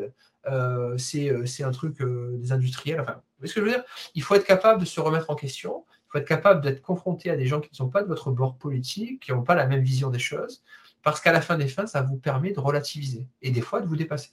[0.97, 3.01] c'est un truc des industriels.
[3.01, 3.83] Enfin, vous voyez ce que je veux dire?
[4.15, 5.85] Il faut être capable de se remettre en question.
[5.89, 8.31] Il faut être capable d'être confronté à des gens qui ne sont pas de votre
[8.31, 10.63] bord politique, qui n'ont pas la même vision des choses.
[11.03, 13.87] Parce qu'à la fin des fins, ça vous permet de relativiser et des fois de
[13.87, 14.29] vous dépasser.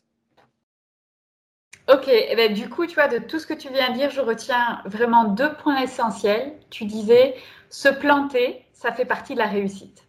[1.92, 4.10] Ok, eh ben, du coup, tu vois, de tout ce que tu viens de dire,
[4.10, 6.52] je retiens vraiment deux points essentiels.
[6.70, 7.34] Tu disais,
[7.68, 10.04] se planter, ça fait partie de la réussite.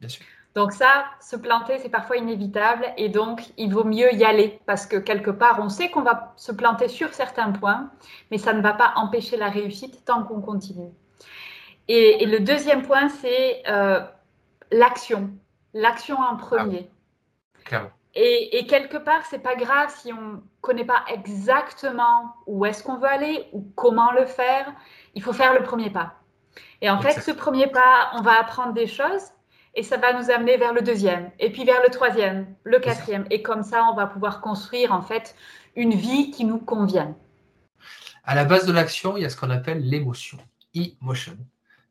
[0.00, 0.24] Bien sûr.
[0.54, 4.84] Donc ça, se planter, c'est parfois inévitable et donc il vaut mieux y aller parce
[4.84, 7.90] que quelque part, on sait qu'on va se planter sur certains points,
[8.30, 10.90] mais ça ne va pas empêcher la réussite tant qu'on continue.
[11.88, 14.00] Et, le deuxième point, c'est euh,
[14.70, 15.30] l'action
[15.74, 16.90] l'action en premier.
[18.14, 23.08] Et, quelque part, c'est pas grave si on connaît pas exactement où est-ce qu'on veut
[23.08, 24.72] aller ou comment le faire.
[25.14, 26.14] Il faut faire le premier pas.
[26.82, 29.32] Et en fait, ce premier pas, on va apprendre des choses
[29.74, 33.24] et ça va nous amener vers le deuxième, et puis vers le troisième, le quatrième.
[33.30, 35.34] Et comme ça, on va pouvoir construire en fait
[35.76, 37.16] une vie qui nous convient.
[38.24, 40.38] À la base de l'action, il y a ce qu'on appelle l'émotion,
[40.76, 41.36] e-motion.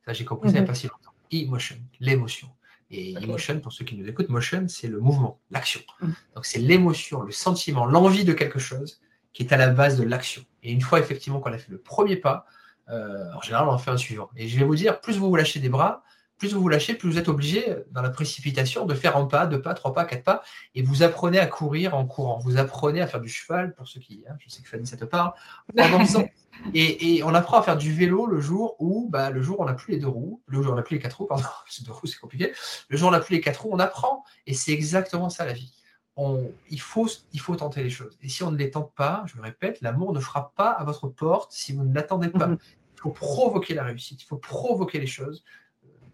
[0.06, 0.68] Ça, j'ai compris ça il n'y a mhm.
[0.68, 1.14] pas si longtemps.
[1.34, 2.50] E-motion, l'émotion.
[2.92, 5.82] Et emotion, pour ceux qui nous écoutent, motion, c'est le mouvement, l'action.
[6.02, 6.10] Mm.
[6.36, 9.02] Donc c'est l'émotion, le sentiment, l'envie de quelque chose
[9.34, 10.44] qui est à la base de l'action.
[10.62, 12.46] Et une fois effectivement qu'on a fait le premier pas,
[12.90, 14.30] euh, en général, on en fait un suivant.
[14.36, 16.04] Et je vais vous dire, plus vous vous lâchez des bras,
[16.42, 19.46] plus vous vous lâchez, plus vous êtes obligé, dans la précipitation, de faire un pas,
[19.46, 20.42] deux pas, trois pas, quatre pas,
[20.74, 22.40] et vous apprenez à courir en courant.
[22.40, 24.98] Vous apprenez à faire du cheval, pour ceux qui, hein, je sais que Fanny, ça
[24.98, 25.34] te parle,
[26.74, 29.68] Et, on apprend à faire du vélo le jour où, bah, le jour où on
[29.68, 31.44] n'a plus les deux roues, le jour où on n'a plus les quatre roues, pardon,
[31.70, 32.54] c'est deux roues, c'est compliqué.
[32.90, 34.24] Le jour où on n'a plus les quatre roues, on apprend.
[34.48, 35.72] Et c'est exactement ça la vie.
[36.16, 38.18] On, il, faut, il faut tenter les choses.
[38.24, 40.84] Et si on ne les tente pas, je le répète, l'amour ne frappe pas à
[40.84, 42.48] votre porte si vous ne l'attendez pas.
[42.48, 42.58] Mhm.
[42.96, 45.44] Il faut provoquer la réussite, il faut provoquer les choses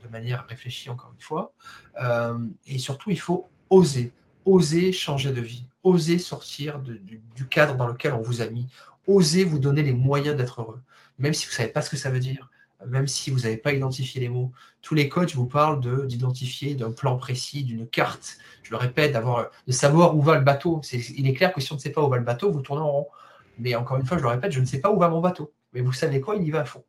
[0.03, 1.53] de manière réfléchie, encore une fois.
[2.01, 4.11] Euh, et surtout, il faut oser,
[4.45, 8.67] oser changer de vie, oser sortir du, cadre dans lequel on vous a mis,
[9.07, 10.81] osez vous donner les moyens d'être heureux,
[11.17, 12.49] même si vous ne savez pas ce que ça veut dire,
[12.85, 14.51] même si vous n'avez pas identifié les mots.
[14.81, 18.37] Tous les coachs vous parlent de, d'identifier d'un plan précis, d'une carte.
[18.63, 19.17] Je le répète,
[19.67, 20.81] de savoir où va le bateau.
[20.91, 22.81] il est clair que si on ne sait pas où va le bateau, vous tournez
[22.81, 23.07] en rond.
[23.57, 25.51] Mais encore une fois, je le répète, je ne sais pas où va mon bateau.
[25.73, 26.83] Mais vous savez quoi, il y va à fond.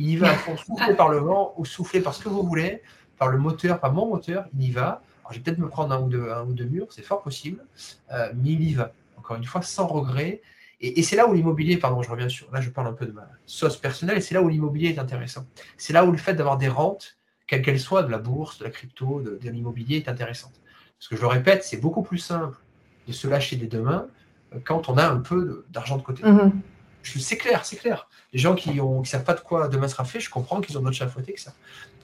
[0.00, 2.42] Il y va à fond, soufflé par le vent ou soufflé par ce que vous
[2.42, 2.82] voulez,
[3.18, 5.02] par le moteur, par mon moteur, il y va.
[5.20, 7.20] Alors, je vais peut-être me prendre un ou deux, un ou deux murs, c'est fort
[7.20, 7.62] possible,
[8.10, 8.94] euh, mais il y va.
[9.18, 10.40] Encore une fois, sans regret,
[10.80, 13.12] et, c'est là où l'immobilier, pardon, je reviens sur, là je parle un peu de
[13.12, 15.44] ma sauce personnelle, et c'est là où l'immobilier est intéressant.
[15.76, 18.64] C'est là où le fait d'avoir des rentes, quelles qu'elles soient, de la bourse, de
[18.64, 20.50] la crypto, de, l'immobilier, est intéressant.
[20.98, 22.56] Parce que je le répète, c'est beaucoup plus simple
[23.06, 24.06] de se lâcher des deux mains
[24.54, 26.22] euh, quand on a un peu d'argent de côté.
[26.22, 26.52] Mm-hmm.
[27.02, 28.08] C'est clair, c'est clair.
[28.32, 30.82] Les gens qui ne savent pas de quoi demain sera fait, je comprends qu'ils ont
[30.82, 31.54] d'autres chafouettes que ça.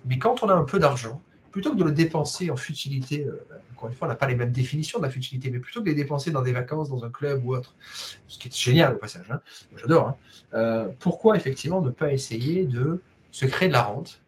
[0.07, 1.21] Mais quand on a un peu d'argent,
[1.57, 4.35] plutôt que de le dépenser en futilité, euh, encore une fois, on n'a pas les
[4.35, 7.03] mêmes définitions de la futilité, mais plutôt que de les dépenser dans des vacances, dans
[7.05, 7.75] un club ou autre,
[8.29, 9.41] ce qui est génial au passage, hein,
[9.75, 10.17] j'adore, hein,
[10.53, 14.21] euh, pourquoi effectivement ne pas essayer de se créer de la rente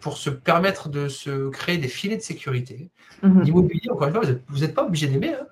[0.00, 2.88] pour se permettre de se créer des filets de sécurité?
[3.22, 3.42] Mhm.
[3.42, 5.34] L'immobilier, encore une fois, vous n'êtes pas obligé d'aimer.
[5.34, 5.46] Hein.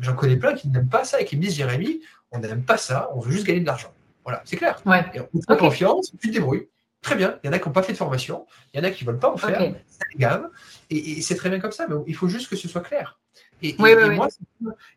[0.00, 2.00] J'en connais plein qui n'aiment pas ça et qui me disent Jérémy,
[2.34, 3.92] on n'aime pas ça, on veut juste gagner de l'argent.
[4.24, 4.80] Voilà, c'est clair.
[4.86, 5.04] Ouais.
[5.14, 6.68] Et on te confiance, tu te débrouilles.
[7.02, 7.38] Très bien.
[7.42, 9.04] Il y en a qui n'ont pas fait de formation, il y en a qui
[9.04, 10.48] ne veulent pas en faire, ça les gave.
[10.88, 13.20] Et, c'est très bien comme ça, mais il faut juste que ce soit clair.
[13.62, 13.76] Et,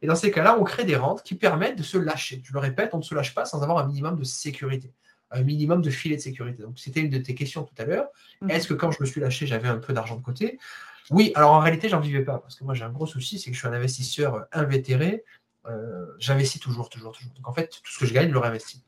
[0.01, 2.41] et dans ces cas-là, on crée des rentes qui permettent de se lâcher.
[2.43, 4.93] Je le répète, on ne se lâche pas sans avoir un minimum de sécurité,
[5.31, 6.64] un minimum de filet de sécurité.
[6.64, 8.07] Donc, c'était une de tes questions tout à l'heure.
[8.41, 8.51] Mhm.
[8.51, 10.59] Est-ce que quand je me suis lâché, j'avais un peu d'argent de côté?
[11.09, 12.39] Oui, alors en réalité, j'en vivais pas.
[12.39, 15.23] Parce que moi, j'ai un gros souci, c'est que je suis un investisseur invétéré.
[15.68, 17.34] Euh, j'investis toujours, toujours, toujours.
[17.34, 18.84] Donc, en fait, tout ce que je gagne, je le réinvestis.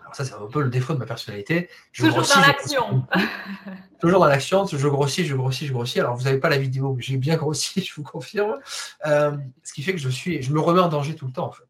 [0.00, 1.68] Alors ça, c'est un peu le défaut de ma personnalité.
[1.92, 3.06] toujours dans l'action.
[4.00, 4.64] toujours dans l'action.
[4.64, 5.98] Je grossis, je grossis, je grossis.
[5.98, 8.56] Alors, vous n'avez pas la vidéo, mais j'ai bien grossi, je vous confirme.
[9.04, 11.48] Euh, ce qui fait que je suis, je me remets en danger tout le temps,
[11.48, 11.64] en fait.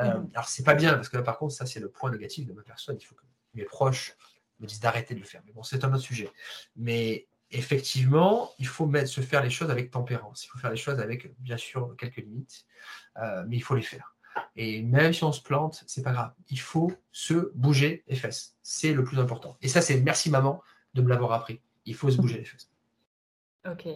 [0.00, 0.30] Euh, mm.
[0.32, 2.54] Alors, c'est pas bien, parce que là, par contre, ça, c'est le point négatif de
[2.54, 2.96] ma personne.
[2.98, 4.16] Il faut que mes proches
[4.60, 5.42] me disent d'arrêter de le faire.
[5.44, 6.32] Mais bon, c'est un autre sujet.
[6.76, 10.44] Mais effectivement, il faut mettre, se faire les choses avec tempérance.
[10.44, 12.66] Il faut faire les choses avec, bien sûr, quelques limites,
[13.18, 14.16] euh, mais il faut les faire.
[14.56, 16.32] Et même si on se plante, c'est pas grave.
[16.48, 18.56] Il faut se bouger les fesses.
[18.62, 19.56] C'est le plus important.
[19.62, 20.62] Et ça, c'est merci maman
[20.94, 21.60] de me l'avoir appris.
[21.86, 22.70] Il faut se bouger les fesses.
[23.66, 23.86] Ok.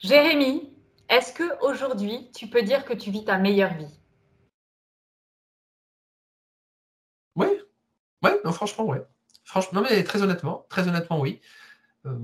[0.00, 0.72] Jérémy,
[1.08, 3.94] est-ce que aujourd'hui tu peux dire que tu vis ta meilleure vie?
[7.34, 7.46] Oui.
[8.22, 8.98] Oui, non, franchement, oui.
[9.44, 11.40] Franchement, non, mais très honnêtement, très honnêtement, oui.
[12.06, 12.16] Euh,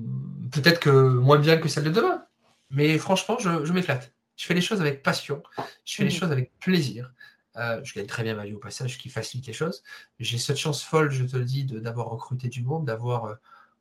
[0.50, 2.24] peut-être que moins bien que celle de demain.
[2.70, 4.12] Mais franchement, je m'éclate.
[4.36, 5.42] Je fais les choses avec passion,
[5.84, 6.12] je fais les mmh.
[6.12, 7.12] choses avec plaisir.
[7.56, 9.82] Euh, je gagne très bien ma vie au passage, ce qui facilite les choses.
[10.18, 13.38] J'ai cette chance folle, je te le dis, d'avoir recruté du monde, d'avoir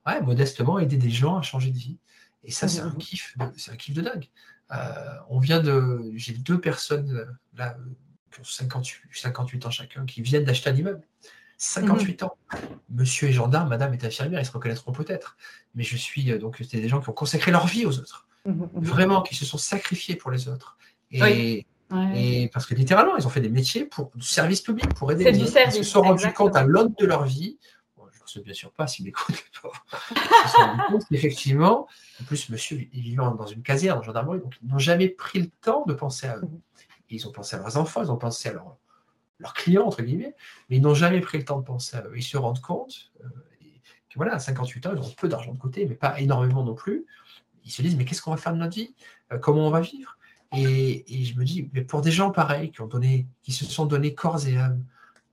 [0.07, 1.97] euh, modestement aidé des gens à changer de vie.
[2.43, 4.27] Et ça, c'est un kiff, c'est un kiff de dingue.
[4.71, 7.77] Euh, on vient de, j'ai deux personnes là
[8.31, 11.07] qui ont 58, 58 ans chacun, qui viennent d'acheter un immeuble.
[11.61, 12.25] 58 mmh.
[12.25, 12.33] ans.
[12.89, 15.37] Monsieur est gendarme, madame est infirmière, ils se reconnaîtront peut-être.
[15.75, 18.27] Mais je suis donc, c'est des gens qui ont consacré leur vie aux autres.
[18.45, 18.83] Mmh, mmh, mmh.
[18.83, 20.77] Vraiment, qui se sont sacrifiés pour les autres.
[21.11, 21.67] Et,
[22.15, 25.31] et parce que littéralement, ils ont fait des métiers pour du service public, pour aider
[25.31, 25.51] les autres.
[25.51, 27.59] Service, ils se sont rendus compte à l'aune de leur vie.
[27.95, 30.15] je ne sais bien sûr pas s'ils m'écoutent, ils
[30.47, 31.87] se sont rendus compte qu'effectivement,
[32.21, 35.39] en plus, monsieur, il vivait dans une caserne en gendarmerie, donc ils n'ont jamais pris
[35.39, 36.49] le temps de penser à eux.
[37.11, 38.53] Ils ont pensé à leurs enfants, ils ont pensé à
[39.41, 40.35] leurs clients, entre guillemets,
[40.69, 42.13] mais ils n'ont jamais pris le temps de penser à eux.
[42.15, 43.27] Ils se rendent compte euh,
[44.09, 46.75] que voilà, à 58 ans, ils ont peu d'argent de côté, mais pas énormément non
[46.75, 47.05] plus
[47.65, 48.93] ils se disent mais qu'est-ce qu'on va faire de notre vie?
[49.31, 50.17] Euh, Comment on va vivre?
[50.53, 53.85] Et, je me dis, mais pour des gens pareils qui ont donné, qui se sont
[53.85, 54.83] donnés corps et âme,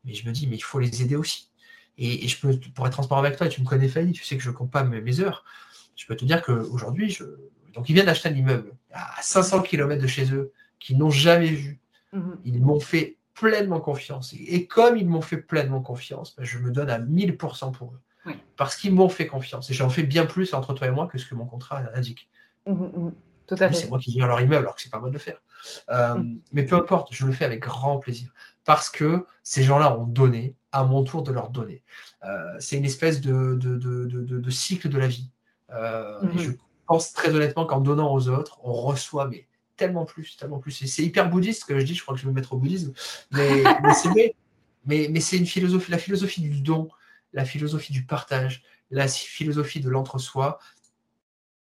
[0.05, 1.51] mais je me dis, mais il faut les aider aussi.
[1.97, 4.37] Et, je peux, pour être transparent avec toi, et tu me connais Fanny, tu sais
[4.37, 5.45] que je ne compte pas mes, heures.
[5.97, 7.25] Je peux te dire qu'aujourd'hui, je...
[7.75, 11.51] donc ils viennent d'acheter un immeuble à 500 km de chez eux, qu'ils n'ont jamais
[11.51, 11.81] vu.
[12.13, 12.39] Mhm.
[12.45, 14.35] Ils m'ont fait pleinement confiance.
[14.39, 18.33] Et, comme ils m'ont fait pleinement confiance, ben, je me donne à 1000% pour eux.
[18.57, 19.71] Parce qu'ils m'ont fait confiance.
[19.71, 22.29] Et j'en fais bien plus entre toi et moi que ce que mon contrat indique.
[22.67, 23.13] Mmh, mmh, mmh.
[23.47, 23.75] Tout à fait.
[23.75, 25.41] C'est moi qui viens leur immeuble alors que c'est pas moi de le faire.
[25.89, 28.31] Euh, mais peu importe, je le fais avec grand plaisir.
[28.65, 31.83] Parce que ces gens-là ont donné, à mon tour de leur donner.
[32.25, 35.31] Euh, c'est une espèce de, de, cycle de la vie.
[35.71, 36.51] Euh, et je
[36.87, 39.47] pense très honnêtement qu'en donnant aux autres, on reçoit mais
[39.79, 40.73] tellement plus, tellement plus.
[40.73, 42.59] C'est hyper bouddhiste ce que je dis, je crois que je vais me mettre au
[42.59, 42.93] bouddhisme.
[44.87, 46.89] Mais, mais c'est une philosophie, la philosophie du don,
[47.35, 50.59] la philosophie du partage, la philosophie de l'entre-soi,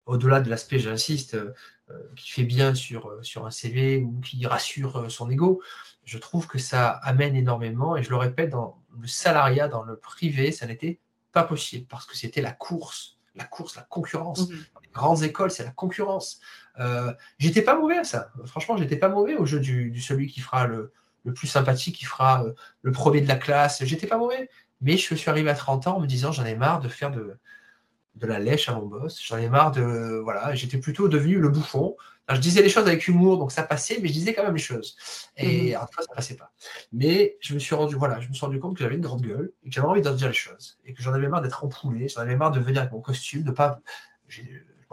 [0.04, 1.52] au-delà de l'aspect, j'insiste, euh,
[2.16, 5.62] qui fait bien sur, euh, sur un CV ou qui rassure euh, son ego,
[6.04, 7.96] je trouve que ça amène énormément.
[7.96, 11.00] Et je le répète, dans le salariat, dans le privé, ça n'était
[11.32, 14.48] pas possible parce que c'était la course, la course, la concurrence.
[14.48, 16.40] Dans les grandes écoles, c'est la concurrence.
[17.38, 18.30] J'étais pas mauvais à ça.
[18.44, 20.92] Franchement, j'étais pas mauvais au jeu du, celui qui fera le,
[21.24, 22.44] le plus sympathique, qui fera
[22.82, 23.84] le premier de la classe.
[23.84, 24.48] J'étais pas mauvais.
[24.80, 27.10] Mais je suis arrivé à 30 ans en me disant j'en ai marre de faire
[27.10, 27.38] de,
[28.16, 29.20] de la lèche à mon boss.
[29.24, 30.20] J'en ai marre de.
[30.22, 31.96] Voilà, j'étais plutôt devenu le bouffon.
[32.28, 34.60] je disais les choses avec humour, donc ça passait, mais je disais quand même les
[34.60, 34.96] choses.
[35.36, 35.78] Et mmh.
[35.92, 36.52] fois, ça passait pas.
[36.92, 39.22] Mais je me suis rendu, voilà, je me suis rendu compte que j'avais une grande
[39.22, 40.78] gueule et que j'avais envie de dire les choses.
[40.84, 43.42] Et que j'en avais marre d'être empoulé, j'en avais marre de venir avec mon costume,
[43.42, 43.80] de pas.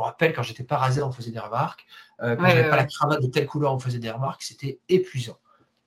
[0.04, 1.86] Me rappelle quand j'étais pas rasé, on faisait des remarques.
[2.22, 4.44] Euh, quand j'avais pas la cravate de telle couleur, on faisait des remarques.
[4.44, 5.38] C'était épuisant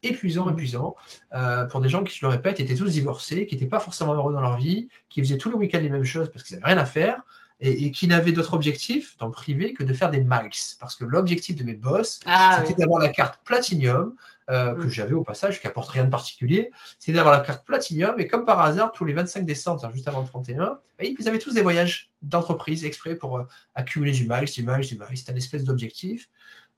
[0.03, 0.95] épuisant, épuisant,
[1.35, 4.15] euh, pour des gens qui, je le répète, étaient tous divorcés, qui n'étaient pas forcément
[4.15, 6.75] heureux dans leur vie, qui faisaient tout le week-end les mêmes choses parce qu'ils n'avaient
[6.75, 7.23] rien à faire,
[7.61, 10.51] et, qui n'avaient d'autre objectif dans le privé que de faire des miles.
[10.79, 14.15] Parce que l'objectif de mes boss, ah c'était d'avoir la carte Platinum,
[14.49, 14.91] euh, que mm.
[14.91, 18.45] j'avais au passage, qui apporte rien de particulier, c'est d'avoir la carte Platinum, et comme
[18.45, 21.63] par hasard, tous les 25 décembre, juste avant le 31, bah, ils avaient tous des
[21.63, 23.45] voyages d'entreprise exprès pour euh,
[23.75, 25.17] accumuler du miles, du miles, du miles.
[25.17, 26.29] C'est un espèce d'objectif.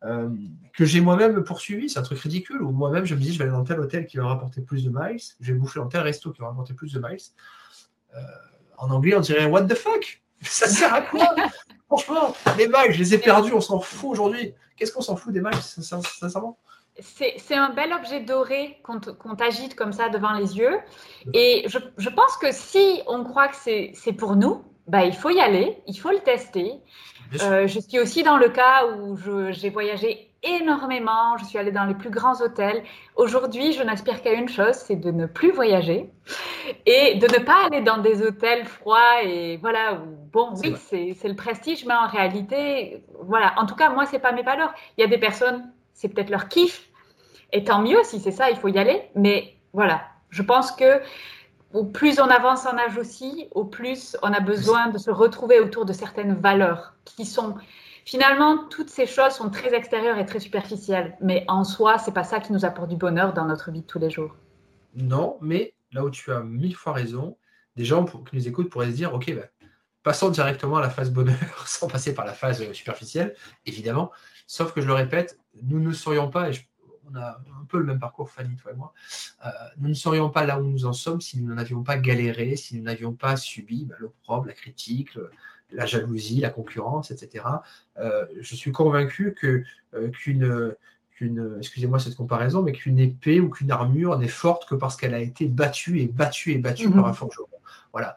[0.04, 0.28] Euh,
[0.74, 1.90] que j'ai moi-même poursuivi.
[1.90, 4.06] C'est un truc ridicule où moi-même je me dis je vais aller dans tel hôtel
[4.06, 6.72] qui va rapporter plus de miles, je vais bouffer dans tel resto qui va rapporter
[6.72, 7.18] plus de miles.
[8.78, 10.22] En anglais, on dirait what the fuck?
[10.42, 11.34] Ça sert à quoi?
[11.88, 14.54] Franchement, les miles, je les ai perdus, on s'en fout aujourd'hui.
[14.76, 16.58] Qu'est-ce qu'on s'en fout des miles, sincèrement?
[17.00, 20.78] C'est un bel objet doré qu'on t'agite comme ça devant les yeux.
[21.34, 25.30] Et je, je pense que si on croit que c'est pour nous, bah, il faut
[25.30, 26.72] y aller, il faut le tester.
[27.42, 29.16] Euh, je suis aussi dans le cas où
[29.50, 32.82] j'ai voyagé énormément, je suis allée dans les plus grands hôtels.
[33.16, 36.10] Aujourd'hui, je n'aspire qu'à une chose, c'est de ne plus voyager
[36.86, 40.00] et de ne pas aller dans des hôtels froids et voilà,
[40.32, 44.32] bon, oui, c'est le prestige, mais en réalité, voilà, en tout cas, moi, c'est pas
[44.32, 44.72] mes valeurs.
[44.96, 46.87] Il y a des personnes, c'est peut-être leur kiff,
[47.52, 51.00] et tant mieux si c'est ça, il faut y aller, mais voilà, je pense que
[51.72, 55.60] au plus on avance en âge aussi, au plus on a besoin de se retrouver
[55.60, 57.56] autour de certaines valeurs qui sont
[58.04, 62.24] finalement toutes ces choses sont très extérieures et très superficielles, mais en soi, c'est pas
[62.24, 64.34] ça qui nous apporte du bonheur dans notre vie de tous les jours.
[64.94, 67.36] Non, mais là où tu as mille fois raison,
[67.76, 69.42] des gens qui nous écoutent pourraient se dire, ok, bah,
[70.02, 73.34] passons directement à la phase bonheur sans passer par la phase superficielle,
[73.66, 74.10] évidemment.
[74.46, 76.50] Sauf que je le répète, nous ne serions pas,
[77.10, 78.92] on a un peu le même parcours, Fanny, toi et moi.
[79.44, 82.56] Euh, nous ne serions pas là où nous en sommes si nous n'avions pas galéré,
[82.56, 85.18] si nous n'avions pas subi bah, l'opprobre, la critique,
[85.70, 87.44] la jalousie, la concurrence, etc.
[87.98, 89.62] Euh, je suis convaincu que
[89.94, 90.76] euh, qu'une
[91.58, 95.20] excusez-moi cette comparaison, mais qu'une épée ou qu'une armure n'est forte que parce qu'elle a
[95.20, 97.10] été battue et battue et battue par mhm.
[97.10, 97.48] un forgeron.
[97.92, 98.16] Voilà.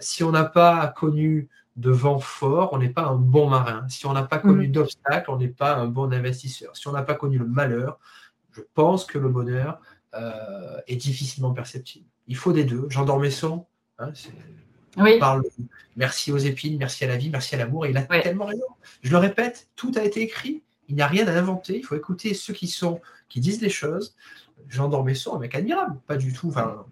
[0.00, 3.86] si on n'a pas connu de vent fort, on n'est pas un bon marin.
[3.88, 4.72] Si on n'a pas connu mm.
[4.72, 6.76] d'obstacles, on n'est pas un bon investisseur.
[6.76, 7.98] Si on n'a pas connu le malheur,
[8.52, 9.80] je pense que le bonheur
[10.14, 12.06] euh, est difficilement perceptible.
[12.26, 12.86] Il faut des deux.
[12.88, 13.66] Jean d'Ormesson,
[13.98, 14.12] hein,
[15.18, 15.42] parle
[15.96, 17.86] merci aux épines, merci à la vie, merci à l'amour.
[17.86, 18.66] Il a tellement raison.
[19.02, 20.62] Je le répète, tout a été écrit.
[20.88, 21.78] Il n'y a rien à inventer.
[21.78, 24.16] Il faut écouter ceux qui sont, qui disent les choses.
[24.68, 26.48] Jean d'Ormesson, un mec admirable, pas du tout.
[26.48, 26.84] Enfin,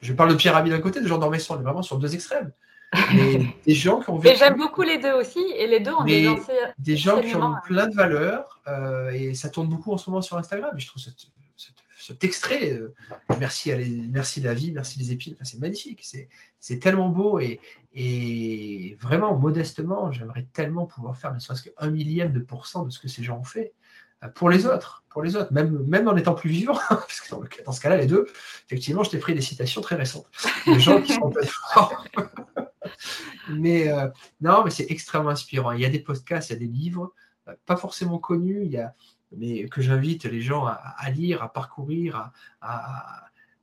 [0.00, 2.14] je parle de Pierre Rabhi d'un côté, de Jean d'Ormesson, on est vraiment sur deux
[2.14, 2.52] extrêmes.
[3.14, 4.38] Mais des gens qui ont vécu.
[4.38, 6.28] j'aime beaucoup les deux aussi, et les deux ont des
[6.78, 10.22] Des gens qui ont plein de valeurs, euh, et ça tourne beaucoup en ce moment
[10.22, 10.74] sur Instagram.
[10.76, 11.02] Et je trouve
[11.98, 12.94] cet, extrait, euh,
[13.40, 13.78] merci, à
[14.10, 16.06] merci la vie, merci les épines, c'est magnifique,
[16.60, 17.60] c'est tellement beau, et,
[17.94, 23.00] et vraiment, modestement, j'aimerais tellement pouvoir faire ne serait-ce qu'un millième de pourcent de ce
[23.00, 23.72] que ces gens ont fait
[24.22, 27.34] euh, pour les autres, pour les autres, même, même en étant plus vivant, parce que
[27.64, 28.26] dans, ce cas-là, les deux,
[28.66, 30.26] effectivement, je t'ai pris des citations très récentes.
[30.66, 32.06] Des gens qui sont pas forts.
[33.48, 34.08] Mais euh,
[34.40, 35.72] non, mais c'est extrêmement inspirant.
[35.72, 37.12] Il y a des podcasts, il y a des livres,
[37.48, 38.70] euh, pas forcément connus,
[39.36, 42.30] mais que j'invite les gens à, lire, à parcourir.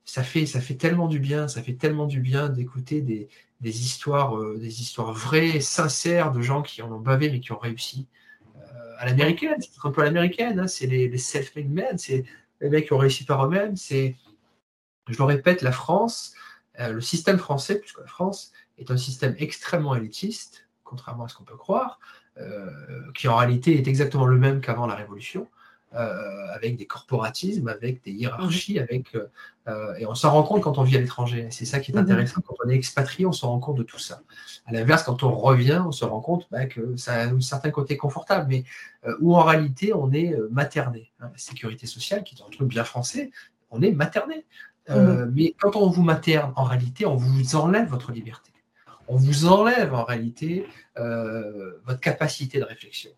[0.06, 3.30] Ça, fait, ça fait tellement du bien, ça fait tellement du bien d'écouter des,
[3.62, 7.54] des histoires, euh, des histoires vraies, sincères de gens qui en ont bavé mais qui
[7.54, 8.08] ont réussi.
[9.00, 12.26] à l'américaine, c'est un peu à l'américaine, hein, c'est les, les self-made men, c'est
[12.62, 13.76] les mecs qui ont réussi par eux-mêmes.
[13.76, 14.18] C'est,
[15.08, 16.34] je le répète, la France,
[16.80, 21.44] le système français, puisque la France, est un système extrêmement élitiste, contrairement à ce qu'on
[21.44, 22.00] peut croire,
[22.40, 22.70] euh,
[23.14, 25.48] qui en réalité est exactement le même qu'avant la Révolution,
[25.94, 28.84] euh, avec des corporatismes, avec des hiérarchies, mhm.
[28.90, 29.16] avec,
[29.68, 31.48] euh, et on s'en rend compte quand on vit à l'étranger.
[31.52, 32.02] C'est ça qui est mhm.
[32.02, 32.42] intéressant.
[32.42, 34.22] Quand on est expatrié, on se rend compte de tout ça.
[34.66, 37.70] À l'inverse, quand on revient, on se rend compte bah, que ça a un certain
[37.70, 38.64] côté confortable, mais
[39.20, 41.12] où en réalité, on est materné.
[41.20, 41.30] Hein.
[41.32, 43.30] La sécurité sociale, qui est un truc bien français,
[43.70, 44.46] on est materné.
[44.90, 45.32] Mhm.
[45.36, 48.53] Mais quand on vous materne, en réalité, on vous enlève votre liberté
[49.08, 50.66] on vous enlève en réalité
[50.98, 53.12] euh, votre capacité de réflexion.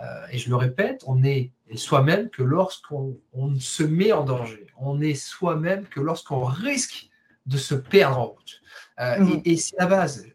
[0.00, 3.16] Euh, et je le répète, on est soi-même que lorsqu'on
[3.58, 4.66] se met en danger.
[4.78, 7.10] On est soi-même que lorsqu'on risque
[7.46, 8.60] de se perdre en route.
[9.00, 9.42] Euh, mmh.
[9.44, 10.26] Et, c'est la base.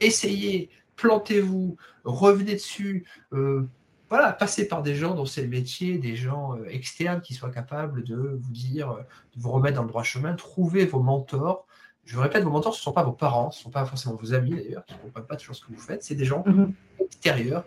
[0.00, 3.06] Essayez, plantez-vous, revenez dessus.
[4.10, 8.04] voilà, passez par des gens dont c'est le métier, des gens externes qui soient capables
[8.04, 8.88] de vous dire,
[9.34, 10.34] de vous remettre dans le droit chemin.
[10.34, 11.67] Trouvez vos mentors,
[12.08, 13.84] je vous répète, vos mentors, ce ne sont pas vos parents, ce ne sont pas
[13.84, 16.24] forcément vos amis d'ailleurs, qui ne comprennent pas toujours ce que vous faites, c'est des
[16.24, 16.72] gens mhm.
[17.00, 17.64] extérieurs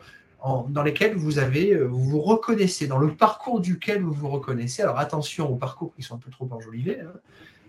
[0.70, 4.82] dans lesquels vous avez, euh, vous vous reconnaissez, dans le parcours duquel vous vous reconnaissez.
[4.82, 7.14] Alors attention aux parcours qui sont un peu trop enjolivés, hein.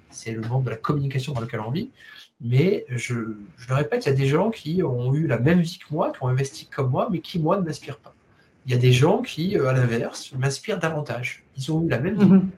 [0.09, 1.90] c'est le monde de la communication dans lequel on vit,
[2.40, 5.78] mais je, le répète, il y a des gens qui ont eu la même vie
[5.78, 8.15] que moi, qui ont investi comme moi, mais qui, moi, ne m'inspirent pas.
[8.65, 11.44] Il y a des gens qui, euh, à l'inverse, m'inspirent davantage.
[11.59, 12.49] Ils ont eu la même vie, mhm.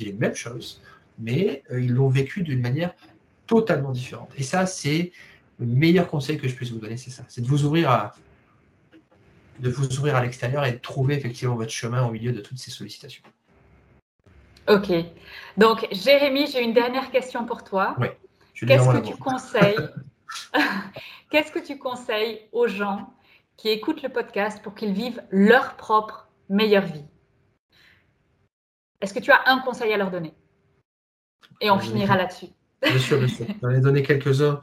[0.00, 0.82] les mêmes choses,
[1.20, 2.92] mais euh, ils l'ont vécu d'une manière
[3.50, 4.30] totalement différente.
[4.36, 5.10] Et ça, c'est
[5.58, 7.24] le meilleur conseil que je puisse vous donner, c'est ça.
[7.28, 8.14] C'est de vous ouvrir à
[9.58, 12.56] de vous ouvrir à l'extérieur et de trouver effectivement votre chemin au milieu de toutes
[12.58, 13.22] ces sollicitations.
[14.68, 14.90] Ok.
[15.58, 17.94] Donc, Jérémy, j'ai une dernière question pour toi.
[17.98, 18.06] Oui.
[18.54, 19.76] Qu'est-ce que tu conseilles
[21.30, 23.12] Qu'est-ce que tu conseilles aux gens
[23.58, 27.04] qui écoutent le podcast pour qu'ils vivent leur propre meilleure vie?
[29.02, 30.32] Est-ce que tu as un conseil à leur donner?
[31.60, 32.48] Et on euh, finira là-dessus.
[32.82, 33.46] Bien sûr, bien sûr.
[33.62, 34.60] J'en ai donné quelques-uns.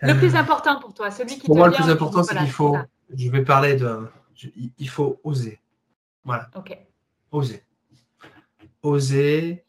[0.00, 2.76] Le plus important pour toi, celui qui Pour moi, le plus important, c'est qu'il faut.
[3.14, 4.08] Je vais parler de.
[4.78, 5.60] Il faut oser.
[6.24, 6.50] Voilà.
[6.54, 6.76] Ok.
[7.30, 7.62] Osez.
[8.82, 9.64] Osez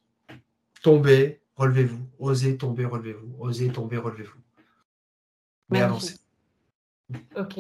[0.82, 2.08] tomber, relevez-vous.
[2.20, 3.36] Osez tomber, relevez-vous.
[3.40, 4.40] Osez tomber, relevez-vous.
[5.70, 6.18] Mais avancez.
[7.36, 7.60] Ok.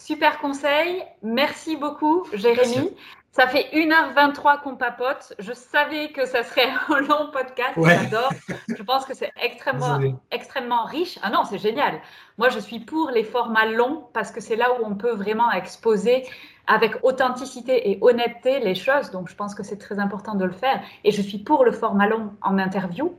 [0.00, 1.04] Super conseil.
[1.22, 2.90] Merci beaucoup, Jérémy.
[3.32, 5.34] Ça fait 1h23 qu'on papote.
[5.38, 7.74] Je savais que ça serait un long podcast.
[7.76, 8.32] J'adore.
[8.74, 10.00] Je pense que c'est extrêmement,
[10.30, 11.18] extrêmement riche.
[11.22, 12.00] Ah non, c'est génial.
[12.38, 15.52] Moi, je suis pour les formats longs parce que c'est là où on peut vraiment
[15.52, 16.24] exposer
[16.66, 19.10] avec authenticité et honnêteté les choses.
[19.10, 20.80] Donc, je pense que c'est très important de le faire.
[21.04, 23.14] Et je suis pour le format long en interview.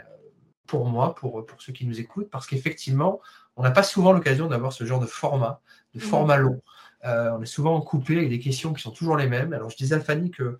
[0.71, 3.19] pour moi, pour, pour ceux qui nous écoutent, parce qu'effectivement,
[3.57, 5.59] on n'a pas souvent l'occasion d'avoir ce genre de format,
[5.93, 6.61] de format long.
[7.03, 9.51] Euh, on est souvent coupé avec des questions qui sont toujours les mêmes.
[9.51, 10.59] Alors, je disais à Fanny que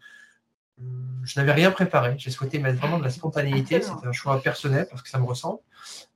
[0.80, 2.16] hum, je n'avais rien préparé.
[2.18, 3.82] J'ai souhaité mettre vraiment de la spontanéité.
[3.82, 5.60] C'était un choix personnel parce que ça me ressemble.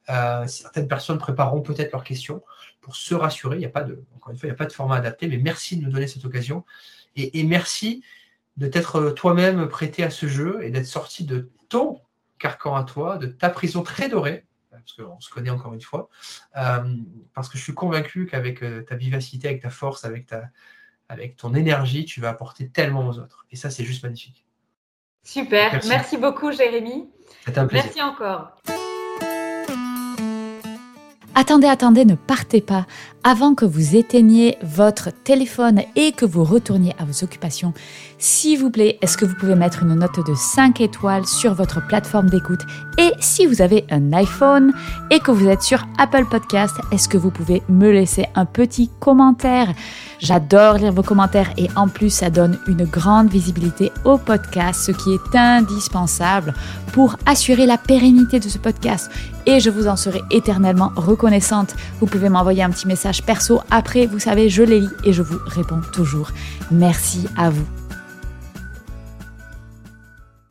[0.09, 2.43] Euh, certaines personnes prépareront peut-être leurs questions
[2.81, 3.55] pour se rassurer.
[3.57, 5.27] Il n'y a pas de, encore une fois, il n'y a pas de format adapté,
[5.27, 6.63] mais merci de nous donner cette occasion.
[7.15, 8.03] Et, et merci
[8.57, 12.01] de t'être toi-même prêté à ce jeu et d'être sorti de ton
[12.39, 16.09] carcan à toi, de ta prison très dorée, parce qu'on se connaît encore une fois,
[16.57, 16.95] euh,
[17.33, 20.43] parce que je suis convaincu qu'avec euh, ta vivacité, avec ta force, avec, ta,
[21.09, 23.45] avec ton énergie, tu vas apporter tellement aux autres.
[23.51, 24.45] Et ça, c'est juste magnifique.
[25.23, 27.09] Super, merci, beaucoup Jérémy.
[27.47, 27.85] un plaisir.
[27.85, 28.55] Merci encore.
[31.37, 32.85] Attendez, attendez, ne partez pas.
[33.25, 37.73] Avant que vous éteigniez votre téléphone et que vous retourniez à vos occupations,
[38.17, 41.85] s'il vous plaît, est-ce que vous pouvez mettre une note de 5 étoiles sur votre
[41.85, 42.61] plateforme d'écoute?
[42.97, 44.71] Et si vous avez un iPhone
[45.11, 48.89] et que vous êtes sur Apple Podcast, est-ce que vous pouvez me laisser un petit
[49.01, 49.73] commentaire?
[50.25, 54.91] J'adore lire vos commentaires et en plus ça donne une grande visibilité au podcast, ce
[54.91, 56.55] qui est indispensable
[56.93, 59.11] pour assurer la pérennité de ce podcast.
[59.45, 61.75] Et je vous en serai éternellement reconnaissante.
[61.99, 65.21] Vous pouvez m'envoyer un petit message perso après, vous savez, je les lis et je
[65.21, 66.31] vous réponds toujours.
[66.71, 67.84] Merci à vous.